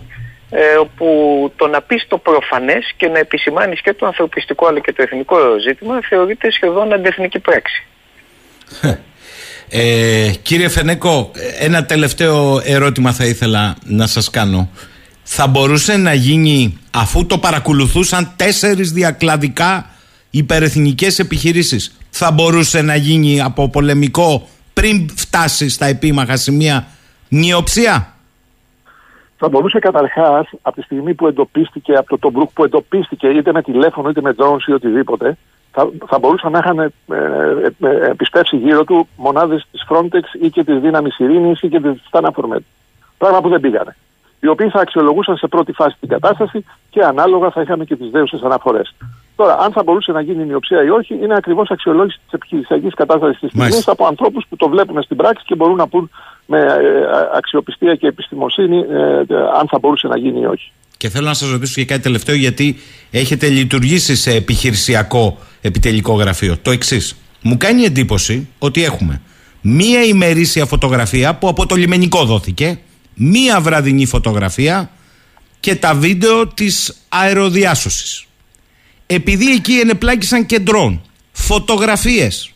[0.50, 1.08] ε, όπου
[1.56, 5.36] το να πεις το προφανές και να επισημάνεις και το ανθρωπιστικό αλλά και το εθνικό
[5.58, 7.86] ζήτημα θεωρείται σχεδόν αντεθνική πράξη.
[9.70, 14.68] Ε, κύριε Φενέκο, ένα τελευταίο ερώτημα θα ήθελα να σας κάνω.
[15.22, 19.90] Θα μπορούσε να γίνει αφού το παρακολουθούσαν τέσσερις διακλαδικά
[20.30, 26.86] υπερεθνικές επιχειρήσεις θα μπορούσε να γίνει από πολεμικό πριν φτάσει στα επίμαχα σημεία
[27.28, 28.12] νιοψία.
[29.36, 33.62] Θα μπορούσε καταρχάς από τη στιγμή που εντοπίστηκε, από το Τομπρούκ που εντοπίστηκε είτε με
[33.62, 35.36] τηλέφωνο είτε με drones ή οτιδήποτε,
[35.78, 40.50] θα, θα μπορούσαν να είχαν ε, ε, ε, επιστρέψει γύρω του μονάδες της Frontex ή
[40.50, 42.62] και της δύναμης Ειρήνης ή και της Στάναφορμέτ.
[43.18, 43.96] Πράγμα που δεν πήγανε.
[44.40, 48.10] Οι οποίοι θα αξιολογούσαν σε πρώτη φάση την κατάσταση και ανάλογα θα είχαμε και τις
[48.10, 48.94] δέουσες αναφορές.
[49.36, 53.38] Τώρα, αν θα μπορούσε να γίνει μειοψία ή όχι, είναι ακριβώς αξιολόγηση της επιχειρησιακής κατάστασης
[53.38, 56.10] της στιγμής από ανθρώπους που το βλέπουν στην πράξη και μπορούν να πούν
[56.46, 56.66] με ε,
[57.36, 60.72] αξιοπιστία και επιστημοσύνη ε, αν θα μπορούσε να γίνει ή όχι.
[60.96, 62.76] Και θέλω να σας ρωτήσω και κάτι τελευταίο, γιατί
[63.10, 66.56] έχετε λειτουργήσει σε επιχειρησιακό επιτελικό γραφείο.
[66.62, 67.16] Το εξής.
[67.42, 69.20] Μου κάνει εντύπωση ότι έχουμε
[69.60, 72.78] μία ημερήσια φωτογραφία που από το λιμενικό δόθηκε,
[73.18, 74.90] μία βραδινή φωτογραφία
[75.60, 78.26] και τα βίντεο της αεροδιάσωσης.
[79.06, 81.02] Επειδή εκεί ενεπλάκησαν και ντρόν,
[81.32, 82.52] φωτογραφίες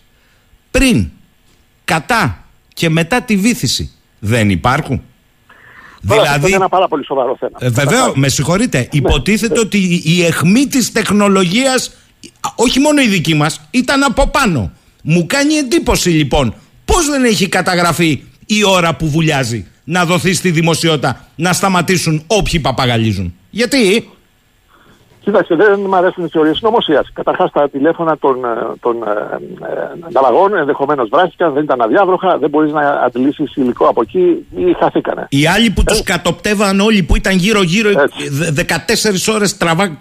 [0.70, 1.10] πριν,
[1.84, 2.44] κατά
[2.74, 5.02] και μετά τη βήθηση δεν υπάρχουν.
[6.08, 7.58] Τώρα, δηλαδή, είναι ένα πάρα πολύ σοβαρό θέμα.
[7.58, 8.78] Ε, Βεβαίως, με συγχωρείτε.
[8.78, 9.60] Ναι, υποτίθεται ναι.
[9.60, 11.92] ότι η αιχμή της τεχνολογίας,
[12.54, 14.72] όχι μόνο η δική μας, ήταν από πάνω.
[15.02, 16.54] Μου κάνει εντύπωση λοιπόν
[16.84, 22.60] πώς δεν έχει καταγραφεί η ώρα που βουλιάζει να δοθεί στη δημοσιότητα να σταματήσουν όποιοι
[22.60, 23.34] παπαγαλίζουν.
[23.50, 24.10] Γιατί;
[25.24, 27.10] Κοίταξε, δεν μου αρέσουν οι θεωρίες συνωμοσίας.
[27.12, 28.48] Καταρχάς, τα τηλέφωνα των, ε,
[28.80, 34.46] των ε, ανταλλαγών ενδεχομένως βράχηκαν, δεν ήταν αδιάβροχα, δεν μπορείς να αντιλήσεις υλικό από εκεί
[34.56, 35.26] ή χαθήκανε.
[35.28, 35.92] Οι άλλοι που ε.
[35.92, 37.90] του κατοπτεύαν όλοι που ήταν γύρω-γύρω
[39.28, 39.56] 14 ώρες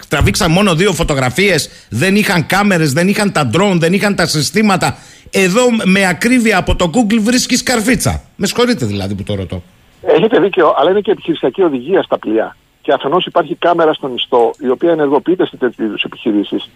[0.08, 4.98] τραβήξαν μόνο δύο φωτογραφίες, δεν είχαν κάμερες, δεν είχαν τα drone, δεν είχαν τα συστήματα.
[5.32, 8.24] Εδώ με ακρίβεια από το Google βρίσκεις καρφίτσα.
[8.36, 9.64] Με συγχωρείτε δηλαδή που το ρωτώ.
[10.02, 14.52] Έχετε δίκιο, αλλά είναι και επιχειρησιακή οδηγία στα πλοία και αφενός υπάρχει κάμερα στον ιστό,
[14.60, 16.70] η οποία ενεργοποιείται σε τέτοιου είδους επιχειρήσεις.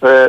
[0.00, 0.26] Ε,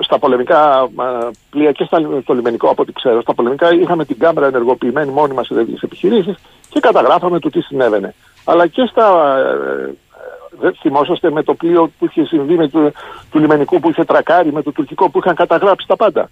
[0.00, 1.88] στα πολεμικά ε, πλοία και
[2.22, 6.34] στο λιμενικό, από ό,τι ξέρω, στα πολεμικά είχαμε την κάμερα ενεργοποιημένη μόνιμα σε τέτοιες επιχειρήσεις
[6.68, 8.14] και καταγράφαμε το τι συνέβαινε.
[8.44, 9.36] Αλλά και στα.
[9.38, 9.94] Ε,
[10.60, 12.92] δεν θυμόσαστε με το πλοίο που είχε συμβεί με το,
[13.30, 16.30] του λιμενικού που είχε τρακάρει, με το τουρκικό που είχαν καταγράψει τα πάντα.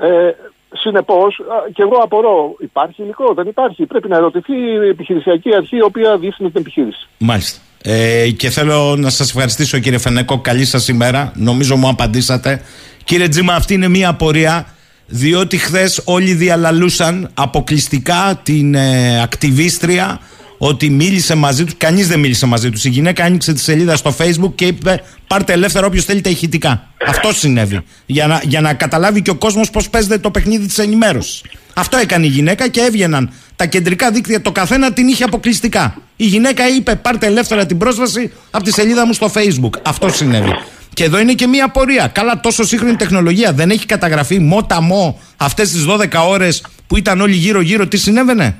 [0.00, 0.30] Ε,
[0.74, 1.40] Συνεπώς,
[1.72, 3.86] και εγώ απορώ, υπάρχει υλικό, δεν υπάρχει.
[3.86, 7.08] Πρέπει να ερωτηθεί η επιχειρησιακή αρχή η οποία διεύθυνε την επιχείρηση.
[7.18, 7.60] Μάλιστα.
[7.82, 10.38] Ε, και θέλω να σας ευχαριστήσω κύριε Φενέκο.
[10.38, 11.32] Καλή σας ημέρα.
[11.36, 12.62] Νομίζω μου απαντήσατε.
[13.04, 14.66] Κύριε Τζίμα, αυτή είναι μία απορία.
[15.06, 20.20] Διότι χθες όλοι διαλαλούσαν αποκλειστικά την ε, ακτιβίστρια
[20.64, 21.74] ότι μίλησε μαζί τους.
[21.76, 22.84] Κανείς δεν μίλησε μαζί τους.
[22.84, 26.88] Η γυναίκα άνοιξε τη σελίδα στο Facebook και είπε: Πάρτε ελεύθερα όποιος θέλει τα ηχητικά.
[27.06, 27.80] Αυτό συνέβη.
[28.06, 31.42] Για να, για να καταλάβει και ο κόσμος πώς παίζεται το παιχνίδι της ενημέρωσης.
[31.74, 34.40] Αυτό έκανε η γυναίκα και έβγαιναν τα κεντρικά δίκτυα.
[34.40, 35.96] Το καθένα την είχε αποκλειστικά.
[36.16, 39.80] Η γυναίκα είπε: Πάρτε ελεύθερα την πρόσβαση από τη σελίδα μου στο Facebook.
[39.82, 40.50] Αυτό συνέβη.
[40.92, 42.06] Και εδώ είναι και μία απορία.
[42.06, 47.20] Καλά, τόσο σύγχρονη τεχνολογία δεν έχει καταγραφεί μότα μό αυτές τις 12 ώρες που ήταν
[47.20, 47.86] όλοι γύρω-γύρω.
[47.86, 48.56] Τι συνέβαινε;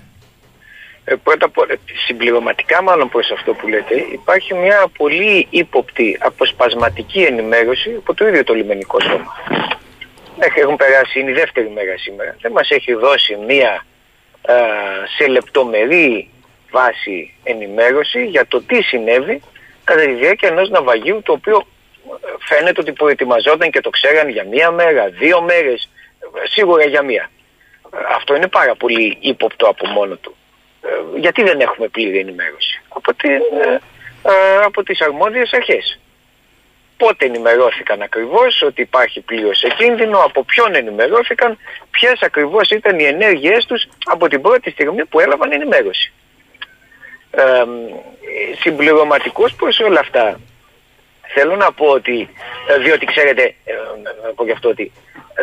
[1.04, 1.74] Ε, πρώτα απ' όλα,
[2.06, 8.44] συμπληρωματικά μάλλον προς αυτό που λέτε, υπάρχει μια πολύ ύποπτη αποσπασματική ενημέρωση από το ίδιο
[8.44, 9.36] το λιμενικό σώμα.
[10.54, 12.36] Έχουν περάσει, είναι η δεύτερη μέρα σήμερα.
[12.40, 13.84] Δεν μας έχει δώσει μια
[14.42, 14.54] α,
[15.16, 16.28] σε λεπτομερή
[16.70, 19.42] βάση ενημέρωση για το τι συνέβη
[19.84, 21.66] κατά τη διάρκεια ενός ναυαγίου το οποίο
[22.38, 25.88] φαίνεται ότι προετοιμαζόταν και το ξέραν για μία μέρα, δύο μέρες,
[26.50, 27.30] σίγουρα για μία.
[28.16, 30.36] Αυτό είναι πάρα πολύ ύποπτο από μόνο του.
[30.84, 33.80] Ε, γιατί δεν έχουμε πλήρη ενημέρωση από, την, ε,
[34.22, 36.00] ε, από τις αρμόδιες αρχές.
[36.96, 41.58] Πότε ενημερώθηκαν ακριβώς ότι υπάρχει πλοίο σε κίνδυνο, από ποιον ενημερώθηκαν,
[41.90, 46.12] ποιες ακριβώς ήταν οι ενέργειές τους από την πρώτη στιγμή που έλαβαν ενημέρωση.
[47.30, 47.64] Ε,
[48.60, 50.40] συμπληρωματικός προς όλα αυτά
[51.34, 52.28] θέλω να πω ότι,
[52.82, 53.54] διότι ξέρετε,
[54.24, 54.92] να πω γι' αυτό ότι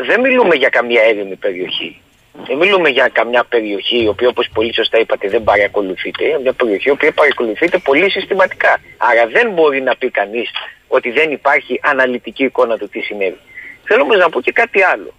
[0.06, 2.02] δεν μιλούμε για καμία έρημη περιοχή.
[2.48, 6.40] Δεν μιλούμε για καμιά περιοχή η οποία όπως πολύ σωστά είπατε δεν παρακολουθείται.
[6.42, 8.82] Μια περιοχή η οποία παρακολουθείται πολύ συστηματικά.
[8.98, 10.50] Άρα δεν μπορεί να πει κανείς
[10.88, 13.38] ότι δεν υπάρχει αναλυτική εικόνα του τι συνέβη.
[13.84, 15.14] Θέλω όμως να πω και κάτι άλλο.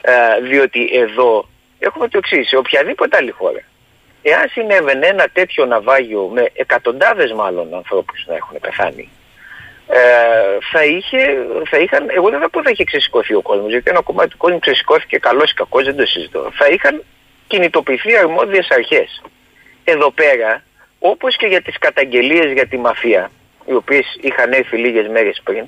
[0.00, 1.48] Ε, διότι εδώ
[1.78, 3.62] έχουμε το εξής σε οποιαδήποτε άλλη χώρα.
[4.22, 9.08] Εάν συνέβαινε ένα τέτοιο ναυάγιο με εκατοντάδες μάλλον ανθρώπους να έχουν πεθάνει,
[9.88, 11.18] ε, ε, θα, είχε,
[11.70, 14.36] θα είχαν, εγώ δεν θα πω θα είχε ξεσηκωθεί ο κόσμος, γιατί ένα κομμάτι του
[14.36, 16.50] κόσμου ξεσηκώθηκε καλός ή κακός, δεν το συζητώ.
[16.52, 17.04] Θα είχαν
[17.46, 19.22] κινητοποιηθεί αρμόδιες αρχές.
[19.84, 20.62] Εδώ πέρα,
[20.98, 23.30] όπως και για τις καταγγελίες για τη μαφία,
[23.66, 25.64] οι οποίες είχαν έρθει λίγες μέρες πριν,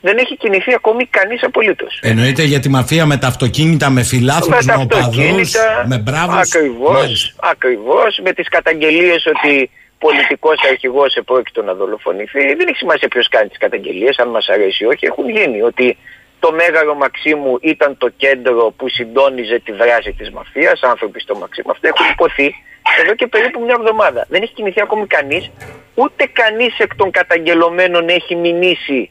[0.00, 1.98] δεν έχει κινηθεί ακόμη κανείς απολύτως.
[2.02, 6.54] Εννοείται για τη μαφία με τα αυτοκίνητα, με φιλάθλους, με, τα οπαδούς, αυτοκίνητα, με μπράβους.
[6.54, 7.48] Ακριβώς, Μάλιστα.
[7.50, 12.54] ακριβώς, με τις καταγγελίες ότι πολιτικός αρχηγός επρόκειτο να δολοφονηθεί.
[12.54, 15.62] Δεν έχει σημασία ποιος κάνει τις καταγγελίες, αν μας αρέσει ή όχι, έχουν γίνει.
[15.62, 15.96] Ότι
[16.40, 21.70] το Μέγαρο Μαξίμου ήταν το κέντρο που συντόνιζε τη δράση της μαφίας, άνθρωποι στο Μαξίμου.
[21.70, 22.54] Αυτά έχουν υποθεί
[23.00, 24.26] εδώ και περίπου μια εβδομάδα.
[24.28, 25.50] Δεν έχει κινηθεί ακόμη κανείς,
[25.94, 29.10] ούτε κανείς εκ των καταγγελωμένων έχει μηνύσει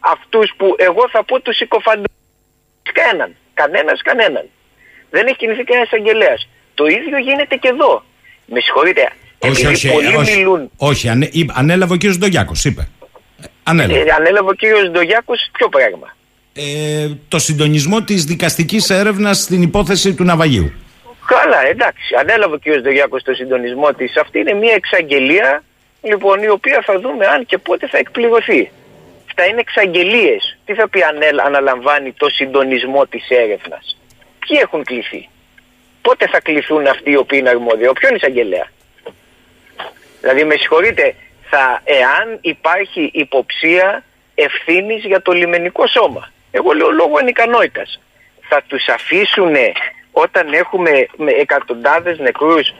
[0.00, 2.06] αυτούς που εγώ θα πω τους συκοφαντούς.
[2.92, 3.36] Κανέναν.
[3.54, 4.48] Κανένας, κανέναν.
[5.10, 6.36] Δεν έχει κινηθεί κανένας αγγελέα.
[6.74, 8.02] Το ίδιο γίνεται και εδώ.
[8.46, 9.12] Με συγχωρείτε.
[9.42, 10.70] Όχι, επειδή όχι, πολλοί όχι, μιλούν.
[10.76, 12.88] όχι ανε- είπ- ανέλαβε ο κύριος Ντογιάκος, είπε.
[13.62, 14.00] Ανέλαβε.
[14.00, 16.16] Ε, ανέλαβε ο κύριος Ντογιάκος ποιο πράγμα;
[16.54, 20.72] Ε, το συντονισμό της δικαστικής έρευνας στην υπόθεση του ναυαγίου.
[21.26, 22.14] Καλά, εντάξει.
[22.20, 24.16] Ανέλαβε ο κύριος Ντογιάκος το συντονισμό της.
[24.16, 25.62] Αυτή είναι μια εξαγγελία
[26.02, 28.70] λοιπόν η οποία θα δούμε αν και πότε θα εκπληρωθεί.
[29.26, 30.58] Αυτά είναι εξαγγελίες.
[30.64, 33.98] Τι θα πει ανέλ, αναλαμβάνει το συντονισμό της έρευνας;
[34.38, 35.28] Ποιοι έχουν κληθεί;
[36.02, 38.66] Πότε θα κληθούν αυτοί οι οποίοι είναι αρμόδιοι; Ο ποιον εισαγγελέα;
[40.22, 41.14] Δηλαδή με συγχωρείτε,
[41.50, 44.04] θα, εάν υπάρχει υποψία
[44.34, 46.32] ευθύνης για το λιμενικό σώμα.
[46.50, 48.00] Εγώ λέω λόγω ανικανότητας.
[48.48, 49.54] Θα τους αφήσουν
[50.12, 52.72] όταν έχουμε με εκατοντάδες νεκρούς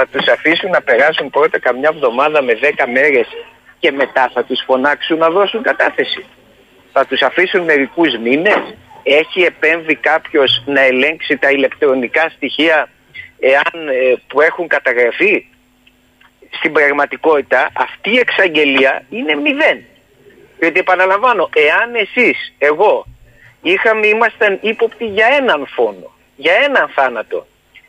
[0.00, 3.26] θα τους αφήσουν να περάσουν πρώτα καμιά εβδομάδα με 10 μέρες
[3.78, 6.24] και μετά θα τους φωνάξουν να δώσουν κατάθεση.
[6.92, 8.74] Θα τους αφήσουν μερικούς μήνες.
[9.02, 12.88] Έχει επέμβει κάποιος να ελέγξει τα ηλεκτρονικά στοιχεία
[13.40, 15.46] εάν, ε, που έχουν καταγραφεί;
[16.50, 19.84] Στην πραγματικότητα αυτή η εξαγγελία είναι μηδέν.
[20.58, 23.06] Γιατί επαναλαμβάνω, εάν εσείς, εγώ,
[23.62, 27.46] είχαμε, ήμασταν ύποπτοι για έναν φόνο, για έναν θάνατο,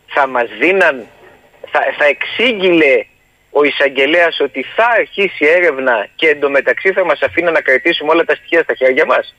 [0.08, 1.06] θα μας δίναν,
[1.72, 3.06] θα, θα εξήγηλε
[3.52, 8.36] ο εισαγγελέας ότι θα αρχίσει έρευνα και εντωμεταξύ θα μας αφήνει να κρατήσουμε όλα τα
[8.36, 9.36] στοιχεία στα χέρια μας.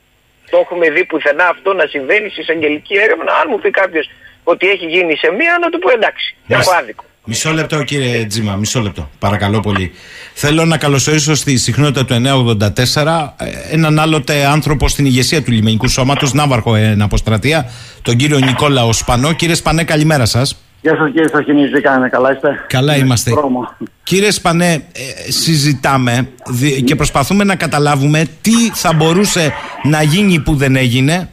[0.51, 3.33] Το έχουμε δει πουθενά αυτό να συμβαίνει σε εισαγγελική έρευνα.
[3.33, 4.11] Αν μου πει κάποιος
[4.45, 7.05] ότι έχει γίνει σε μία, να του πω εντάξει, έχω άδικο.
[7.33, 9.11] Μισό λεπτό κύριε Τζίμα, μισό λεπτό.
[9.18, 9.93] Παρακαλώ πολύ.
[10.33, 12.14] Θέλω να καλωσορίσω στη συχνότητα του
[12.57, 17.70] 984 ε, έναν άλλοτε άνθρωπο στην ηγεσία του λιμενικού σώματος, ναύαρχο εν αποστρατεία,
[18.03, 19.33] τον κύριο Νικόλαο Σπανό.
[19.33, 20.57] Κύριε Σπανέ, καλημέρα σας.
[20.81, 23.31] Γεια σας κύριε Σαχινή, τι κάνετε, καλά είστε; Καλά είμαστε.
[23.31, 23.68] Δρόμο.
[24.03, 29.53] Κύριε Σπανέ, ε, συζητάμε δι- και προσπαθούμε να καταλάβουμε τι θα μπορούσε
[29.83, 31.28] να γίνει που δεν έγινε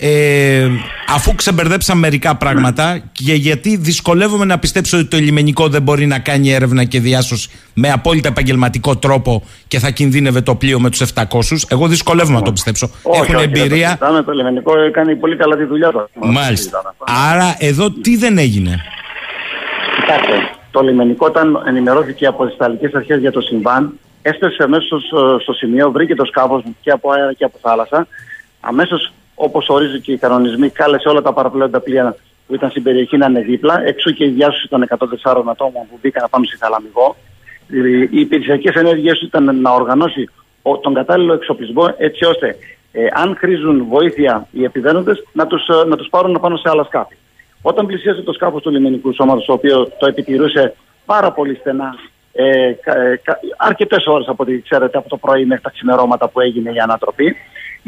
[0.00, 0.68] ε,
[1.08, 6.18] αφού ξεμπερδέψαμε μερικά πράγματα και γιατί δυσκολεύομαι να πιστέψω ότι το λιμενικό δεν μπορεί να
[6.18, 11.02] κάνει έρευνα και διάσωση με απόλυτα επαγγελματικό τρόπο και θα κινδύνευε το πλοίο με τους
[11.14, 11.24] 700.
[11.68, 12.90] Εγώ δυσκολεύομαι να το πιστέψω.
[13.02, 13.66] Όχι, Έχουν όχι, εμπειρία.
[13.66, 16.08] δεν το συζητάμε, το λιμενικό κάνει πολύ καλά τη δουλειά του.
[16.14, 16.94] Μάλιστα.
[17.32, 18.82] Άρα εδώ τι δεν έγινε;
[20.00, 25.02] Κοιτάξτε, το λιμενικό όταν ενημερώθηκε από τις Ιταλικές Αρχές για το συμβάν, έφτασε αμέσως
[25.42, 28.06] στο σημείο, βρήκε το σκάφος και από αέρα και από θάλασσα.
[28.60, 32.16] Αμέσως, όπως ορίζει και οι κανονισμοί, κάλεσε όλα τα παραπλέοντα πλοία
[32.46, 33.82] που ήταν στην περιοχή να είναι δίπλα.
[33.86, 37.16] Έξω και η διάσωση των 104 ατόμων που μπήκαν να πάμε στη Θαλαμιγό.
[37.68, 40.28] Οι- Οι υπηρεσιακέ ενέργειε του ήταν να οργανώσει
[40.62, 42.56] ο- τον κατάλληλο εξοπλισμό έτσι ώστε
[42.92, 47.14] ε, αν χρήζουν βοήθεια οι επιβαίνοντες να τους να τους πάρουν πάνω σε άλλα σκάφη.
[47.62, 50.74] Όταν πλησίασε το σκάφος του λιμενικού σώματος, το οποίο το επιτηρούσε
[51.06, 51.94] πάρα πολύ στενά
[52.32, 56.28] ε, κα- ε, κα- αρκετές ώρες από ό,τι ξέρετε από το πρωί μέχρι τα ξημερώματα
[56.28, 57.36] που έγινε η ανατροπή.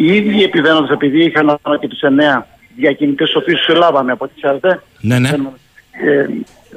[0.01, 2.47] Οι ίδιοι οι επιβαίνοντες επειδή είχαν ανά και τους εννέα
[2.77, 4.83] διακινητές τους οποίους συλλάβαμε από ό,τι ξέρετε.
[5.01, 5.29] Ναι, ναι.
[5.29, 6.21] Ε,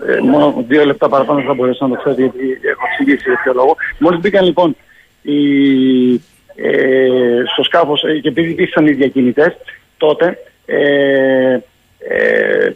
[0.07, 3.53] ε, μόνο δύο λεπτά παραπάνω θα μπορέσω να το ξέρετε γιατί έχω εξηγήσει για ποιο
[3.53, 3.75] λόγο.
[3.99, 4.75] Μόλις μπήκαν λοιπόν
[5.21, 6.13] οι,
[6.55, 9.53] ε, στο σκάφος ε, και επειδή υπήρξαν οι διακινητές
[9.97, 11.59] τότε ε,
[11.97, 12.71] ε,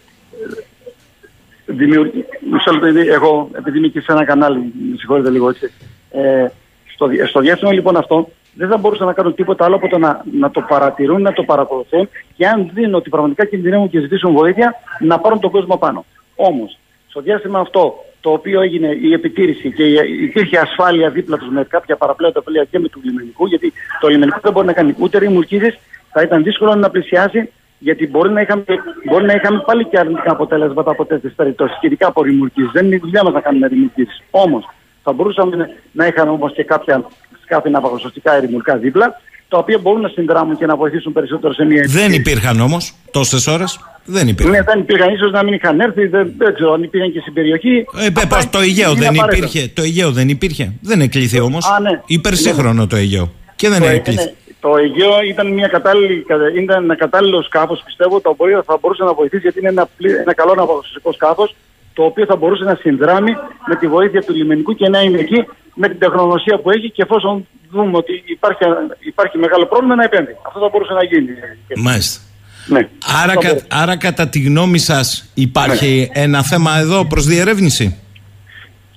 [1.65, 2.25] δημιουργεί.
[2.51, 5.71] Μισό λεπτό, γιατί εγώ, επειδή είμαι και σε ένα κανάλι, με συγχωρείτε λίγο έτσι.
[6.11, 6.47] Ε,
[6.93, 9.97] στο, δι- στο διάστημα λοιπόν αυτό δεν θα μπορούσαν να κάνουν τίποτα άλλο από το
[9.97, 14.33] να, να το παρατηρούν, να το παρακολουθούν και αν δίνουν ότι πραγματικά κινδυνεύουν και ζητήσουν
[14.33, 16.05] βοήθεια, να πάρουν τον κόσμο πάνω.
[16.35, 16.77] Όμως,
[17.09, 21.63] στο διάστημα αυτό το οποίο έγινε η επιτήρηση και η- υπήρχε ασφάλεια δίπλα τους με
[21.63, 25.17] κάποια παραπλέοντα πλοία και με του λιμενικού, γιατί το λιμενικό δεν μπορεί να κάνει ούτε
[25.17, 25.77] ρημουρκίδες,
[26.11, 27.49] θα ήταν δύσκολο να πλησιάσει,
[27.79, 28.63] γιατί μπορεί να είχαμε,
[29.05, 32.71] μπορεί να είχαμε πάλι και αρνητικά αποτέλεσματα από τέτοιες περιπτώσεις, και ειδικά από ρημουρκίδες.
[32.73, 34.23] Δεν είναι η δουλειά μας να κάνουμε ρημουρκίδες.
[34.31, 34.69] Όμως,
[35.03, 37.05] θα μπορούσαμε να είχαμε όμως και κάποια
[37.47, 41.83] σκάφη ναυαγοσωστικά ερημουρκά δίπλα, τα οποία μπορούν να συνδράμουν και να βοηθήσουν περισσότερο σε μια
[41.87, 43.79] Δεν υπήρχαν όμως τόσες ώρες.
[44.05, 44.53] Δεν υπήρχαν.
[44.55, 47.33] ναι, δεν υπήρχαν, ίσως να μην είχαν έρθει, δεν, δεν ξέρω αν υπήρχαν και στην
[47.33, 47.85] περιοχή.
[48.05, 49.47] Ε, πε, πώς, το Αιγαίο είναι δεν απαραίτητο.
[49.47, 49.71] υπήρχε.
[49.73, 50.73] Το Αιγαίο δεν υπήρχε.
[50.81, 51.65] Δεν εκλήθη όμως.
[51.65, 52.01] Α, ναι.
[52.05, 53.31] Υπερσύγχρονο το Αιγαίο.
[53.55, 54.19] Και δεν το, εκλήθη.
[54.21, 56.25] έκανε- το Αιγαίο ήταν, μια κατάλληλη,
[56.61, 60.15] ήταν ένα κατάλληλο σκάφος, πιστεύω, το οποίο θα μπορούσε να βοηθήσει γιατί είναι ένα, πλη-
[60.21, 61.55] ένα καλό ναυαγοσωστικό σκάφος,
[61.97, 63.31] το οποίο θα μπορούσε να συνδράμει
[63.67, 67.01] με τη βοήθεια του λιμενικού και να είναι εκεί με την τεχνογνωσία που έχει και
[67.01, 68.63] εφόσον δούμε ότι υπάρχει,
[68.99, 70.35] υπάρχει μεγάλο πρόβλημα να επέμβει.
[70.47, 71.29] Αυτό θα μπορούσε να γίνει.
[71.75, 72.21] Μάλιστα.
[72.67, 72.87] Ναι.
[73.23, 77.97] Άρα, κα- άρα κατά τη γνώμη σας υπάρχει ένα θέμα εδώ προς διερεύνηση;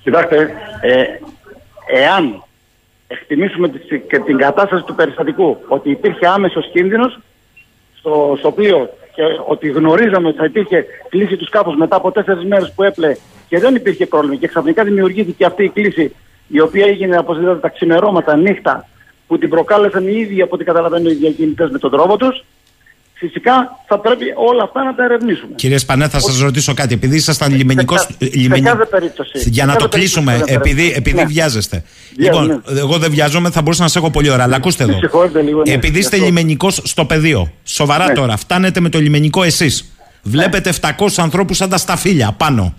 [0.03, 1.03] Κοιτάξτε, ε,
[2.01, 2.43] εάν
[3.07, 7.19] εκτιμήσουμε τη- και την κατάσταση του περιστατικού ότι υπήρχε άμεσος κίνδυνος
[7.99, 12.43] στο, στο οποίο και ότι γνωρίζαμε ότι θα υπήρχε κλίση τους σκάφους μετά από τέσσερις
[12.43, 13.15] μέρες που έπλε
[13.47, 14.35] και δεν υπήρχε πρόβλημα.
[14.35, 16.15] Και ξαφνικά δημιουργήθηκε αυτή η κλίση
[16.47, 18.87] η οποία έγινε όπως είδατε τα ξημερώματα νύχτα
[19.27, 22.43] που την προκάλεσαν οι ίδιοι από ό,τι καταλαβαίνουν οι διακινητές με τον τρόπο τους
[23.25, 23.53] φυσικά
[23.87, 25.51] θα πρέπει όλα αυτά να τα ερευνήσουμε.
[25.55, 26.93] Κύριε Σπανέ, θα σας ρωτήσω κάτι.
[26.93, 28.01] Επειδή ήσασταν λιμενικός...
[28.01, 29.31] Σε λιμενι- κάθε περίπτωση.
[29.35, 30.97] Για Σε να κάθε το κλείσουμε, περίπτωση θα επειδή, πρέπει.
[30.97, 31.25] επειδή Ναι.
[31.25, 31.83] βιάζεστε.
[32.17, 34.97] Βιάζω, Λοιπόν, εγώ δεν βιάζομαι, θα μπορούσα να σε έχω πολλή ώρα, αλλά ακούστε εδώ.
[34.97, 35.71] Συγχωρείτε λίγο, ναι.
[35.73, 36.35] Επειδή είστε Γι' αυτό.
[36.35, 38.13] λιμενικός στο πεδίο, σοβαρά Ναι.
[38.13, 39.91] τώρα, φτάνετε με το λιμενικό εσείς.
[40.21, 42.73] Βλέπετε 700 ανθρώπους σαν τα σταφύλια πάνω.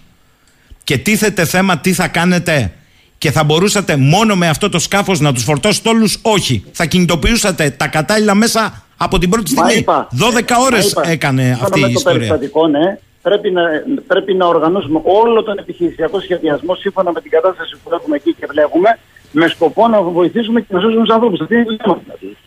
[0.85, 2.73] Και τίθεται θέμα τι θα κάνετε.
[3.19, 6.19] Και θα μπορούσατε μόνο με αυτό το σκάφος να τους φορτώσετε όλους.
[6.23, 6.65] Όχι.
[6.73, 9.81] Θα κινητοποιούσατε τα κατάλληλα μέσα από την πρώτη Μα στιγμή.
[9.81, 12.19] είπα, 12 ώρες μα είπα, έκανε σύμφωνα αυτή με η το ιστορία.
[12.19, 13.63] περιστατικό, ναι, πρέπει να,
[14.07, 18.47] πρέπει να οργανώσουμε όλο τον επιχειρησιακό σχεδιασμό σύμφωνα με την κατάσταση που έχουμε εκεί και
[18.51, 18.99] βλέπουμε,
[19.33, 21.41] με σκοπό να βοηθήσουμε και να σώσουμε τους ανθρώπους.
[21.41, 21.99] Αυτή είναι η δουλειά μας.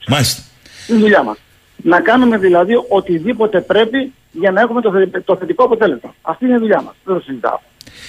[0.08, 0.41] Μάλιστα.
[0.88, 1.38] Είναι η δουλειά μας.
[1.76, 6.16] Να κάνουμε δηλαδή οτιδήποτε πρέπει για να έχουμε το, θε- το θετικό αποτέλεσμα.
[6.22, 6.93] Αυτή είναι η δουλειά μας.
[7.03, 7.60] Δεν το συζητάω.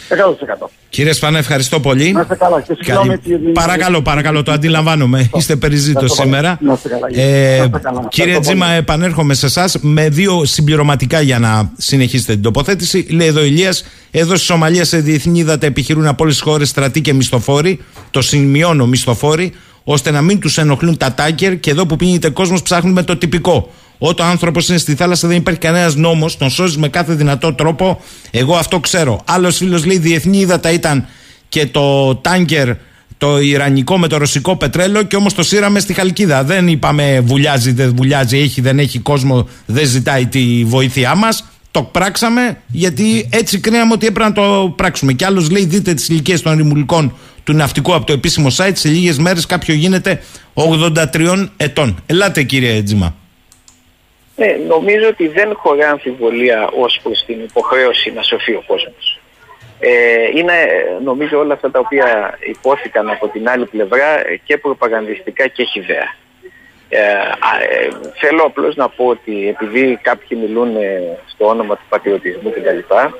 [0.09, 0.69] 100%.
[0.89, 2.13] Κύριε Σπανέ, ευχαριστώ πολύ.
[2.13, 2.61] Να είστε καλά.
[2.61, 5.31] Και συγγνώμη Καλή- για την- Παρακαλώ, παρακαλώ, το αντιλαμβάνομαι.
[5.35, 6.37] Είστε περιζήτητος Να είστε καλά.
[6.37, 6.59] σήμερα.
[6.61, 7.07] Να είστε καλά.
[7.13, 8.07] Ε, Να είστε καλά.
[8.09, 8.79] κύριε Ευχαριστώ Τζίμα, πολύ.
[8.79, 13.07] επανέρχομαι σε εσάς με δύο συμπληρωματικά για να συνεχίσετε την τοποθέτηση.
[13.11, 16.69] Λέει εδώ ο Ηλίας, εδώ στη Σομαλία σε διεθνή ύδατα επιχειρούν από όλες τις χώρες
[16.69, 17.81] στρατοί και μισθοφόροι.
[18.11, 19.53] Το σημειώνω μισθοφόροι,
[19.85, 23.17] ώστε να μην τους ενοχλούν τα τάκερ και εδώ που πίνεται κόσμος ψάχνουν με το
[23.17, 23.71] τυπικό.
[23.99, 27.55] Όταν ο άνθρωπος είναι στη θάλασσα δεν υπάρχει κανένας νόμος, τον σώζεις με κάθε δυνατό
[27.55, 28.01] τρόπο.
[28.31, 29.21] Εγώ αυτό ξέρω.
[29.25, 31.07] Άλλος φίλος λέει: Διεθνή ύδατα ήταν
[31.49, 32.75] και το τάγκερ
[33.19, 36.45] το Ιρανικό με το ρωσικό πετρέλαιο και όμως το σύραμε στη Χαλκίδα.
[36.45, 41.45] Δεν είπαμε βουλιάζει, δεν βουλιάζει, έχει, δεν έχει κόσμο, δεν ζητάει τη βοήθειά μας.
[41.71, 45.13] Το πράξαμε γιατί έτσι κρίναμε ότι έπρεπε να το πράξουμε.
[45.13, 48.73] Και άλλος λέει δείτε τις ηλικίες των ρημουλικών του ναυτικού από το επίσημο site.
[48.75, 50.23] Σε λίγες μέρες κάποιο γίνεται
[50.55, 51.99] 83 ετών.
[52.07, 53.15] Ελάτε κύριε Τζιμά.
[54.37, 59.21] Ναι, νομίζω ότι δεν χωρά αμφιβολία ως προς την υποχρέωση να σωθεί ο κόσμος.
[59.81, 64.57] Ε, είναι ε, νομίζω όλα αυτά τα οποία υπόθηκαν από την άλλη πλευρά ε, και
[64.57, 66.15] προπαγανδιστικά και χιδέα.
[66.89, 71.85] Ε, α, ε, θέλω απλώς να πω ότι επειδή κάποιοι μιλούν ε, στο όνομα του
[71.89, 73.19] πατριωτισμού και τα λοιπά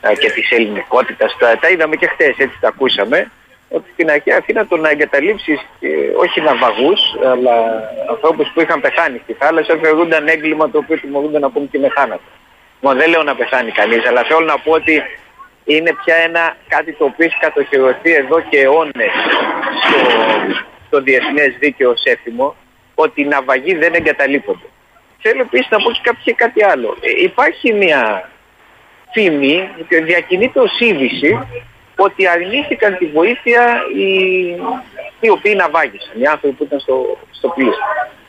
[0.00, 3.30] ε, και της ελληνικότητας, τα, τα είδαμε και χτες, έτσι τα ακούσαμε, ότι
[3.92, 7.00] στην αρχαία Αθήνα το να εγκαταλείψεις ε, όχι ναυαγούς,
[7.32, 7.54] αλλά
[8.10, 12.22] ανθρώπους που είχαν πεθάνει στη θάλασσα θεωρούνταν έγκλημα το οποίο τιμωρούνταν ακόμη και με θάνατο.
[12.80, 15.02] Μα δεν λέω να πεθάνει κανείς, αλλά θέλω να πω ότι
[15.64, 19.12] είναι πια ένα κάτι το οποίο έχει κατοχυρωθεί εδώ και αιώνες
[19.82, 19.98] στο,
[20.86, 22.56] στο διεθνές δίκαιο ως έθιμο,
[22.94, 24.66] ότι οι ναυαγοί δεν εγκαταλείπονται.
[25.22, 26.96] Θέλω επίσης να πω και κάποιο- κάτι άλλο.
[27.00, 28.30] Ε, υπάρχει μια
[29.12, 31.38] φήμη, και διακινείται ως είδηση,
[32.06, 34.10] ότι αρνήθηκαν τη βοήθεια οι,
[35.20, 37.74] οι οποίοι ναυάγησαν, οι άνθρωποι που ήταν στο, στο πλοίο.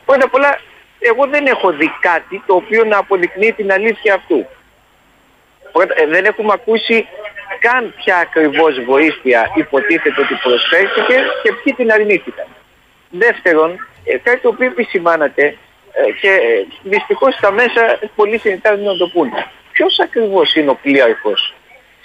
[0.05, 0.59] Πρώτα απ' όλα,
[0.99, 4.45] εγώ δεν έχω δει κάτι το οποίο να αποδεικνύει την αλήθεια αυτού.
[5.72, 7.07] Πρώτα, ε, δεν έχουμε ακούσει
[7.59, 12.45] καν ποια ακριβώς βοήθεια υποτίθεται ότι προσφέρθηκε και ποιοι την αρνήθηκαν.
[13.09, 15.57] Δεύτερον, ε, κάτι το οποίο επισημάνατε
[15.91, 19.47] ε, και ε, δυστυχώς στα μέσα πολύ συνηθάζουν να το πούνε.
[19.72, 21.53] Ποιος ακριβώς είναι ο πλοίαρχος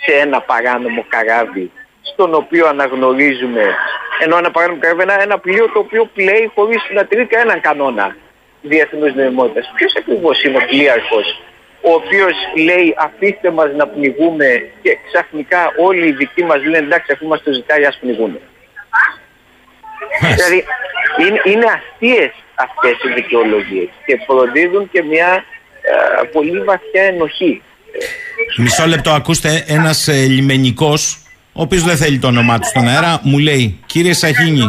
[0.04, 1.70] σε ένα παράνομο καράβι
[2.02, 3.74] στον οποίο αναγνωρίζουμε,
[4.22, 8.16] ενώ ένα παράνομο καράβι ένα, ένα πλοίο το οποίο πλέει χωρίς να τηρεί κανέναν κανόνα
[8.62, 9.72] διεθνούς νοημότητας.
[9.74, 11.40] Ποιος ακριβώς είναι ο πλοίαρχος
[11.88, 17.12] ο οποίος λέει αφήστε μας να πνιγούμε και ξαφνικά όλοι οι δικοί μας λένε εντάξει
[17.12, 18.40] αφού μας το ζητάει ας πνιγούμε.
[20.34, 20.64] δηλαδή
[21.18, 25.44] είναι, είναι αστείες αυτές οι δικαιολογίες και προδίδουν και μια
[25.82, 27.62] ε, πολύ βαθιά ενοχή.
[28.56, 31.18] Μισό λεπτό, ακούστε, ένας ε, λιμενικός,
[31.52, 34.68] ο οποίος δεν θέλει το όνομά του στον αέρα, μου λέει: Κύριε Σαχίνη,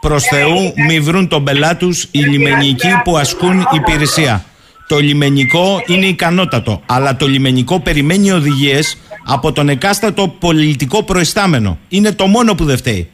[0.00, 4.44] προς Θεού μη βρουν τον πελά του οι λιμενικοί που ασκούν υπηρεσία.
[4.86, 11.78] Το λιμενικό είναι ικανότατο, αλλά το λιμενικό περιμένει οδηγίες από τον εκάστατο πολιτικό προϊστάμενο.
[11.88, 13.10] Είναι το μόνο που δεν φταίει.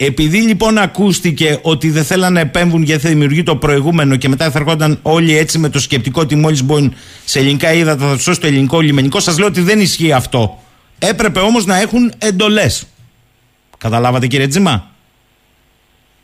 [0.00, 4.50] Επειδή λοιπόν ακούστηκε ότι δεν θέλαν να επέμβουν γιατί θα δημιουργεί το προηγούμενο και μετά
[4.50, 6.94] θα ερχόταν όλοι έτσι με το σκεπτικό ότι μόλις μπουν
[7.24, 10.62] σε ελληνικά ύδατα θα τους σώσει το ελληνικό λιμενικό, σας λέω ότι δεν ισχύει αυτό.
[10.98, 12.88] Έπρεπε όμως να έχουν εντολές.
[13.78, 14.90] Καταλάβατε κύριε Τζιμά.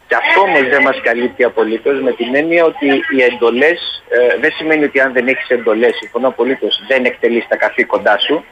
[0.08, 4.50] Και αυτό όμως δεν μας καλύπτει απολύτως με την έννοια ότι οι εντολές ε, δεν
[4.58, 8.44] σημαίνει ότι αν δεν έχεις εντολές, συμφωνώ απολύτως, δεν εκτελείς τα καθήκοντά σου.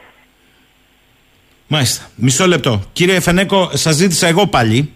[1.67, 2.09] Μάλιστα.
[2.15, 2.81] Μισό λεπτό.
[2.93, 4.93] Κύριε Φενέκο, σας ζήτησα εγώ πάλι.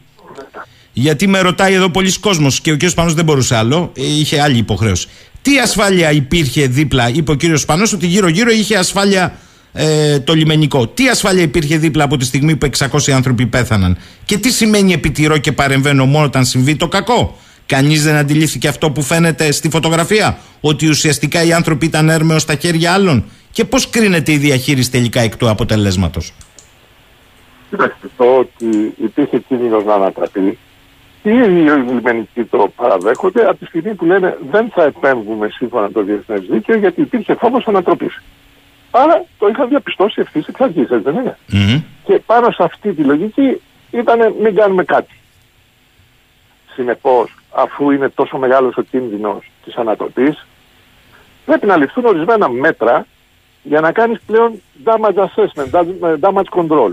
[0.99, 2.87] Γιατί με ρωτάει εδώ πολλοί κόσμος και ο κ.
[2.87, 5.07] Σπανό δεν μπορούσε άλλο, ε, είχε άλλη υποχρέωση.
[5.41, 7.41] Τι ασφάλεια υπήρχε δίπλα, είπε ο κ.
[7.53, 9.37] Σπανό, ότι γύρω-γύρω είχε ασφάλεια
[9.73, 10.87] ε, το λιμενικό.
[10.87, 15.37] Τι ασφάλεια υπήρχε δίπλα από τη στιγμή που 600 άνθρωποι πέθαναν; Και τι σημαίνει επιτηρώ
[15.37, 20.37] και παρεμβαίνω μόνο όταν συμβεί το κακό; Κανείς δεν αντιλήφθηκε αυτό που φαίνεται στη φωτογραφία,
[20.61, 25.21] ότι ουσιαστικά οι άνθρωποι ήταν έρμεος στα χέρια άλλων; Και πώς κρίνεται η διαχείριση τελικά
[25.21, 26.33] εκ του αποτελέσματος;
[27.69, 30.57] Κοιτάξτε, το ότι υπήρχε κίνδυνος να ανατραπεί,
[31.29, 35.81] οι ίδιοι οι λιμενικοί το παραδέχονται από τη στιγμή που λένε δεν θα επέμβουμε σύμφωνα
[35.81, 38.21] με το διεθνές δίκαιο γιατί υπήρχε φόβος ανατροπής.
[38.91, 41.37] Άρα το είχα διαπιστώσει ευθύς εξ αρχής, έτσι δεν είναι.
[42.03, 43.61] Και πάνω σε αυτή τη λογική
[43.91, 45.13] ήταν μην κάνουμε κάτι.
[46.73, 50.45] Συνεπώς, αφού είναι τόσο μεγάλος ο κίνδυνος της ανατροπής,
[51.45, 53.05] πρέπει να ληφθούν ορισμένα μέτρα
[53.63, 55.85] για να κάνεις πλέον damage assessment,
[56.19, 56.91] damage control.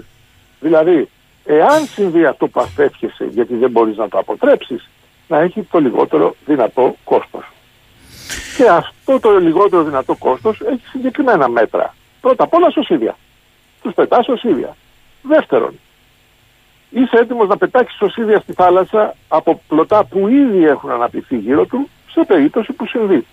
[0.60, 1.08] Δηλαδή,
[1.44, 4.88] εάν συμβεί αυτό που αφέφιεσαι γιατί δεν μπορείς να το αποτρέψεις,
[5.28, 7.52] να έχει το λιγότερο δυνατό κόστος.
[8.56, 11.94] Και αυτό το λιγότερο δυνατό κόστος έχει συγκεκριμένα μέτρα.
[12.20, 13.16] Πρώτα απ' όλα σωσίδια.
[13.82, 14.76] Τους πετάς σωσίδια.
[15.22, 15.78] Δεύτερον,
[16.90, 21.88] είσαι έτοιμος να πετάξεις σωσίδια στη θάλασσα από πλωτά που ήδη έχουν αναπτυχθεί γύρω του
[22.10, 23.26] σε περίπτωση που συμβεί.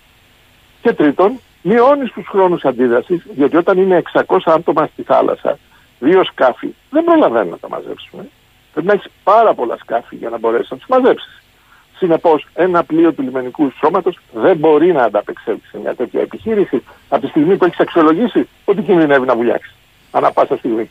[0.82, 5.58] Και τρίτον, μειώνεις τους χρόνους αντίδρασης, διότι όταν είναι 600 άτομα στη θάλασσα
[6.06, 8.22] δύο σκάφη δεν προλαβαίνουν να τα μαζέψουμε.
[8.72, 11.42] Πρέπει να έχεις πάρα πολλά σκάφη για να μπορέσεις να τους μαζέψεις.
[11.98, 17.22] Συνεπώς, ένα πλοίο του λιμενικού σώματος δεν μπορεί να ανταπεξέλθει σε μια τέτοια επιχείρηση από
[17.22, 19.74] τη στιγμή που έχεις αξιολογήσει ότι κινδυνεύει να βουλιάξεις.
[20.10, 20.90] Ανά πάσα στιγμή.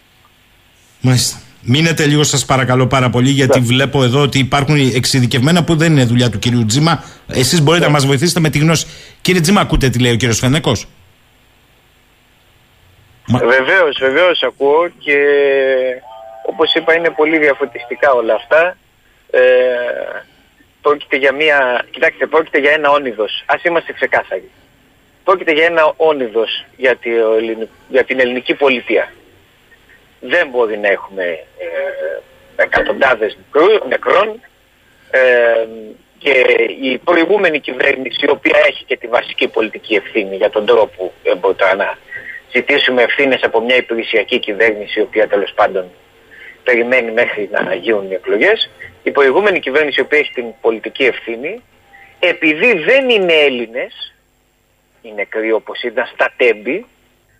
[1.01, 1.38] Μάλιστα.
[1.64, 3.66] Μείνετε λίγο, σας παρακαλώ πάρα πολύ, γιατί Ναι.
[3.66, 7.03] βλέπω εδώ ότι υπάρχουν εξειδικευμένα που δεν είναι δουλειά του κυρίου Τζίμα.
[7.28, 7.91] Εσείς μπορείτε Ναι.
[7.91, 8.88] να μας βοηθήσετε με τη γνώση.
[9.22, 10.88] Κύριε Τζίμα, ακούτε τι λέει ο κύριος Φενέκος.
[13.39, 15.17] Βεβαίως, βεβαίως ακούω και
[16.45, 18.77] όπως είπα είναι πολύ διαφωτιστικά όλα αυτά.
[19.32, 19.41] Ε,
[20.82, 21.86] πρόκειται για μια.
[21.91, 23.43] Κοιτάξτε, πρόκειται για ένα όνειδος.
[23.45, 24.51] Α είμαστε ξεκάθαροι.
[25.23, 27.09] Πρόκειται για ένα όνειδος για, τη,
[27.88, 29.13] για την ελληνική πολιτεία.
[30.19, 33.38] Δεν μπορεί να έχουμε ε, εκατοντάδες
[33.88, 34.39] νεκρών.
[35.11, 35.67] Ε,
[36.17, 36.45] και
[36.82, 41.36] η προηγούμενη κυβέρνηση, η οποία έχει και τη βασική πολιτική ευθύνη για τον τρόπο ε,
[41.36, 41.97] μπορεί τώρα να
[42.54, 45.91] ζητήσουμε ευθύνες από μια υπηρεσιακή κυβέρνηση, η οποία τέλος πάντων
[46.64, 48.70] περιμένει μέχρι να γίνουν οι εκλογές.
[49.04, 51.62] Η προηγούμενη κυβέρνηση, η οποία έχει την πολιτική ευθύνη,
[52.20, 54.16] επειδή δεν είναι Έλληνες,
[55.02, 56.86] οι νεκροί όπως ήταν στα Τέμπη,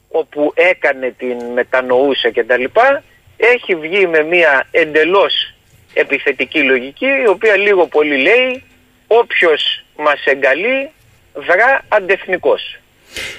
[0.10, 2.64] όπου έκανε την μετανοούσα κτλ.,
[3.38, 5.54] έχει βγει με μια εντελώς
[5.94, 8.64] επιθετική λογική, η οποία λίγο πολύ λέει
[9.08, 10.90] όποιος μας εγκαλεί
[11.34, 12.81] δρά αντεθνικός.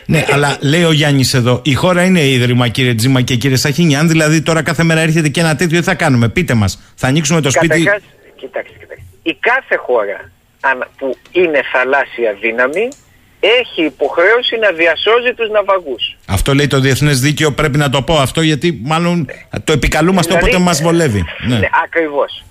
[0.06, 3.96] Ναι, αλλά λέει ο Γιάννης εδώ, η χώρα είναι ίδρυμα, κύριε Τζίμα και κύριε Σαχίνη.
[3.96, 6.80] Αν δηλαδή τώρα κάθε μέρα έρχεται και ένα τέτοιο, τι θα κάνουμε, πείτε μας.
[6.94, 8.02] Θα ανοίξουμε το σπίτι; Καταρχάς,
[8.36, 9.02] κοιτάξτε, κοιτάξτε.
[9.22, 12.88] Η κάθε χώρα αν- που είναι θαλάσσια δύναμη
[13.40, 16.16] έχει υποχρέωση να διασώζει τους ναυαγούς.
[16.26, 19.26] Αυτό λέει το διεθνές δίκαιο, πρέπει να το πω αυτό, γιατί μάλλον
[19.64, 21.24] το επικαλούμαστε Δηλαδή, όποτε μας βολεύει.
[21.46, 21.58] Ναι.
[21.58, 22.44] Ναι, ακριβώς.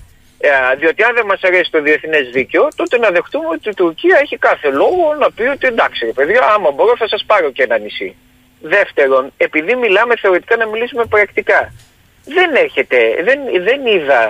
[0.43, 4.17] Ε, διότι αν δεν μας αρέσει το διεθνές δίκαιο, τότε να δεχτούμε ότι η Τουρκία
[4.21, 7.63] έχει κάθε λόγο να πει ότι εντάξει ρε παιδιά, άμα μπορώ θα σας πάρω και
[7.63, 8.15] ένα νησί.
[8.61, 11.73] Δεύτερον, επειδή μιλάμε θεωρητικά να μιλήσουμε πρακτικά.
[12.25, 14.23] Δεν έρχεται, δεν, δεν είδα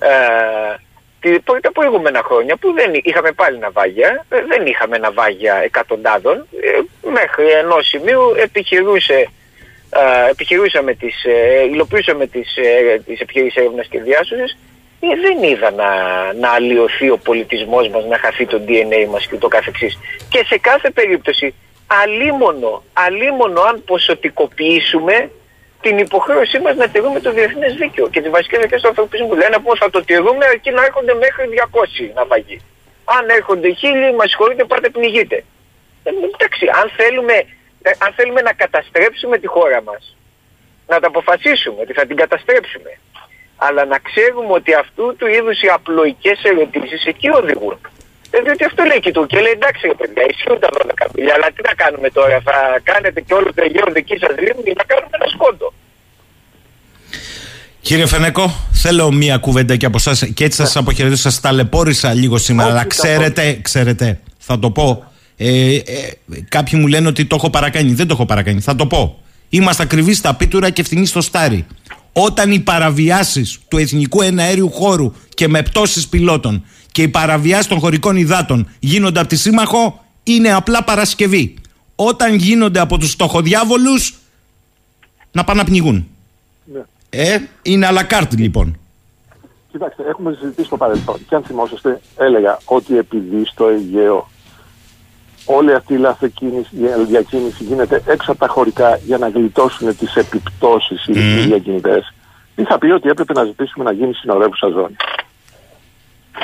[0.00, 0.74] ε,
[1.20, 7.08] τη- τα προηγούμενα χρόνια που δεν είχαμε πάλι ναυάγια, ε, δεν είχαμε ναυάγια εκατοντάδων, ε,
[7.10, 9.28] μέχρι ενός σημείου επιχειρούσε
[9.90, 14.56] ε, επιχειρούσαμε τις, ε, υλοποιούσαμε τις, ε, τις επιχειρήσεις έρευνας και διάσωσης ε,
[15.08, 15.88] δεν είδα να,
[16.32, 19.98] να αλλοιωθεί ο πολιτισμός μας, να χαθεί το DNA μας και το καθεξής.
[20.28, 21.54] Και σε κάθε περίπτωση,
[21.86, 25.30] αλίμονο, αλίμονο αν ποσοτικοποιήσουμε
[25.80, 29.34] την υποχρέωσή μας να τηρούμε το διεθνές δίκαιο και τις βασικές αρχές του ανθρωπισμού.
[29.34, 32.60] Λένε πως θα το τηρούμε αρκεί να έρχονται μέχρι 200 ναυαγοί.
[33.04, 35.44] Αν έρχονται χίλιοι, μας συγχωρείτε, πάτε πνιγείτε.
[36.04, 37.34] Ε, εντάξει, αν θέλουμε,
[37.82, 40.16] ε, αν θέλουμε να καταστρέψουμε τη χώρα μας,
[40.86, 42.98] να τα αποφασίσουμε ότι θα την καταστρέψουμε.
[43.66, 47.78] Αλλά να ξέρουμε ότι αυτού του είδους οι απλοϊκές ερωτήσεις εκεί οδηγούν.
[48.34, 49.40] Ε, διότι αυτό λέει και η Τουρκία.
[49.44, 52.56] Λέει εντάξει ρε παιδιά, ισχύουν τα 12 μιλιά, αλλά τι να κάνουμε τώρα, θα
[52.90, 55.66] κάνετε και όλο το Αιγαίο δική σας λίμνη ή να κάνουμε ένα σκόντο.
[57.80, 61.22] Κύριε Φενέκο, θέλω μία κουβέντα και από εσάς και έτσι σας αποχαιρετήσω.
[61.22, 65.12] Σας ταλαιπώρησα λίγο σήμερα, αλλά ξέρετε, ξέρετε, θα το πω.
[65.36, 65.82] Ε, ε,
[66.48, 67.92] κάποιοι μου λένε ότι το έχω παρακάνει.
[67.92, 68.60] Δεν το έχω παρακάνει.
[68.60, 69.22] Θα το πω.
[69.48, 71.66] Είμαστε ακριβείς στα πίτουρα και ευθυνοί στο στάρι.
[72.12, 77.78] Όταν οι παραβιάσεις του εθνικού εναέριου χώρου και με πτώσεις πιλότων και οι παραβιάσεις των
[77.78, 81.54] χωρικών υδάτων γίνονται από τη Σύμμαχο, είναι απλά Παρασκευή.
[81.96, 84.14] Όταν γίνονται από τους στοχοδιάβολους,
[85.32, 86.06] να πάνε να πνιγούν.
[86.64, 86.80] Ναι.
[87.10, 88.76] Ε, είναι αλακάρτ λοιπόν.
[89.70, 94.30] Κοιτάξτε, έχουμε συζητήσει στο παρελθόν και αν θυμόσαστε, έλεγα ότι επειδή στο Αιγαίο
[95.44, 100.14] όλη αυτή η λαθοκίνηση, η διακίνηση γίνεται έξω από τα χωρικά για να γλιτώσουν τις
[100.14, 101.46] επιπτώσεις οι mm.
[101.46, 102.04] διακινητέ,
[102.54, 104.96] είχα πει ότι έπρεπε να ζητήσουμε να γίνει συνορεύουσα ζώνη.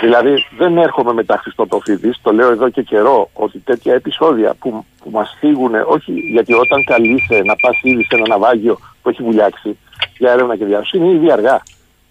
[0.01, 5.11] Δηλαδή δεν έρχομαι μετά Χριστοτοφίδης, το λέω εδώ και καιρό, ότι τέτοια επεισόδια που, που
[5.11, 9.79] μας φύγουν, όχι γιατί όταν καλείσαι να πας ήδη σε ένα ναυάγιο που έχει βουλιάξει
[10.19, 11.63] για έρευνα και διάσωση, είναι ήδη αργά.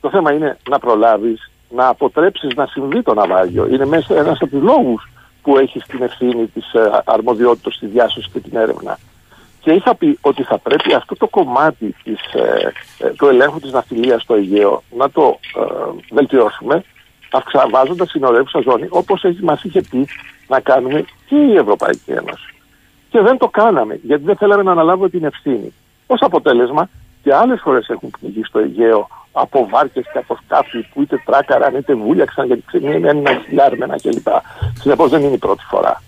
[0.01, 3.67] Το θέμα είναι να προλάβεις, να αποτρέψεις να συμβεί το ναυάγιο.
[3.67, 5.09] Είναι μέσα ένας από τους λόγους
[5.47, 8.99] που έχεις την ευθύνη της ε, αρμοδιότητας στη διάσωση και την έρευνα.
[9.59, 13.71] Και είχα πει ότι θα πρέπει αυτό το κομμάτι της, ε, ε, του ελέγχου της
[13.71, 15.61] ναυτιλίας στο Αιγαίο να το ε,
[16.11, 16.83] βελτιώσουμε
[17.31, 20.07] αυξαβάζοντα συνορεύουσα ζώνη, όπως μας είχε πει
[20.47, 22.53] να κάνουμε και η Ευρωπαϊκή Ένωση.
[23.09, 25.73] Και δεν το κάναμε, γιατί δεν θέλαμε να αναλάβουμε την ευθύνη.
[26.07, 26.89] Ω αποτέλεσμα,
[27.27, 31.75] και άλλες φορές έχουν πνιγεί στο Αιγαίο από βάρκες και από σκάφη που είτε τράκαραν
[31.75, 34.27] είτε βούλιαξαν γιατί ξεμείναν ένα χιλιάρμενα κλπ.
[34.79, 36.01] Συνεπώς δεν είναι η πρώτη φορά.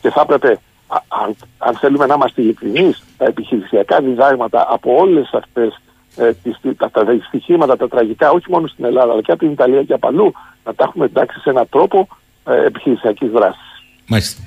[0.00, 5.30] Και θα έπρεπε, α, αν, αν θέλουμε να είμαστε ειλικρινείς, τα επιχειρησιακά διδάγματα από όλες
[5.32, 5.80] αυτές
[6.16, 9.50] ε, τις, τα, τα δυστυχήματα, τα τραγικά, όχι μόνο στην Ελλάδα, αλλά και από την
[9.50, 10.32] Ιταλία και από αλλού,
[10.64, 12.08] να τα έχουμε εντάξει σε έναν τρόπο
[12.44, 13.75] ε, επιχειρησιακής δράσης.
[14.06, 14.40] Μάλιστα.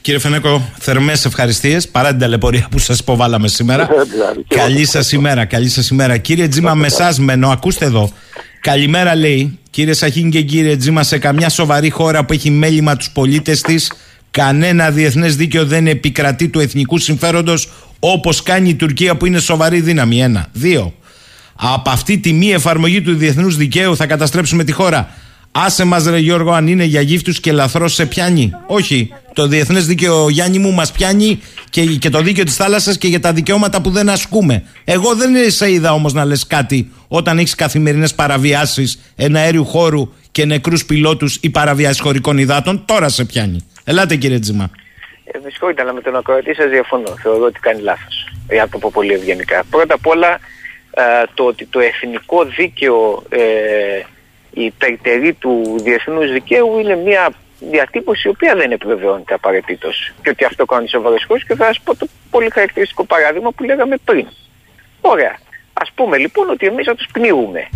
[0.00, 3.88] Κύριε Φενέκο, θερμές ευχαριστίες παρά την ταλαιπωρία που σας υποβάλαμε σήμερα.
[4.12, 6.16] Δηλαδή, καλή σας ημέρα, καλή σας ημέρα.
[6.16, 8.12] Κύριε Τζίμα, με εσά μένω, ακούστε εδώ.
[8.60, 13.10] Καλημέρα, λέει, κύριε Σαχίν και κύριε Τζίμα, σε καμιά σοβαρή χώρα που έχει μέλημα τους
[13.10, 13.92] πολίτες της,
[14.30, 19.80] κανένα διεθνές δίκαιο δεν επικρατεί του εθνικού συμφέροντος όπως κάνει η Τουρκία που είναι σοβαρή
[19.80, 20.22] δύναμη.
[20.22, 20.46] Ένα.
[20.52, 20.94] Δύο
[21.54, 25.08] από αυτή τη μη εφαρμογή του διεθνούς δικαίου θα καταστρέψουμε τη χώρα.
[25.52, 28.52] Άσε μας, ρε Γιώργο, αν είναι για γύφτους και λαθρός σε πιάνει.
[28.66, 29.12] Όχι.
[29.32, 33.20] Το διεθνές δίκαιο, Γιάννη μου, μας πιάνει και, και το δίκαιο της θάλασσας και για
[33.20, 34.64] τα δικαιώματα που δεν ασκούμε.
[34.84, 40.44] Εγώ δεν σε είδα όμως να λες κάτι όταν έχεις καθημερινές παραβιάσεις εναέριου χώρου και
[40.44, 42.84] νεκρούς πιλότους ή παραβιάσεις χωρικών υδάτων.
[42.84, 43.66] Τώρα σε πιάνει.
[43.84, 44.70] Ελάτε, κύριε Τζιμά.
[45.24, 47.14] Ε, με συγχωρείτε, αλλά με τον ακροατή σας διαφωνώ.
[47.22, 48.28] Θεωρώ ότι κάνει λάθος.
[48.50, 49.64] Για το πω πολύ ευγενικά.
[49.70, 50.28] Πρώτα απ' όλα,
[50.90, 51.02] ε,
[51.34, 53.38] το ότι το εθνικό δίκαιο ε,
[53.98, 54.21] η
[54.52, 60.12] υπερτερή του διεθνούς δικαίου είναι μια διατύπωση η οποία δεν επιβεβαιώνεται απαραίτητος.
[60.22, 63.96] Και ότι αυτό κάνει σοβαρός και θα σας πω το πολύ χαρακτηριστικό παράδειγμα που λέγαμε
[64.04, 64.26] πριν.
[65.00, 65.36] Ωραία.
[65.72, 67.68] Α πούμε λοιπόν ότι εμείς θα τους πνίγουμε.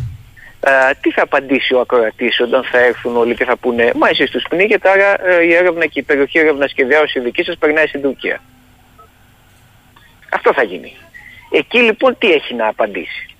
[0.60, 0.70] Ε,
[1.00, 4.44] τι θα απαντήσει ο ακροατής όταν θα έρθουν όλοι και θα πούνε Μα εσείς τους
[4.48, 8.02] πνίγετε, άρα ε, η έρευνα και η περιοχή έρευνας και διάωση δική σας περνάει στην
[8.02, 8.40] Τουρκία.
[10.32, 10.96] Αυτό θα γίνει.
[11.50, 13.35] Εκεί λοιπόν τι έχει να απαντήσει.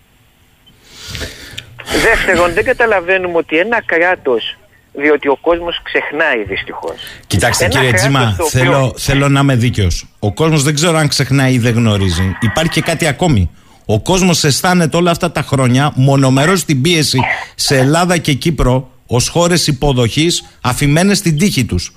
[2.03, 4.57] Δεύτερον, δεν καταλαβαίνουμε ότι ένα κράτος
[4.93, 6.95] διότι ο κόσμος ξεχνάει δυστυχώς.
[7.27, 10.07] Κοιτάξτε Ένα κύριε κράτος Τζιμά, το οποίο- θέλω, θέλω να είμαι δίκαιος.
[10.19, 12.37] Ο κόσμος δεν ξέρω αν ξεχνάει ή δεν γνωρίζει.
[12.41, 13.51] Υπάρχει και κάτι ακόμη.
[13.85, 17.21] Ο κόσμος αισθάνεται όλα αυτά τα χρόνια μονομερός στην πίεση
[17.55, 21.93] σε Ελλάδα και Κύπρο ως χώρες υποδοχής αφημένες στην τύχη τους.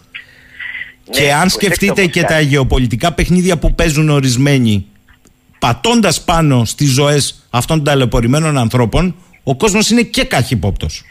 [1.12, 2.34] και αν Ναι, προσέξτε σκεφτείτε όμως και κάτι.
[2.34, 4.86] τα γεωπολιτικά παιχνίδια που παίζουν ορισμένοι,
[5.60, 9.16] πατώντας πάνω στις ζωές αυτών των ταλαιπωρημένων ανθρώπων,
[9.50, 11.04] ο κόσμος είναι και καχύποπτος.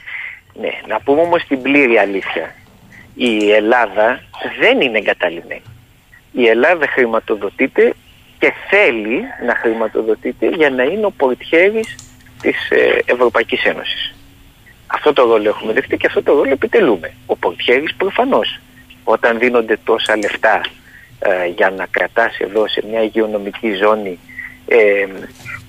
[0.60, 2.55] Ναι, να πούμε όμως την πλήρη αλήθεια.
[3.15, 4.23] Η Ελλάδα
[4.60, 5.62] δεν είναι εγκαταλειμμένη.
[6.32, 7.94] Η Ελλάδα χρηματοδοτείται
[8.39, 11.94] και θέλει να χρηματοδοτείται για να είναι ο πορτιέρης
[12.40, 14.15] της ε, Ευρωπαϊκής Ένωσης.
[14.86, 17.12] Αυτό το ρόλο έχουμε δεχτεί και αυτό το ρόλο επιτελούμε.
[17.27, 18.59] Ο πορτιέρης προφανώς.
[19.05, 20.60] Όταν δίνονται τόσα λεφτά
[21.19, 24.19] ε, για να κρατάς εδώ σε μια υγειονομική ζώνη
[24.69, 25.06] ε,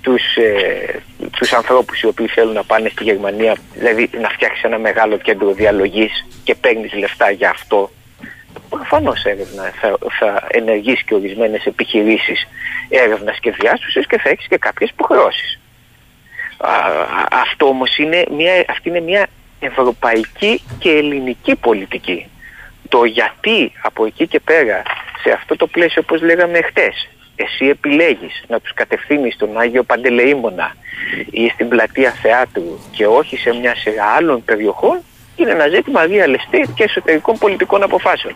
[0.10, 1.02] τους, ε,
[1.38, 5.52] τους ανθρώπους οι οποίοι θέλουν να πάνε στη Γερμανία, δηλαδή να φτιάξεις ένα μεγάλο κέντρο
[5.52, 7.92] διαλογής και παίρνεις λεφτά για αυτό,
[8.70, 12.48] προφανώς έρευνα θα, θα ενεργείς και ορισμένες επιχειρήσεις
[12.90, 15.60] έρευνας και διάσωσης και θα έχεις και κάποιες υποχρεώσεις.
[16.58, 16.72] Α,
[17.30, 19.28] αυτό όμως είναι μια, αυτή είναι μια
[19.60, 22.28] ευρωπαϊκή και ελληνική πολιτική.
[22.90, 24.82] Το γιατί από εκεί και πέρα
[25.24, 27.08] σε αυτό το πλαίσιο όπως λέγαμε χτες
[27.44, 30.76] εσύ επιλέγεις να τους κατευθύνεις στον Άγιο Παντελεήμονα
[31.32, 35.00] ή στην πλατεία θεάτρου και όχι σε μια σειρά άλλων περιοχών
[35.36, 38.36] είναι ένα ζήτημα real estate και εσωτερικών πολιτικών αποφάσεων.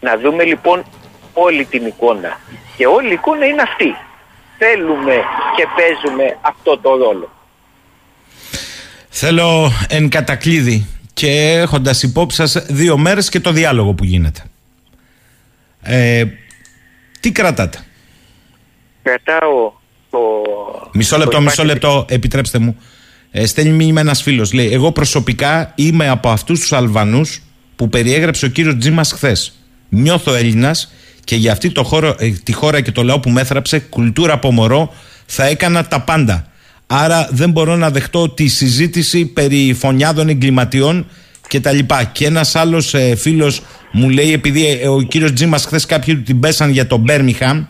[0.00, 0.84] Να δούμε λοιπόν
[1.32, 2.40] όλη την εικόνα
[2.76, 3.96] και όλη η εικόνα είναι αυτή.
[4.58, 5.14] Θέλουμε
[5.56, 7.30] και παίζουμε αυτό το ρόλο.
[9.08, 11.30] Θέλω εν κατακλείδη και
[11.62, 14.42] έχοντας υπόψη σας δύο μέρες και το διάλογο που γίνεται.
[15.82, 16.24] Ε,
[17.20, 17.84] τι κρατάτε;
[19.02, 19.72] Κρατάω
[20.10, 20.18] το...
[20.92, 22.76] Μισό το λεπτό, υπάρχει- μισό λεπτό, επιτρέψτε μου.
[23.30, 24.52] Ε, στέλνει μήνυμα ένας φίλος.
[24.52, 27.42] Λέει: Εγώ προσωπικά είμαι από αυτούς τους Αλβανούς
[27.76, 29.52] που περιέγραψε ο κύριος Τζίμας χθες.
[29.88, 30.92] Νιώθω Έλληνας
[31.24, 34.52] και για αυτή το χώρο, ε, τη χώρα και το λαό που μέθραψε, κουλτούρα από
[34.52, 34.94] μωρό,
[35.26, 36.46] θα έκανα τα πάντα.
[36.86, 41.06] Άρα δεν μπορώ να δεχτώ τη συζήτηση περί φωνιάδων εγκληματιών
[41.48, 42.04] και τα λοιπά.
[42.04, 43.62] Και ένας άλλος ε, φίλος
[43.92, 47.64] μου λέει, επειδή ε, ο κύριος Τζίμας χθες κάποιοι του την πέσαν για τον Μπέρμιχαμ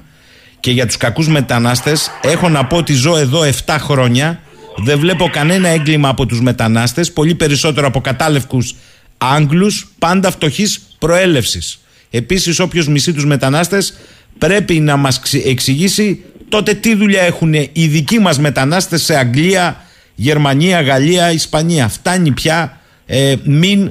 [0.63, 4.41] και για τους κακούς μετανάστες, έχω να πω ότι ζω εδώ 7 χρόνια,
[4.77, 8.75] δεν βλέπω κανένα έγκλημα από τους μετανάστες, πολύ περισσότερο από κατάλευκους
[9.19, 11.79] Άγγλους, πάντα φτωχής προέλευσης.
[12.11, 13.95] Επίσης όποιος μισεί τους μετανάστες
[14.39, 19.85] πρέπει να μας ξε- εξηγήσει τότε τι δουλειά έχουν οι δικοί μας μετανάστες σε Αγγλία,
[20.15, 21.89] Γερμανία, Γαλλία, Ισπανία.
[21.89, 23.91] Φτάνει πια ε, μην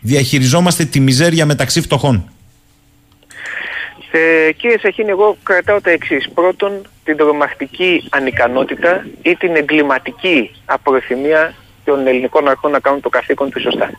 [0.00, 2.28] διαχειριζόμαστε τη μιζέρια μεταξύ φτωχών.
[4.16, 6.28] Ε, κύριε Σαχίνη, εγώ κρατάω τα εξής.
[6.34, 11.54] Πρώτον, την τρομακτική ανικανότητα ή την εγκληματική απροθυμία
[11.84, 13.90] των ελληνικών αρχών να κάνουν το καθήκον τους σωστά.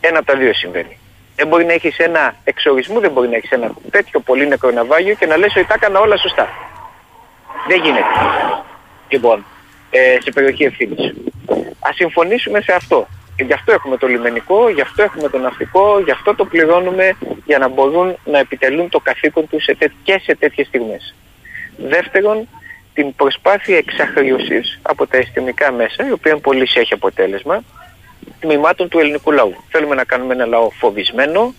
[0.00, 0.98] Ένα από τα δύο συμβαίνει.
[1.36, 5.14] Δεν μπορεί να έχεις ένα εξορισμού, δεν μπορεί να έχεις ένα τέτοιο πολύ νεκρό ναυάγιο
[5.14, 6.48] και να λες ότι τα έκανα όλα σωστά.
[7.68, 8.14] Δεν γίνεται.
[9.08, 9.44] Λοιπόν,
[9.90, 11.14] ε, σε περιοχή ευθύνης.
[11.80, 13.08] Α συμφωνήσουμε σε αυτό.
[13.38, 17.16] Και γι' αυτό έχουμε το λιμενικό, γι' αυτό έχουμε το ναυτικό, γι' αυτό το πληρώνουμε
[17.44, 21.14] για να μπορούν να επιτελούν το καθήκον τους σε τέ- και σε τέτοιες στιγμές.
[21.76, 22.48] Δεύτερον,
[22.94, 27.62] την προσπάθεια εξαχρίωσης από τα αισθημικά μέσα, η οποία πολύ έχει αποτέλεσμα,
[28.40, 29.54] τμήματων του ελληνικού λαού.
[29.70, 31.54] Θέλουμε να κάνουμε ένα λαό φοβισμένο,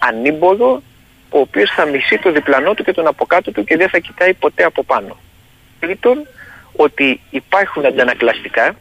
[0.00, 0.82] ανήμπορο,
[1.30, 3.98] ο οποίος θα μισεί το διπλανό του και τον από κάτω του και δεν θα
[3.98, 5.16] κοιτάει ποτέ από πάνω.
[5.80, 6.26] Τρίτον,
[6.76, 8.76] ότι υπάρχουν αντανακλαστικά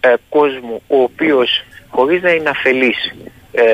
[0.00, 3.14] ε, κόσμου ο οποίος χωρίς να είναι αφελής
[3.52, 3.64] ε,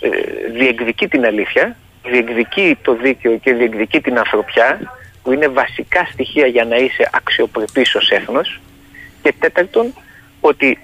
[0.00, 0.08] ε,
[0.52, 4.80] διεκδικεί την αλήθεια, διεκδικεί το δίκαιο και διεκδικεί την ανθρωπιά
[5.22, 8.60] που είναι βασικά στοιχεία για να είσαι αξιοπρεπής ως έθνος
[9.22, 9.94] και τέταρτον
[10.40, 10.78] ότι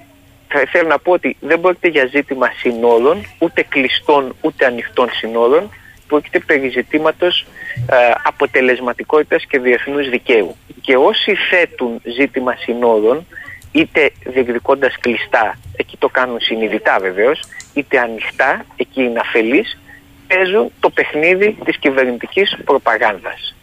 [0.48, 5.70] θα ήθελα να πω ότι δεν πρόκειται για ζήτημα συνόρων, ούτε κλειστών ούτε ανοιχτών συνόρων,
[6.06, 7.46] πρόκειται περί ζητήματος
[7.90, 10.56] ε, αποτελεσματικότητας και διεθνούς δικαίου.
[10.80, 13.26] Και όσοι θέτουν ζήτημα συνόρων,
[13.74, 17.40] είτε διεκδικώντας κλειστά, εκεί το κάνουν συνειδητά βεβαίως,
[17.74, 19.78] είτε ανοιχτά, εκεί είναι αφελείς,
[20.26, 23.54] παίζουν το παιχνίδι της κυβερνητικής προπαγάνδας.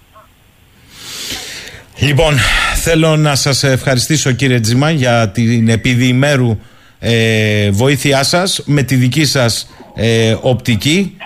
[2.00, 2.38] Λοιπόν,
[2.76, 6.60] θέλω να σας ευχαριστήσω κύριε Τζίμα για την επιδιημέρου
[7.00, 11.18] ε, βοήθειά σας με τη δική σας ε, οπτική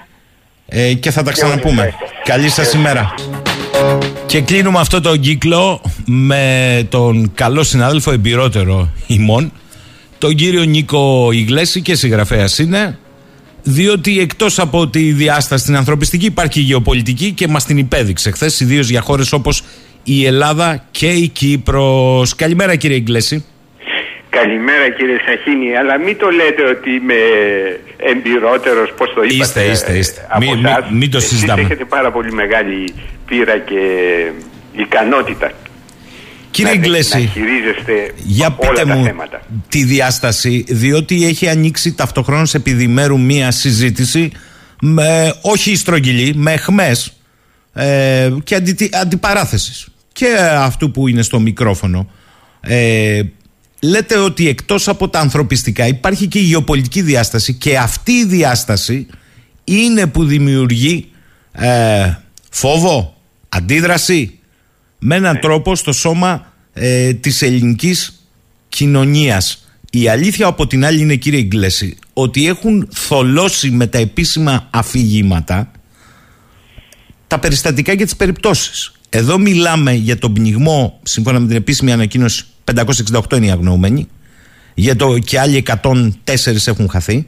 [0.68, 1.94] ε, και θα τα ξαναπούμε.
[2.24, 3.14] Καλή σας ημέρα.
[4.26, 9.52] Και κλείνουμε αυτό το κύκλο με τον καλό συνάδελφο εμπειρότερο ημών,
[10.18, 13.00] τον κύριο Νίκο Ιγλέση και συγγραφέας είναι,
[13.64, 18.60] διότι εκτός από τη διάσταση την ανθρωπιστική υπάρχει η γεωπολιτική και μας την υπέδειξε χθες,
[18.60, 19.64] ιδίως για χώρες όπως
[20.04, 22.36] η Ελλάδα και η Κύπρος.
[22.36, 23.46] Καλημέρα κύριε Ιγλέση.
[24.30, 27.16] Καλημέρα κύριε Σαχίνη, αλλά μην το λέτε ότι είμαι
[27.98, 29.44] εμπειρότερος, πώς το είπατε.
[29.44, 30.28] Είστε, είστε, είστε.
[30.30, 30.84] από Μην- εσάς.
[30.90, 31.62] μην- μην το Εσείς συζητάμε.
[31.62, 32.94] έχετε πάρα πολύ μεγάλη
[33.26, 33.80] πείρα και
[34.74, 35.52] ικανότητα.
[36.52, 39.42] Κύριε να, Ιγκλέση, να χειρίζεστε Για όλα πείτε τα μου θέματα.
[39.70, 44.32] τη διάσταση, διότι έχει ανοίξει ταυτοχρόνως επί μέρου μία συζήτηση
[44.82, 47.14] με, όχι στρογγυλή, με εχμές
[47.74, 50.28] ε, και αντι, αντιπαράθεσης και
[50.58, 52.10] αυτού που είναι στο μικρόφωνο.
[52.62, 53.22] Ε,
[53.90, 59.08] λέτε ότι εκτός από τα ανθρωπιστικά υπάρχει και η γεωπολιτική διάσταση και αυτή η διάσταση
[59.64, 61.10] είναι που δημιουργεί
[61.52, 62.14] ε,
[62.50, 63.18] φόβο,
[63.50, 64.40] αντίδραση
[65.00, 68.28] με έναν τρόπο στο σώμα ε, της ελληνικής
[68.70, 69.66] κοινωνίας.
[69.92, 75.72] Η αλήθεια από την άλλη είναι κύριε Ιγκλέση ότι έχουν θολώσει με τα επίσημα αφηγήματα
[77.28, 78.92] τα περιστατικά και τις περιπτώσεις.
[79.10, 84.08] Εδώ μιλάμε για τον πνιγμό, σύμφωνα με την επίσημη ανακοίνωση, 568 είναι οι αγνοούμενοι.
[84.74, 85.98] Για το και άλλοι 104
[86.66, 87.28] έχουν χαθεί,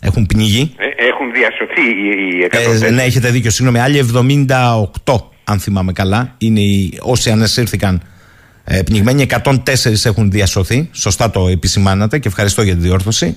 [0.00, 0.74] έχουν πνιγεί.
[0.76, 2.48] Ε, έχουν διασωθεί οι, οι
[2.82, 2.86] 104.
[2.86, 3.50] Ε, ναι, έχετε δίκιο.
[3.50, 3.78] Συγγνώμη.
[3.78, 4.08] Άλλοι
[5.04, 5.14] 78,
[5.44, 8.02] αν θυμάμαι καλά, είναι οι, όσοι ανασύρθηκαν
[8.64, 9.26] ε, πνιγμένοι.
[9.44, 9.54] 104
[10.04, 10.88] έχουν διασωθεί.
[10.92, 13.36] Σωστά το επισημάνατε και ευχαριστώ για τη διόρθωση.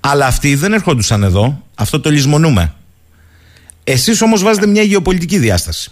[0.00, 1.62] Αλλά αυτοί δεν ερχόντουσαν εδώ.
[1.74, 2.74] Αυτό το λησμονούμε.
[3.84, 5.90] Εσείς όμως βάζετε μια γεωπολιτική διάσταση.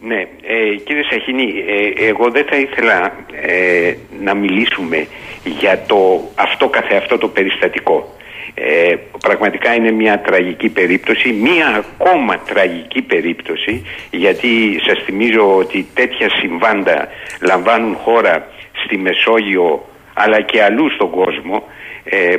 [0.00, 5.06] Ναι, ε, κύριε Σαχίνη, ε, εγώ δεν θα ήθελα ε, να μιλήσουμε
[5.44, 8.16] για το αυτό καθεαυτό το περιστατικό.
[8.54, 16.28] Ε, πραγματικά είναι μια τραγική περίπτωση, μια ακόμα τραγική περίπτωση γιατί σας θυμίζω ότι τέτοια
[16.30, 17.08] συμβάντα
[17.40, 18.46] λαμβάνουν χώρα
[18.84, 21.62] στη Μεσόγειο αλλά και αλλού στον κόσμο
[22.04, 22.36] ε,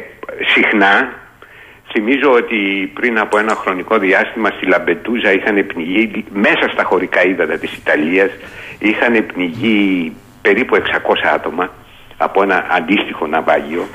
[0.53, 1.13] συχνά
[1.91, 7.57] Θυμίζω ότι πριν από ένα χρονικό διάστημα στη Λαμπετούζα είχαν πνιγεί μέσα στα χωρικά ύδατα
[7.57, 8.29] της Ιταλίας
[8.79, 10.81] είχαν πνιγεί περίπου 600
[11.33, 11.69] άτομα
[12.17, 13.87] από ένα αντίστοιχο ναυάγιο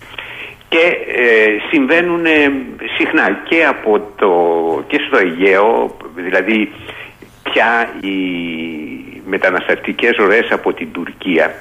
[0.69, 2.53] και ε, συμβαίνουν ε,
[2.97, 4.31] συχνά και, από το,
[4.87, 6.73] και στο Αιγαίο, δηλαδή
[7.43, 8.17] πια οι
[9.27, 11.55] μεταναστευτικές ροές από την Τουρκία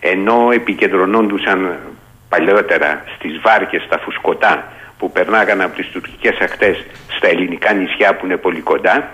[0.00, 1.78] ενώ επικεντρωνόντουσαν
[2.28, 6.76] παλαιότερα στις βάρκες, στα φουσκωτά που περνάγαν από τις τουρκικές ακτές
[7.16, 9.10] στα ελληνικά νησιά που είναι πολύ κοντά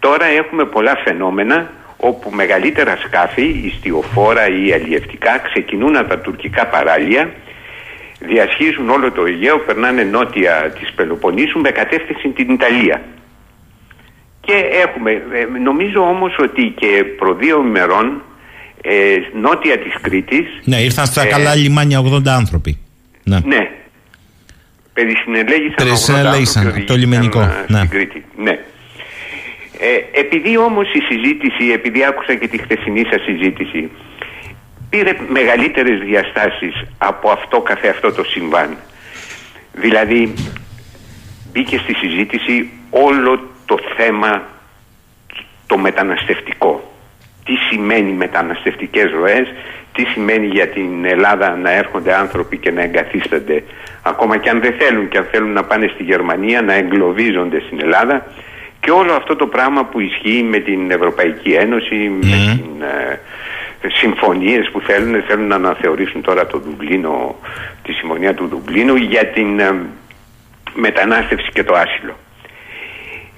[0.00, 7.30] τώρα έχουμε πολλά φαινόμενα όπου μεγαλύτερα σκάφη, ιστιοφόρα ή αλλιευτικά ξεκινούν από τα τουρκικά παράλια
[8.26, 13.02] διασχίζουν όλο το Αιγαίο, περνάνε νότια της Πελοποννήσου με κατεύθυνση την Ιταλία.
[14.40, 14.52] Και
[14.86, 18.22] έχουμε, ε, νομίζω όμως ότι και προ δύο ημερών
[18.82, 22.78] ε, νότια της Κρήτης Ναι, ήρθαν στα ε, καλά λιμάνια 80 άνθρωποι.
[23.24, 23.38] Ναι.
[23.44, 23.70] Ναι.
[24.92, 27.78] Περισυνελέγησαν 80 Περισυνελέγησαν, άνθρωποι το λιμενικό, οδηγήθηκαν, ε, ναι.
[27.78, 28.24] Στην Κρήτη.
[28.36, 28.58] Ναι.
[29.78, 33.90] Ε, επειδή όμως η συζήτηση, επειδή άκουσα και τη χθεσινή σας συζήτηση,
[34.90, 38.76] πήρε μεγαλύτερες διαστάσεις από αυτό καθε αυτό το συμβάν.
[39.72, 40.34] Δηλαδή
[41.52, 44.42] μπήκε στη συζήτηση όλο το θέμα
[45.66, 46.91] το μεταναστευτικό.
[47.44, 49.52] Τι σημαίνει μεταναστευτικές ροές,
[49.92, 53.64] τι σημαίνει για την Ελλάδα να έρχονται άνθρωποι και να εγκαθίστανται.
[54.02, 57.80] Ακόμα και αν δεν θέλουν και αν θέλουν να πάνε στη Γερμανία να εγκλωβίζονται στην
[57.80, 58.26] Ελλάδα.
[58.80, 63.18] Και όλο αυτό το πράγμα που ισχύει με την Ευρωπαϊκή Ένωση, με την, ε,
[63.88, 67.36] συμφωνίες που θέλουν, θέλουν να αναθεωρήσουν τώρα το Δουβλίνο,
[67.82, 69.74] τη συμφωνία του Δουβλίνου για την ε,
[70.74, 72.16] μετανάστευση και το άσυλο.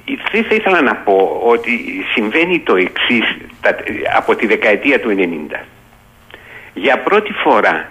[0.05, 1.81] Τι θα ήθελα να πω ότι
[2.15, 3.37] συμβαίνει το εξής
[4.17, 5.15] από τη δεκαετία του
[5.53, 5.61] 90.
[6.75, 7.89] Για πρώτη φορά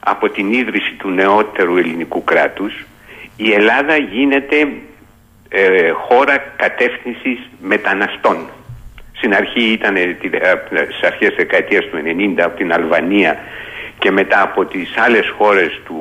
[0.00, 2.72] από την ίδρυση του νεότερου ελληνικού κράτους
[3.36, 4.68] η Ελλάδα γίνεται
[5.48, 8.48] ε, χώρα κατεύθυνσης μεταναστών.
[9.16, 10.54] Στην αρχή ήταν ε, τη- ε,
[10.84, 11.98] στις αρχές της δεκαετίας του
[12.36, 13.38] 90 από την Αλβανία
[13.98, 15.96] και μετά από τις άλλες χώρες του,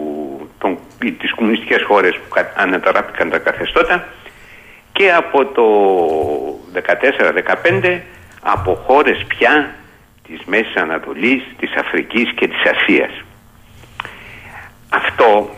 [0.60, 0.78] των,
[1.20, 4.08] τις κομμουνιστικές χώρες που κα- αναταράπηκαν τα καθεστώτα
[4.98, 5.68] και από το
[7.84, 8.00] 14-15
[8.42, 9.76] από χώρες πια
[10.28, 13.12] της Μέσης Ανατολής, της Αφρικής και της Ασίας.
[14.90, 15.50] Αυτό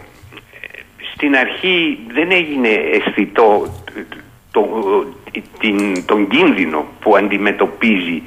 [0.61, 0.79] ε,
[1.13, 3.73] στην αρχή δεν έγινε αισθητό
[4.51, 4.67] το,
[5.59, 8.23] την, τον κίνδυνο που αντιμετωπίζει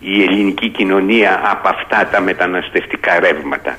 [0.00, 3.78] η ελληνική κοινωνία από αυτά τα μεταναστευτικά ρεύματα.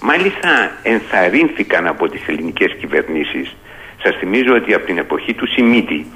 [0.00, 3.56] Μάλιστα ενθαρρύνθηκαν από τις ελληνικές κυβερνήσεις.
[4.02, 6.06] Σας θυμίζω ότι από την εποχή του Σιμίτη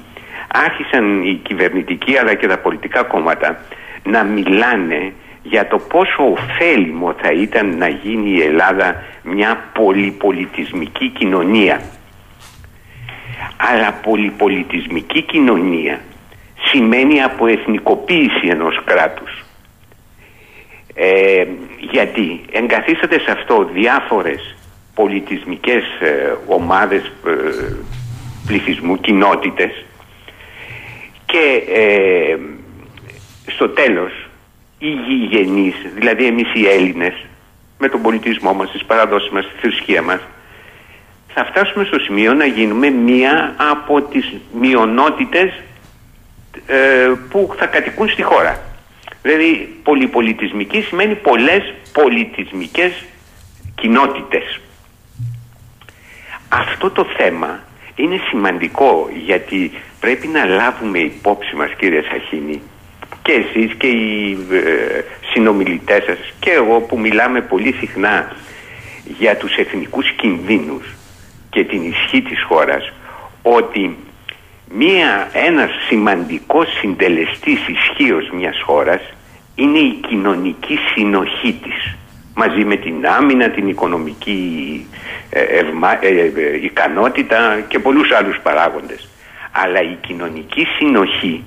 [0.47, 3.59] άρχισαν οι κυβερνητικοί αλλά και τα πολιτικά κόμματα
[4.03, 5.13] να μιλάνε
[5.43, 11.81] για το πόσο ωφέλιμο θα ήταν να γίνει η Ελλάδα μια πολυπολιτισμική κοινωνία.
[13.57, 15.99] Αλλά πολυπολιτισμική κοινωνία
[16.71, 19.43] σημαίνει αποεθνικοποίηση ενός κράτους.
[20.93, 21.45] Ε,
[21.91, 24.55] γιατί εγκαθίσταται σε αυτό διάφορες
[24.95, 27.31] πολιτισμικές ε, ομάδες ε,
[28.47, 29.85] πληθυσμού, κοινότητες
[31.25, 32.37] και ε,
[33.45, 34.11] στο τέλος
[34.77, 37.13] οι γηγενείς, δηλαδή εμείς οι Έλληνες
[37.77, 40.19] με τον πολιτισμό μας, τις παραδόσεις μας, τη θρησκεία μας
[41.37, 45.53] θα φτάσουμε στο σημείο να γίνουμε μία από τις μειονότητες
[46.65, 48.59] ε, που θα κατοικούν στη χώρα.
[49.21, 52.91] Δηλαδή πολυπολιτισμική σημαίνει πολλές πολιτισμικές
[53.75, 54.59] κοινότητες.
[56.49, 57.59] Αυτό το θέμα
[57.95, 62.61] είναι σημαντικό γιατί πρέπει να λάβουμε υπόψη μας κύριε Σαχίνη
[63.21, 68.35] και εσείς και οι ε, συνομιλητές σας και εγώ που μιλάμε πολύ συχνά
[69.17, 70.95] για τους εθνικούς κινδύνους
[71.49, 72.91] και την ισχύ της χώρας
[73.41, 73.97] ότι
[74.71, 79.01] μία, ένας σημαντικός συντελεστής ισχύως μιας χώρας
[79.55, 81.95] είναι η κοινωνική συνοχή της
[82.35, 84.87] μαζί με την άμυνα, την οικονομική
[85.29, 89.09] ε, ευμά- ε, ε, ικανότητα και πολλούς άλλους παράγοντες.
[89.51, 91.43] Αλλά η κοινωνική συνοχή,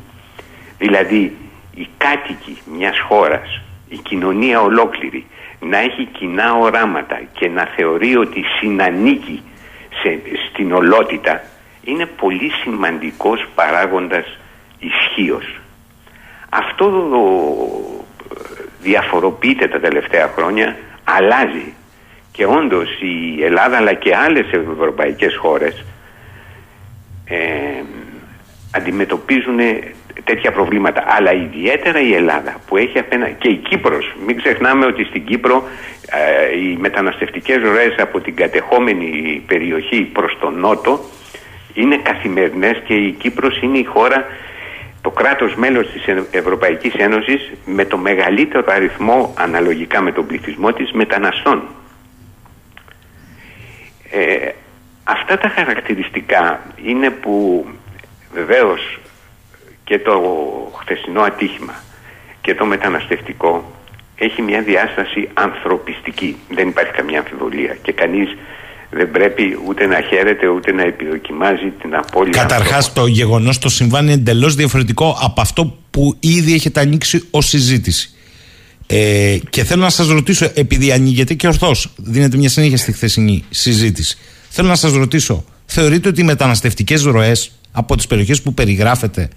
[0.79, 1.37] δηλαδή
[1.75, 5.27] οι κάτοικοι μιας χώρας, η κοινωνία ολόκληρη,
[5.61, 9.43] να έχει κοινά οράματα και να θεωρεί ότι συνανίκει
[10.03, 10.21] σε,
[10.51, 11.43] στην ολότητα,
[11.85, 14.39] είναι πολύ σημαντικός παράγοντας
[14.79, 15.61] ισχύως.
[16.49, 18.07] Αυτό ε,
[18.83, 21.75] διαφοροποιείται τα τελευταία χρόνια, αλλάζει
[22.33, 25.85] και όντως η Ελλάδα αλλά και άλλες ευρωπαϊκές χώρες
[27.25, 27.39] ε,
[28.71, 29.59] αντιμετωπίζουν
[30.25, 31.05] τέτοια προβλήματα.
[31.07, 33.29] Αλλά ιδιαίτερα η Ελλάδα που έχει απένα...
[33.29, 34.15] και η Κύπρος.
[34.27, 35.63] Μην ξεχνάμε ότι στην Κύπρο
[36.07, 41.01] ε, οι μεταναστευτικές ροές από την κατεχόμενη περιοχή προς τον νότο
[41.75, 44.25] είναι καθημερινές και η Κύπρος είναι η χώρα
[45.01, 50.73] το κράτος μέλος της Ε- Ευρωπαϊκής Ένωσης με το μεγαλύτερο αριθμό αναλογικά με τον πληθυσμό
[50.73, 51.63] της μεταναστών.
[54.11, 54.49] Ε,
[55.05, 57.67] αυτά τα χαρακτηριστικά είναι που
[58.33, 58.99] βεβαίως
[59.85, 60.23] και το
[60.81, 61.75] χθεσινό ατύχημα
[62.41, 63.73] και το μεταναστευτικό
[64.17, 66.37] έχει μια διάσταση ανθρωπιστική.
[66.51, 68.37] Δεν υπάρχει καμιά αμφιβολία και κανείς
[68.91, 74.05] δεν πρέπει ούτε να χαίρεται ούτε να επιδοκιμάζει την απώλεια Καταρχάς, το γεγονός το συμβάν
[74.05, 78.11] είναι εντελώς διαφορετικό από αυτό που ήδη έχετε ανοίξει ως συζήτηση.
[78.87, 83.45] Ε, και θέλω να σας ρωτήσω, επειδή ανοίγεται και ορθώς, δίνετε μια συνέχεια στη χθεσινή
[83.51, 84.19] συζήτηση.
[84.49, 89.29] Θέλω να σας ρωτήσω, θεωρείτε ότι οι μεταναστευτικές ροές από τις περιοχές που περιγράφετε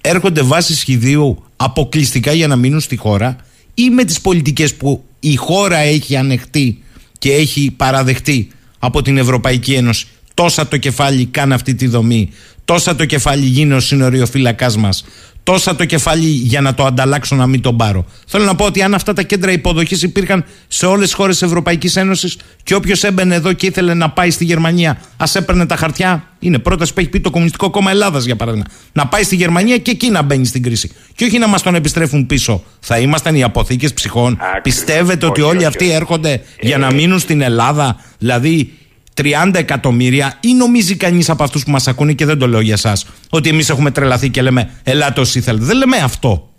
[0.00, 3.36] έρχονται βάσει σχεδίου αποκλειστικά για να μείνουν στη χώρα
[3.74, 6.82] ή με τις πολιτικές που η χώρα έχει ανεχτεί
[7.18, 8.48] και έχει παραδεχτεί
[8.78, 10.06] από την Ευρωπαϊκή Ένωση.
[10.34, 12.30] Τόσα το κεφάλι κάνει αυτή τη δομή.
[12.64, 15.04] Τόσα το κεφάλι γίνει ο συνοριοφύλακάς μας
[15.48, 18.04] τόσα το κεφάλι για να το ανταλλάξω να μην τον πάρω.
[18.26, 21.46] Θέλω να πω ότι αν αυτά τα κέντρα υποδοχής υπήρχαν σε όλες τις χώρες της
[21.46, 25.76] Ευρωπαϊκής Ένωσης και όποιος έμπαινε εδώ και ήθελε να πάει στη Γερμανία, ας έπαιρνε τα
[25.76, 26.28] χαρτιά.
[26.38, 28.66] Είναι πρόταση που έχει πει το Κομμουνιστικό Κόμμα Ελλάδας, για παράδειγμα.
[28.92, 30.90] Να πάει στη Γερμανία και εκεί να μπαίνει στην κρίση.
[31.14, 32.62] Και όχι να μας τον επιστρέφουν πίσω.
[32.80, 34.38] Θα ήμασταν οι αποθήκες ψυχών.
[34.62, 38.72] Πιστεύετε ότι όλοι αυτοί έρχονται για να μείνουν στην Ελλάδα, δηλαδή
[39.18, 42.74] 30 εκατομμύρια, ή νομίζει κανείς από αυτούς που μας ακούνε και δεν το λέω για
[42.74, 45.64] εσάς, ότι εμείς έχουμε τρελαθεί και λέμε Ελάτε όσοι θέλετε.
[45.64, 46.50] Δεν λέμε αυτό.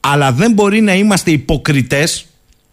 [0.00, 2.26] Αλλά δεν μπορεί να είμαστε υποκριτές,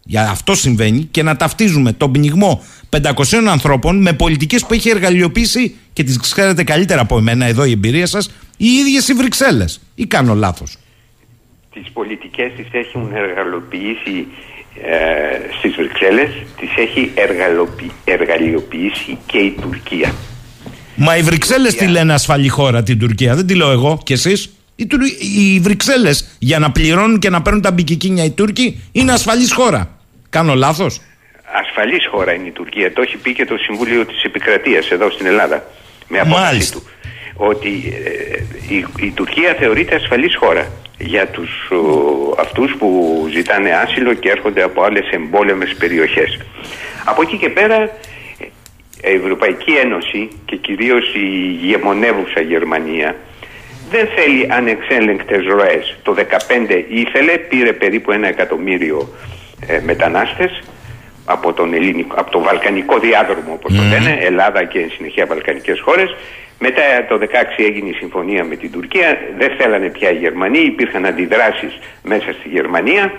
[0.04, 3.12] για αυτό συμβαίνει, και να ταυτίζουμε τον πνιγμό 500
[3.48, 8.08] ανθρώπων με πολιτικές που έχει εργαλειοποιήσει και τις ξέρετε καλύτερα από εμένα εδώ η εμπειρία
[8.08, 9.82] σας, οι ίδιες οι Βρυξέλλες.
[9.96, 10.78] Ή κάνω λάθος.
[11.74, 14.28] τις πολιτικές τις έχουν εργαλοποιήσει
[14.82, 16.30] ε, στις Βρυξέλλες,
[16.60, 20.14] τις έχει εργαλοποιη- εργαλειοποιήσει και η Τουρκία.
[20.95, 24.54] Μα οι Βρυξέλλες τη λένε ασφαλή χώρα την Τουρκία, δεν τη λέω εγώ κι εσείς.
[24.76, 25.00] Οι, Τουρ...
[25.38, 29.98] οι Βρυξέλλες για να πληρώνουν και να παίρνουν τα μπικικίνια οι Τούρκοι είναι ασφαλής χώρα.
[30.30, 31.02] Κάνω λάθος;
[31.62, 32.94] Ασφαλής χώρα είναι η Τουρκία.
[32.94, 35.64] Το έχει πει και το Συμβούλιο της Επικρατείας εδώ στην Ελλάδα.
[36.08, 36.78] Με απόφαση Μάλιστα.
[36.78, 36.84] του.
[37.36, 40.72] Ότι ε, η, η Τουρκία θεωρείται ασφαλής χώρα
[41.06, 42.88] για τους ο, αυτούς που
[43.32, 46.40] ζητάνε άσυλο και έρχονται από άλλες εμπόλεμες περιοχές.
[47.06, 47.76] Από εκεί και πέρα
[49.02, 51.28] ε, η Ευρωπαϊκή Ένωση και κυρίως η
[51.68, 53.16] γεμονεύουσα Γερμανία
[53.90, 55.98] δεν θέλει ανεξέλεγκτες ροές.
[56.04, 56.22] Το 2015
[56.88, 59.10] ήθελε, πήρε περίπου ένα εκατομμύριο
[59.68, 60.64] ε, μετανάστες
[61.26, 65.80] από, τον ελληνικό, από το βαλκανικό διάδρομο όπως το λένε, Ελλάδα και εν συνεχεία βαλκανικές
[65.80, 66.16] χώρες.
[66.65, 67.26] Μετά το 2016
[67.57, 72.49] έγινε η συμφωνία με την Τουρκία, δεν θέλανε πια οι Γερμανοί, υπήρχαν αντιδράσεις μέσα στη
[72.49, 73.14] Γερμανία.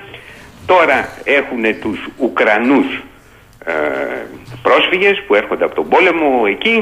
[0.66, 3.02] Τώρα έχουν τους Ουκρανούς
[3.66, 3.72] ε,
[4.62, 6.76] πρόσφυγες που έρχονται από τον πόλεμο εκεί,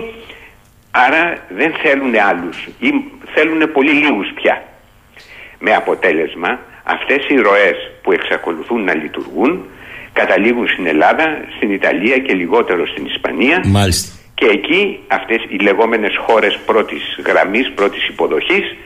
[0.90, 2.90] άρα δεν θέλουν άλλους ή
[3.34, 4.62] θέλουν πολύ λίγους πια.
[5.59, 9.64] Με αποτέλεσμα αυτές οι ροές που εξακολουθούν να λειτουργούν
[10.12, 14.22] καταλήγουν στην Ελλάδα, στην Ιταλία και λιγότερο στην Ισπανία Μάλιστα.
[14.43, 18.77] Και εκεί αυτές οι λεγόμενες χώρες πρώτης γραμμής, πρώτης υποδοχής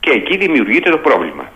[0.00, 1.52] και εκεί δημιουργείται το πρόβλημα.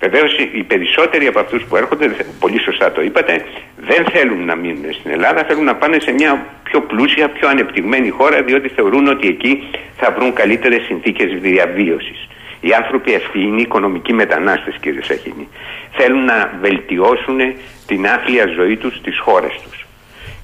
[0.00, 3.44] Βεβαίως οι περισσότεροι από αυτούς που έρχονται, δε- πολύ σωστά το είπατε,
[3.76, 8.08] δεν θέλουν να μείνουν στην Ελλάδα, θέλουν να πάνε σε μια πιο πλούσια, πιο ανεπτυγμένη
[8.08, 12.28] χώρα, διότι θεωρούν ότι εκεί θα βρουν καλύτερες συνθήκες διαβίωσης.
[12.60, 15.48] Οι άνθρωποι αυτοί είναι οικονομικοί μετανάστες, κύριε Σαχίνη.
[15.92, 17.38] Θέλουν να βελτιώσουν
[17.86, 19.86] την άθλια ζωή τους στις χώρες τους.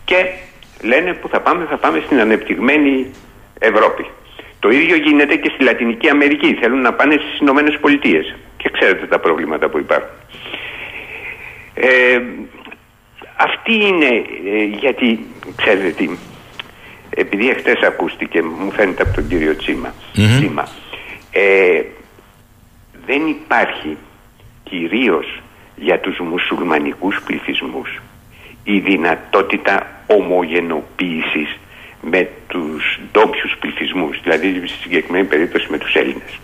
[0.05, 0.17] Και
[0.83, 3.11] λένε που θα πάμε, θα πάμε στην ανεπτυγμένη
[3.59, 4.07] Ευρώπη.
[4.61, 6.55] Το ίδιο γίνεται και στη Λατινική Αμερική.
[6.61, 8.35] Θέλουν να πάνε στις Ηνωμένες Πολιτείες.
[8.57, 10.11] Και ξέρετε τα προβλήματα που υπάρχουν.
[11.75, 12.21] Ε,
[13.37, 15.27] αυτή είναι ε, γιατί,
[15.57, 16.09] ξέρετε τι,
[17.11, 20.69] επειδή εχθές ακούστηκε, μου φαίνεται από τον κύριο Τσίμα, Τσίμα
[21.31, 21.83] ε,
[23.07, 23.97] δεν υπάρχει
[24.63, 25.43] κυρίως
[25.77, 28.01] για τους μουσουλμανικούς πληθυσμούς
[28.69, 31.59] η δυνατότητα ομογενοποίησης
[32.01, 36.39] με τους ντόπιους πληθυσμούς, δηλαδή στη συγκεκριμένη περίπτωση με τους Έλληνες.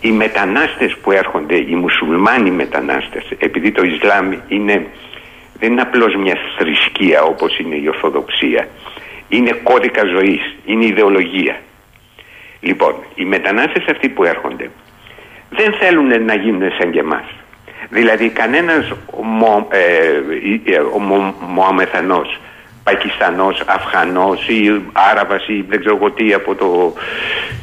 [0.00, 4.86] Οι μετανάστες που έρχονται, οι μουσουλμάνοι μετανάστες, επειδή το Ισλάμ είναι,
[5.58, 8.68] δεν είναι απλώς μια θρησκεία όπως είναι η Ορθοδοξία,
[9.28, 11.60] είναι κώδικα ζωής, είναι ιδεολογία.
[12.60, 14.70] Λοιπόν, οι μετανάστες αυτοί που έρχονται
[15.50, 17.24] δεν θέλουν να γίνουν σαν και εμάς.
[17.88, 22.40] Δηλαδή κανένας ομο, ε, ε, ομο- Μωαμεθανός,
[22.84, 26.92] Πακιστανός, Αφγανός ή Άραβας ή δεν ξέρω εγώ τι από, το,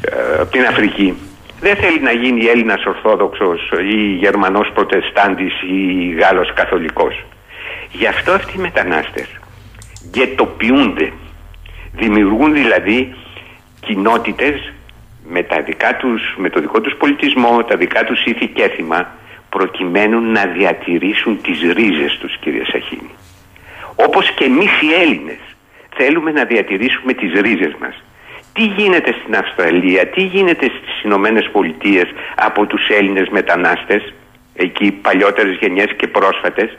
[0.00, 1.14] ε, από την Αφρική
[1.60, 7.24] δεν θέλει να γίνει Έλληνας Ορθόδοξος ή Γερμανός Προτεστάντης ή Γάλλος Καθολικός.
[7.92, 9.26] Γι' αυτό αυτοί οι μετανάστες
[10.12, 11.12] γετοποιούνται.
[11.92, 13.14] Δημιουργούν δηλαδή
[13.80, 14.72] κοινότητες
[15.28, 19.08] με, τα δικά τους, με το δικό τους πολιτισμό, τα δικά τους ήθη και έθιμα
[19.50, 23.14] προκειμένου να διατηρήσουν τις ρίζες τους κύριε Σαχίνη.
[23.94, 25.40] Όπως και εμείς οι Έλληνες
[25.96, 28.02] θέλουμε να διατηρήσουμε τις ρίζες μας.
[28.52, 34.12] Τι γίνεται στην Αυστραλία, τι γίνεται στις Ηνωμένες Πολιτείες από τους Έλληνες μετανάστες,
[34.54, 36.78] εκεί παλιότερες γενιές και πρόσφατες,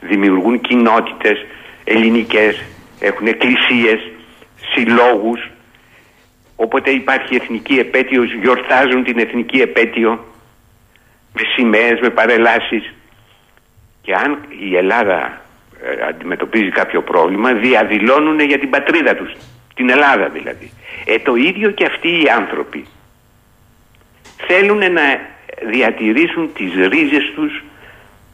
[0.00, 1.46] δημιουργούν κοινότητες
[1.84, 2.62] ελληνικές,
[3.00, 4.00] έχουν εκκλησίες,
[4.74, 5.50] συλλόγους,
[6.56, 10.31] όποτε υπάρχει εθνική επέτειος γιορτάζουν την εθνική επέτειο
[11.32, 12.92] με σημαίες, με παρελάσεις
[14.02, 14.38] και αν
[14.70, 15.42] η Ελλάδα
[15.82, 19.32] ε, αντιμετωπίζει κάποιο πρόβλημα διαδηλώνουν για την πατρίδα τους,
[19.74, 20.72] την Ελλάδα δηλαδή.
[21.04, 22.86] Ε, το ίδιο και αυτοί οι άνθρωποι
[24.46, 25.02] θέλουν να
[25.70, 27.62] διατηρήσουν τις ρίζες τους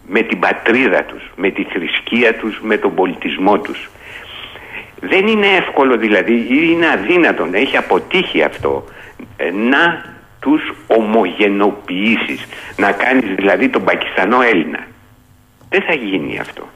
[0.06, 3.90] με την πατρίδα τους, με τη θρησκεία τους, με τον πολιτισμό τους.
[5.00, 8.84] Δεν είναι εύκολο δηλαδή ή είναι αδύνατο να έχει αποτύχει αυτό
[9.36, 10.04] ε, να
[10.40, 12.46] τους ομογενοποιήσεις,
[12.76, 14.86] να κάνεις δηλαδή τον Πακιστανό Έλληνα.
[15.68, 16.68] Δεν θα γίνει αυτό.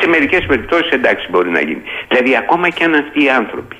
[0.00, 1.82] Σε μερικές περιπτώσεις εντάξει μπορεί να γίνει.
[2.08, 3.76] Δηλαδή ακόμα και αν αυτοί οι άνθρωποι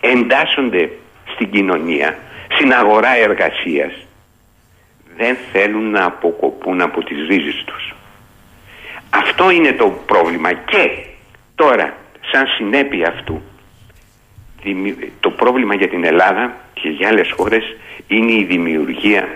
[0.00, 0.90] εντάσσονται
[1.34, 2.18] στην κοινωνία,
[2.48, 3.92] στην αγορά εργασίας,
[5.16, 7.94] δεν θέλουν να αποκοπούν από τις ρίζες τους.
[9.10, 10.90] Αυτό είναι το πρόβλημα και
[11.54, 11.96] τώρα
[12.32, 13.42] σαν συνέπεια αυτού
[15.20, 17.76] το πρόβλημα για την Ελλάδα και για άλλες χώρες
[18.06, 19.28] είναι η δημιουργία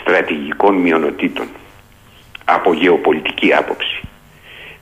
[0.00, 1.46] στρατηγικών μειονοτήτων
[2.44, 4.00] από γεωπολιτική άποψη.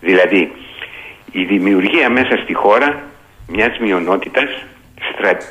[0.01, 0.53] Δηλαδή
[1.33, 3.03] η δημιουργία μέσα στη χώρα
[3.47, 4.65] μιας μειονότητας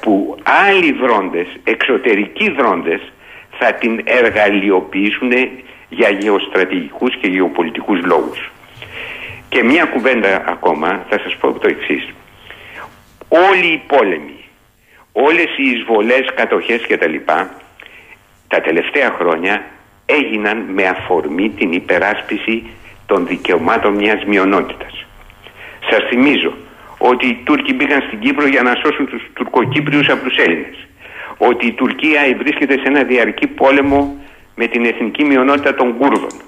[0.02, 0.38] που
[0.68, 3.02] άλλοι δρόντες, εξωτερικοί δρόντες
[3.60, 5.32] θα την εργαλειοποιήσουν
[5.90, 8.52] για γεωστρατηγικούς και γεωπολιτικούς λόγους.
[9.50, 12.10] Και μια κουβέντα ακόμα θα σας πω το εξής.
[13.34, 14.44] Όλοι οι πόλεμοι,
[15.12, 17.16] όλες οι εισβολές, κατοχές κτλ.
[18.48, 19.66] τα τελευταία χρόνια
[20.06, 22.64] έγιναν με αφορμή την υπεράσπιση
[23.06, 25.06] των δικαιωμάτων μιας μειονότητας.
[25.90, 26.54] Σας θυμίζω
[26.98, 30.88] ότι οι Τούρκοι μπήκαν στην Κύπρο για να σώσουν τους Τουρκοκύπριους από τους Έλληνες.
[31.38, 34.16] Ότι η Τουρκία βρίσκεται σε ένα διαρκή πόλεμο
[34.56, 36.42] με την εθνική μειονότητα των Κούρδων.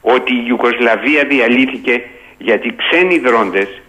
[0.00, 2.02] Ότι η Ιουκοσλαβία διαλύθηκε
[2.38, 3.82] γιατί ξένοι δρόντες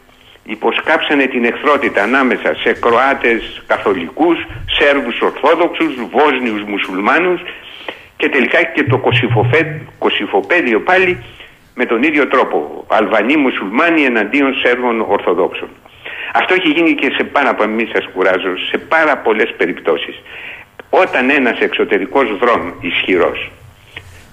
[0.46, 4.38] υποσκάψανε την εχθρότητα ανάμεσα σε Κροάτες καθολικούς,
[4.78, 7.42] Σέρβους Ορθόδοξους, Βόσνιους Μουσουλμάνους
[8.18, 8.98] και τελικά και το
[9.98, 11.24] Κωσυφοπέδιο πάλι
[11.76, 12.86] με τον ίδιο τρόπο.
[12.88, 15.70] Αλβανοί μουσουλμάνοι εναντίον Σέρβων Ορθοδόξων.
[16.34, 20.22] Αυτό έχει γίνει και σε πάρα από εμείς σας κουράζω, σε πάρα πολλές περιπτώσεις.
[20.90, 23.52] Όταν ένας εξωτερικός δρόμ ισχυρός,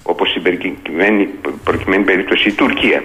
[0.03, 1.29] όπως στην προκειμένη,
[1.63, 3.03] προκειμένη περίπτωση η Τουρκία,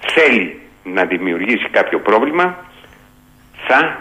[0.00, 2.64] θέλει να δημιουργήσει κάποιο πρόβλημα,
[3.66, 3.98] θα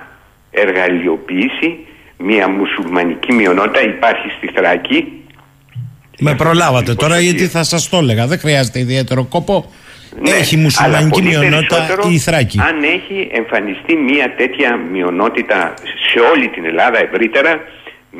[0.52, 1.86] εργαλειοποιήσει
[2.18, 5.22] μια μουσουλμανική μειονότητα, υπάρχει στη Θράκη,
[6.24, 8.28] με προλάβατε τώρα γιατί θα σας το έλεγα.
[8.28, 9.72] Δεν χρειάζεται ιδιαίτερο κόπο.
[10.22, 12.60] Ναι, έχει μουσουλμανική μειονότητα η Θράκη.
[12.60, 15.74] Αν έχει εμφανιστεί μια τέτοια μειονότητα
[16.12, 17.60] σε όλη την Ελλάδα ευρύτερα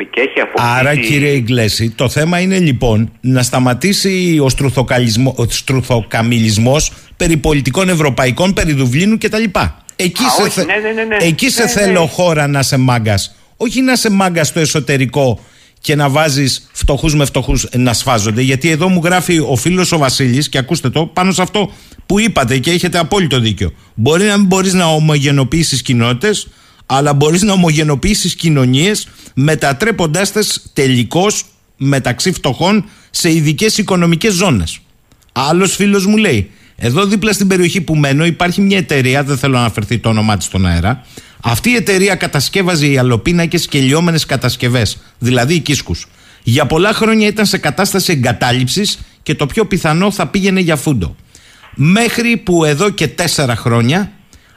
[0.10, 0.76] και έχει αποκτήσει...
[0.80, 4.46] Άρα κύριε Ιγκλέση, το θέμα είναι λοιπόν να σταματήσει ο,
[5.36, 9.44] ο στρουθοκαμιλισμός περί πολιτικών ευρωπαϊκών, περί Δουβλίνου κτλ.
[9.96, 11.18] Εκεί, σε, ναι, ναι, ναι, ναι.
[11.20, 12.08] εκεί σε Ναι, θέλω ναι.
[12.08, 13.36] χώρα να σε μάγκας.
[13.58, 15.40] Όχι να σε μάγκας στο εσωτερικό
[15.82, 18.42] και να βάζεις φτωχούς με φτωχούς να σφάζονται.
[18.42, 21.72] Γιατί εδώ μου γράφει ο φίλος ο Βασίλης, και ακούστε το, πάνω σε αυτό
[22.06, 23.74] που είπατε και έχετε απόλυτο δίκιο.
[23.94, 26.48] Μπορεί να μην μπορείς να ομογενοποιήσεις κοινότητες,
[26.86, 31.46] αλλά μπορείς να ομογενοποιήσεις κοινωνίες μετατρέποντάς τες τελικώς
[31.78, 34.80] μεταξύ φτωχών σε ειδικές οικονομικές ζώνες.
[35.32, 39.54] Άλλος φίλος μου λέει, εδώ δίπλα στην περιοχή που μένω υπάρχει μια εταιρεία, δεν θέλω
[39.54, 41.06] να αναφερθεί το όνομά της στον αέρα.
[41.44, 46.08] Αυτή η εταιρεία κατασκεύαζε οι αλοπίνακες και λιώμενε κατασκευές, δηλαδή οι κίσκους.
[46.44, 51.16] Για πολλά χρόνια ήταν σε κατάσταση εγκατάλειψης και το πιο πιθανό θα πήγαινε για φούντο.
[51.76, 54.12] Μέχρι που εδώ και τέσσερα χρόνια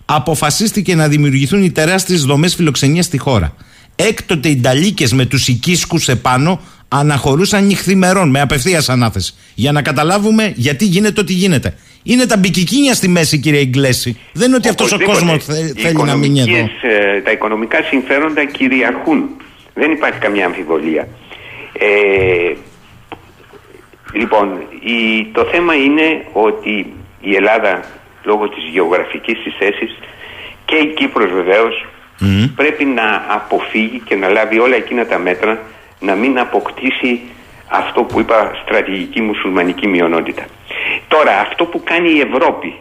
[0.05, 3.55] αποφασίστηκε να δημιουργηθούν οι τεράστιες δομές φιλοξενίας στη χώρα.
[3.97, 9.35] Έκτοτε οι νταλίκες με τους οικίσκους επάνω αναχωρούσαν νυχθημερών με απευθείας ανάθεση.
[9.55, 11.75] Για να καταλάβουμε γιατί γίνεται ό,τι γίνεται.
[12.07, 14.19] Είναι τα μπικικίνια στη μέση, κύριε Ιγκλέση.
[14.33, 15.37] Δεν είναι ότι αυτός ο Οπωσδήποτε.
[15.37, 16.51] κόσμος Οι θέλει να μείνει εδώ.
[16.51, 19.29] οικονομικές, ε, τα οικονομικά συμφέροντα κυριαρχούν.
[19.75, 21.09] Δεν υπάρχει καμιά αμφιβολία.
[21.79, 22.53] Ε,
[24.13, 24.49] λοιπόν,
[24.81, 27.85] η, το θέμα είναι ότι η Ελλάδα
[28.25, 29.99] λόγω της γεωγραφικής της θέσης
[30.65, 31.87] και η Κύπρος βεβαίως
[32.57, 35.63] πρέπει να αποφύγει και να λάβει όλα εκείνα τα μέτρα
[36.01, 37.21] να μην αποκτήσει
[37.69, 40.45] αυτό που είπα στρατηγική μουσουλμανική μειονότητα.
[41.09, 42.75] Τώρα αυτό που κάνει η Ευρώπη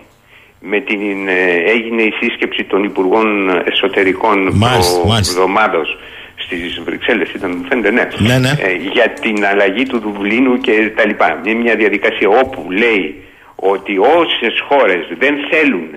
[0.59, 5.33] με την, ε, έγινε η σύσκεψη των Υπουργών Εσωτερικών Μάλιστα, μάλιστα.
[5.33, 5.97] εβδομάδος
[6.35, 8.07] στη στις Βρυξέλλες ήταν, μου φαίνεται, ναι.
[8.17, 8.49] Ναι, ναι.
[8.49, 11.41] Ε, για την αλλαγή του Δουβλίνου και τα λοιπά.
[11.45, 13.23] Είναι μια διαδικασία όπου λέει
[13.55, 15.87] ότι όσες χώρες δεν θέλουν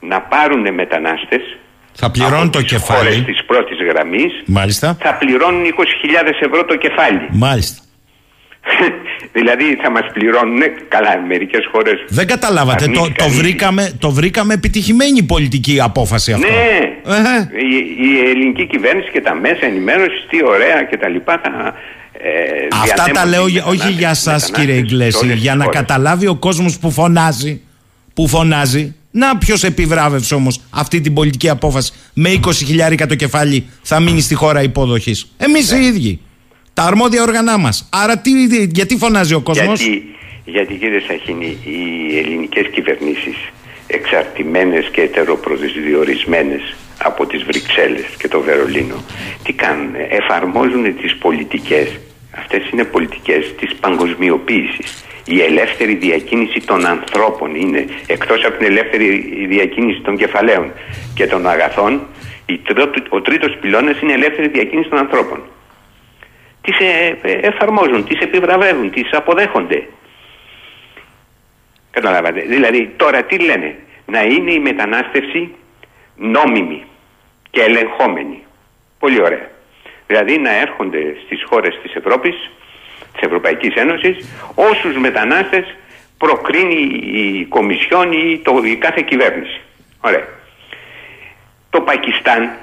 [0.00, 1.56] να πάρουν μετανάστες
[1.92, 3.22] Θα πληρώνουν το χώρες κεφάλι.
[3.22, 4.96] της πρώτης γραμμής Μάλιστα.
[5.00, 7.20] θα πληρώνουν 20.000 ευρώ το κεφάλι.
[7.30, 7.82] Μάλιστα.
[9.38, 12.04] δηλαδή θα μας πληρώνουν, καλά, μερικές χώρες...
[12.08, 12.84] Δεν καταλάβατε.
[12.86, 13.36] Το, το, αρνήθηκαν ήδη.
[13.38, 16.46] βρήκαμε, το βρήκαμε επιτυχημένη πολιτική απόφαση αυτό.
[16.46, 16.78] Ναι,
[17.58, 17.76] η,
[18.08, 21.40] η ελληνική κυβέρνηση και τα μέσα ενημέρωσης, τι ωραία και τα λοιπά.
[21.44, 21.74] Θα,
[22.12, 25.16] ε, Αυτά τα διανέμουν λέω τις για- όχι μετανάστες- για σας μετανάστες κύριε σε Ιγκλέση,
[25.22, 25.80] όλες τις για να χώρες.
[25.80, 27.60] καταλάβει ο κόσμος που φωνάζει,
[28.14, 28.94] που φωνάζει.
[29.16, 34.20] Να ποιος επιβράβευσε όμως αυτή την πολιτική απόφαση με 20 χιλιάρικα το κεφάλι θα μείνει
[34.20, 35.32] στη χώρα υποδοχής.
[35.36, 35.78] Εμείς Ναι.
[35.78, 36.20] οι ίδιοι.
[36.74, 37.88] Τα αρμόδια όργανά μας.
[37.92, 38.30] Άρα τι,
[38.64, 40.14] γιατί φωνάζει ο κόσμος; Γιατί,
[40.44, 43.36] γιατί κύριε Σαχίνη, οι ελληνικές κυβερνήσεις
[43.86, 49.04] εξαρτημένες και ετεροπροσδιορισμένες από τις Βρυξέλλες και το Βερολίνο
[49.44, 51.88] τι κάνουν, εφαρμόζουν τις πολιτικές
[52.36, 59.08] αυτές είναι πολιτικές της παγκοσμιοποίησης η ελεύθερη διακίνηση των ανθρώπων είναι εκτός από την ελεύθερη
[59.48, 60.72] διακίνηση των κεφαλαίων
[61.14, 62.06] και των αγαθών
[62.46, 65.42] η τρίτο- ο τρίτος πυλώνας είναι η ελεύθερη διακίνηση των ανθρώπων
[66.64, 69.88] τις ε, ε, εφαρμόζουν, τις επιβραβεύουν, τις αποδέχονται.
[71.90, 72.40] Καταλάβατε.
[72.40, 73.76] Δηλαδή τώρα τι λένε;
[74.06, 75.54] Να είναι η μετανάστευση
[76.16, 76.84] νόμιμη
[77.50, 78.42] και ελεγχόμενη.
[78.98, 79.50] Πολύ ωραία.
[80.06, 82.50] Δηλαδή να έρχονται στις χώρες της Ευρώπης,
[83.12, 85.76] της Ευρωπαϊκής Ένωσης, όσους μετανάστες
[86.18, 86.74] προκρίνει
[87.20, 89.60] η Κομισιόν ή το, η κάθε κυβέρνηση.
[90.00, 90.28] Ωραία.
[91.70, 92.56] Το Πακιστάν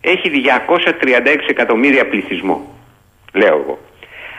[0.00, 2.75] έχει 236 εκατομμύρια πληθυσμό
[3.36, 3.78] λέω εγώ.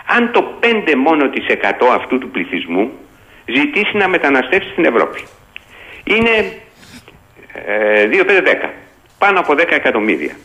[0.05, 1.61] Αν το 5 μόνο της 100
[1.95, 2.91] αυτού του πληθυσμού
[3.45, 5.23] ζητήσει να μεταναστεύσει στην Ευρώπη.
[6.03, 6.61] Είναι
[7.65, 8.69] ε, 2-5-10.
[9.17, 10.35] Πάνω από 10 εκατομμύρια.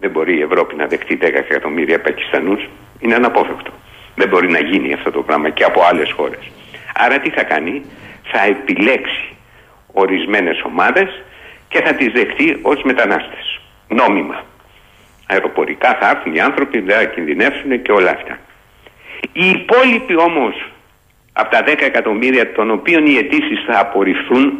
[0.00, 2.68] Δεν μπορεί η Ευρώπη να δεχτεί 10 εκατομμύρια Πακιστανούς.
[3.00, 3.72] Είναι αναπόφευκτο.
[4.14, 6.50] Δεν μπορεί να γίνει αυτό το πράγμα και από άλλες χώρες.
[6.94, 7.84] Άρα τι θα κάνει;
[8.22, 9.36] Θα επιλέξει
[9.92, 11.22] ορισμένες ομάδες
[11.68, 13.60] και θα τις δεχτεί ως μετανάστες.
[13.88, 14.44] Νόμιμα
[15.26, 18.38] αεροπορικά θα έρθουν οι άνθρωποι, δεν θα κινδυνεύσουν και όλα αυτά.
[19.32, 20.70] Οι υπόλοιποι όμως
[21.32, 24.52] από τα 10 εκατομμύρια των οποίων οι αιτήσεις θα απορριφθούν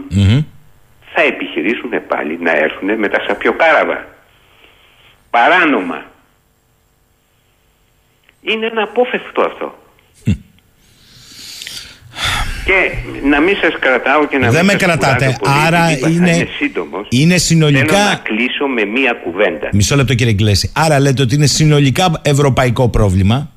[1.16, 4.06] θα επιχειρήσουν πάλι να έρθουν με τα σαπιοκάραβα.
[5.30, 6.04] Παράνομα.
[8.40, 9.78] Είναι αναπόφευκτο αυτό.
[12.68, 12.78] Και
[13.28, 15.24] να μην σας κρατάω και να Δεν μην με σας κρατάτε.
[15.24, 17.06] κουράζω πολύ, Άρα επειδή θα είναι- είμαι σύντομος.
[17.10, 19.68] είναι συνολικά- Θέλω να κλείσω με μία κουβέντα.
[19.72, 20.70] Μισό λεπτό κύριε Ιγκλέση.
[20.74, 23.50] Άρα λέτε ότι είναι συνολικά ευρωπαϊκό πρόβλημα.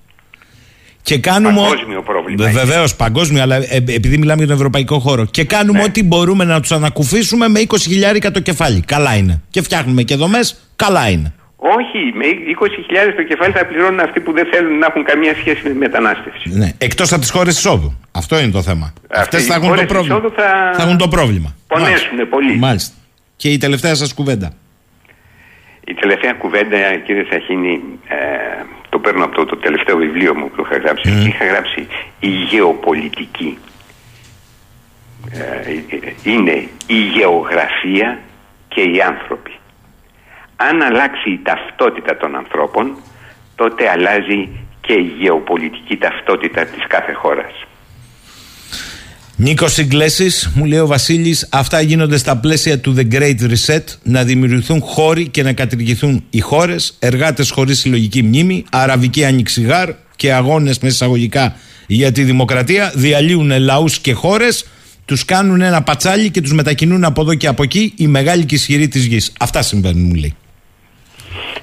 [1.02, 1.62] Και κάνουμε.
[1.62, 2.50] Παγκόσμιο πρόβλημα.
[2.50, 5.26] Βεβαίως παγκόσμιο, αλλά ε, επειδή μιλάμε για τον ευρωπαϊκό χώρο.
[5.26, 8.82] Και κάνουμε ό,τι μπορούμε να τους ανακουφίσουμε με 20 χιλιάρικα το κεφάλι.
[8.82, 9.42] Καλά είναι.
[9.50, 10.60] Και φτιάχνουμε και δομές.
[10.76, 11.34] Καλά είναι.
[11.62, 15.62] Όχι, με 20.000 το κεφάλι θα πληρώνουν αυτοί που δεν θέλουν να έχουν καμία σχέση
[15.68, 16.50] με μετανάστευση.
[16.50, 16.72] Ναι.
[16.78, 17.98] Εκτός από τις χώρες εισόδου.
[18.12, 18.94] Αυτό είναι το θέμα.
[19.10, 20.16] Αυτές οι θα έχουν το χώρες πρόβλημα.
[20.18, 21.56] εισόδου θα- θα έχουν το πρόβλημα.
[21.68, 22.56] Πονέσουν πολύ.
[22.56, 22.94] Μάλιστα.
[23.36, 24.54] Και η τελευταία σας κουβέντα.
[25.86, 28.16] Η τελευταία κουβέντα, κύριε Σαχίνη, ε,
[28.90, 31.10] το παίρνω από το, το τελευταίο βιβλίο μου που είχα γράψει.
[31.28, 31.88] Είχα γράψει
[32.20, 33.58] «Η γεωπολιτική».
[35.32, 38.20] Ε, ε, είναι η γεωγραφία
[38.68, 39.52] και οι άνθρωποι.
[40.68, 42.96] Αν αλλάξει η ταυτότητα των ανθρώπων,
[43.56, 44.50] τότε αλλάζει
[44.82, 47.52] και η γεωπολιτική ταυτότητα της κάθε χώρας.
[49.36, 54.24] Νίκος Ιγκλέσης, μου λέει ο Βασίλης, αυτά γίνονται στα πλαίσια του The Great Reset, να
[54.24, 60.80] δημιουργηθούν χώροι και να κατηργηθούν οι χώρες, εργάτες χωρίς συλλογική μνήμη, αραβική ανοιξιγάρ και αγώνες
[60.80, 61.56] με εισαγωγικά
[61.88, 64.66] για τη δημοκρατία, διαλύουν λαούς και χώρες,
[65.06, 68.56] τους κάνουν ένα πατσάλι και τους μετακινούν από εδώ και από εκεί οι μεγάλοι και
[68.56, 69.34] ισχυροί της γης.
[69.40, 70.36] Αυτά συμβαίνουν, μου λέει.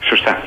[0.09, 0.43] Σωστά.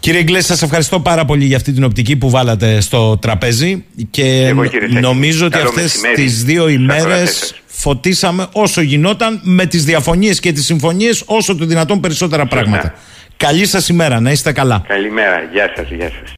[0.00, 4.22] Κύριε Ιγκλέση, σας ευχαριστώ πάρα πολύ για αυτή την οπτική που βάλατε στο τραπέζι και
[4.46, 5.00] Εγώ, κύριε Σάκη.
[5.00, 7.54] νομίζω ότι Καλό αυτές μεσημέρι τις δύο στους ημέρες ακροατές σας.
[7.66, 12.94] φωτίσαμε όσο γινόταν με τις διαφωνίες και τις συμφωνίες όσο το δυνατόν περισσότερα πράγματα.
[13.36, 14.82] Καλή σας ημέρα, να είστε καλά.
[14.88, 15.42] Καλημέρα.
[15.52, 16.30] Γεια σας, γεια σας.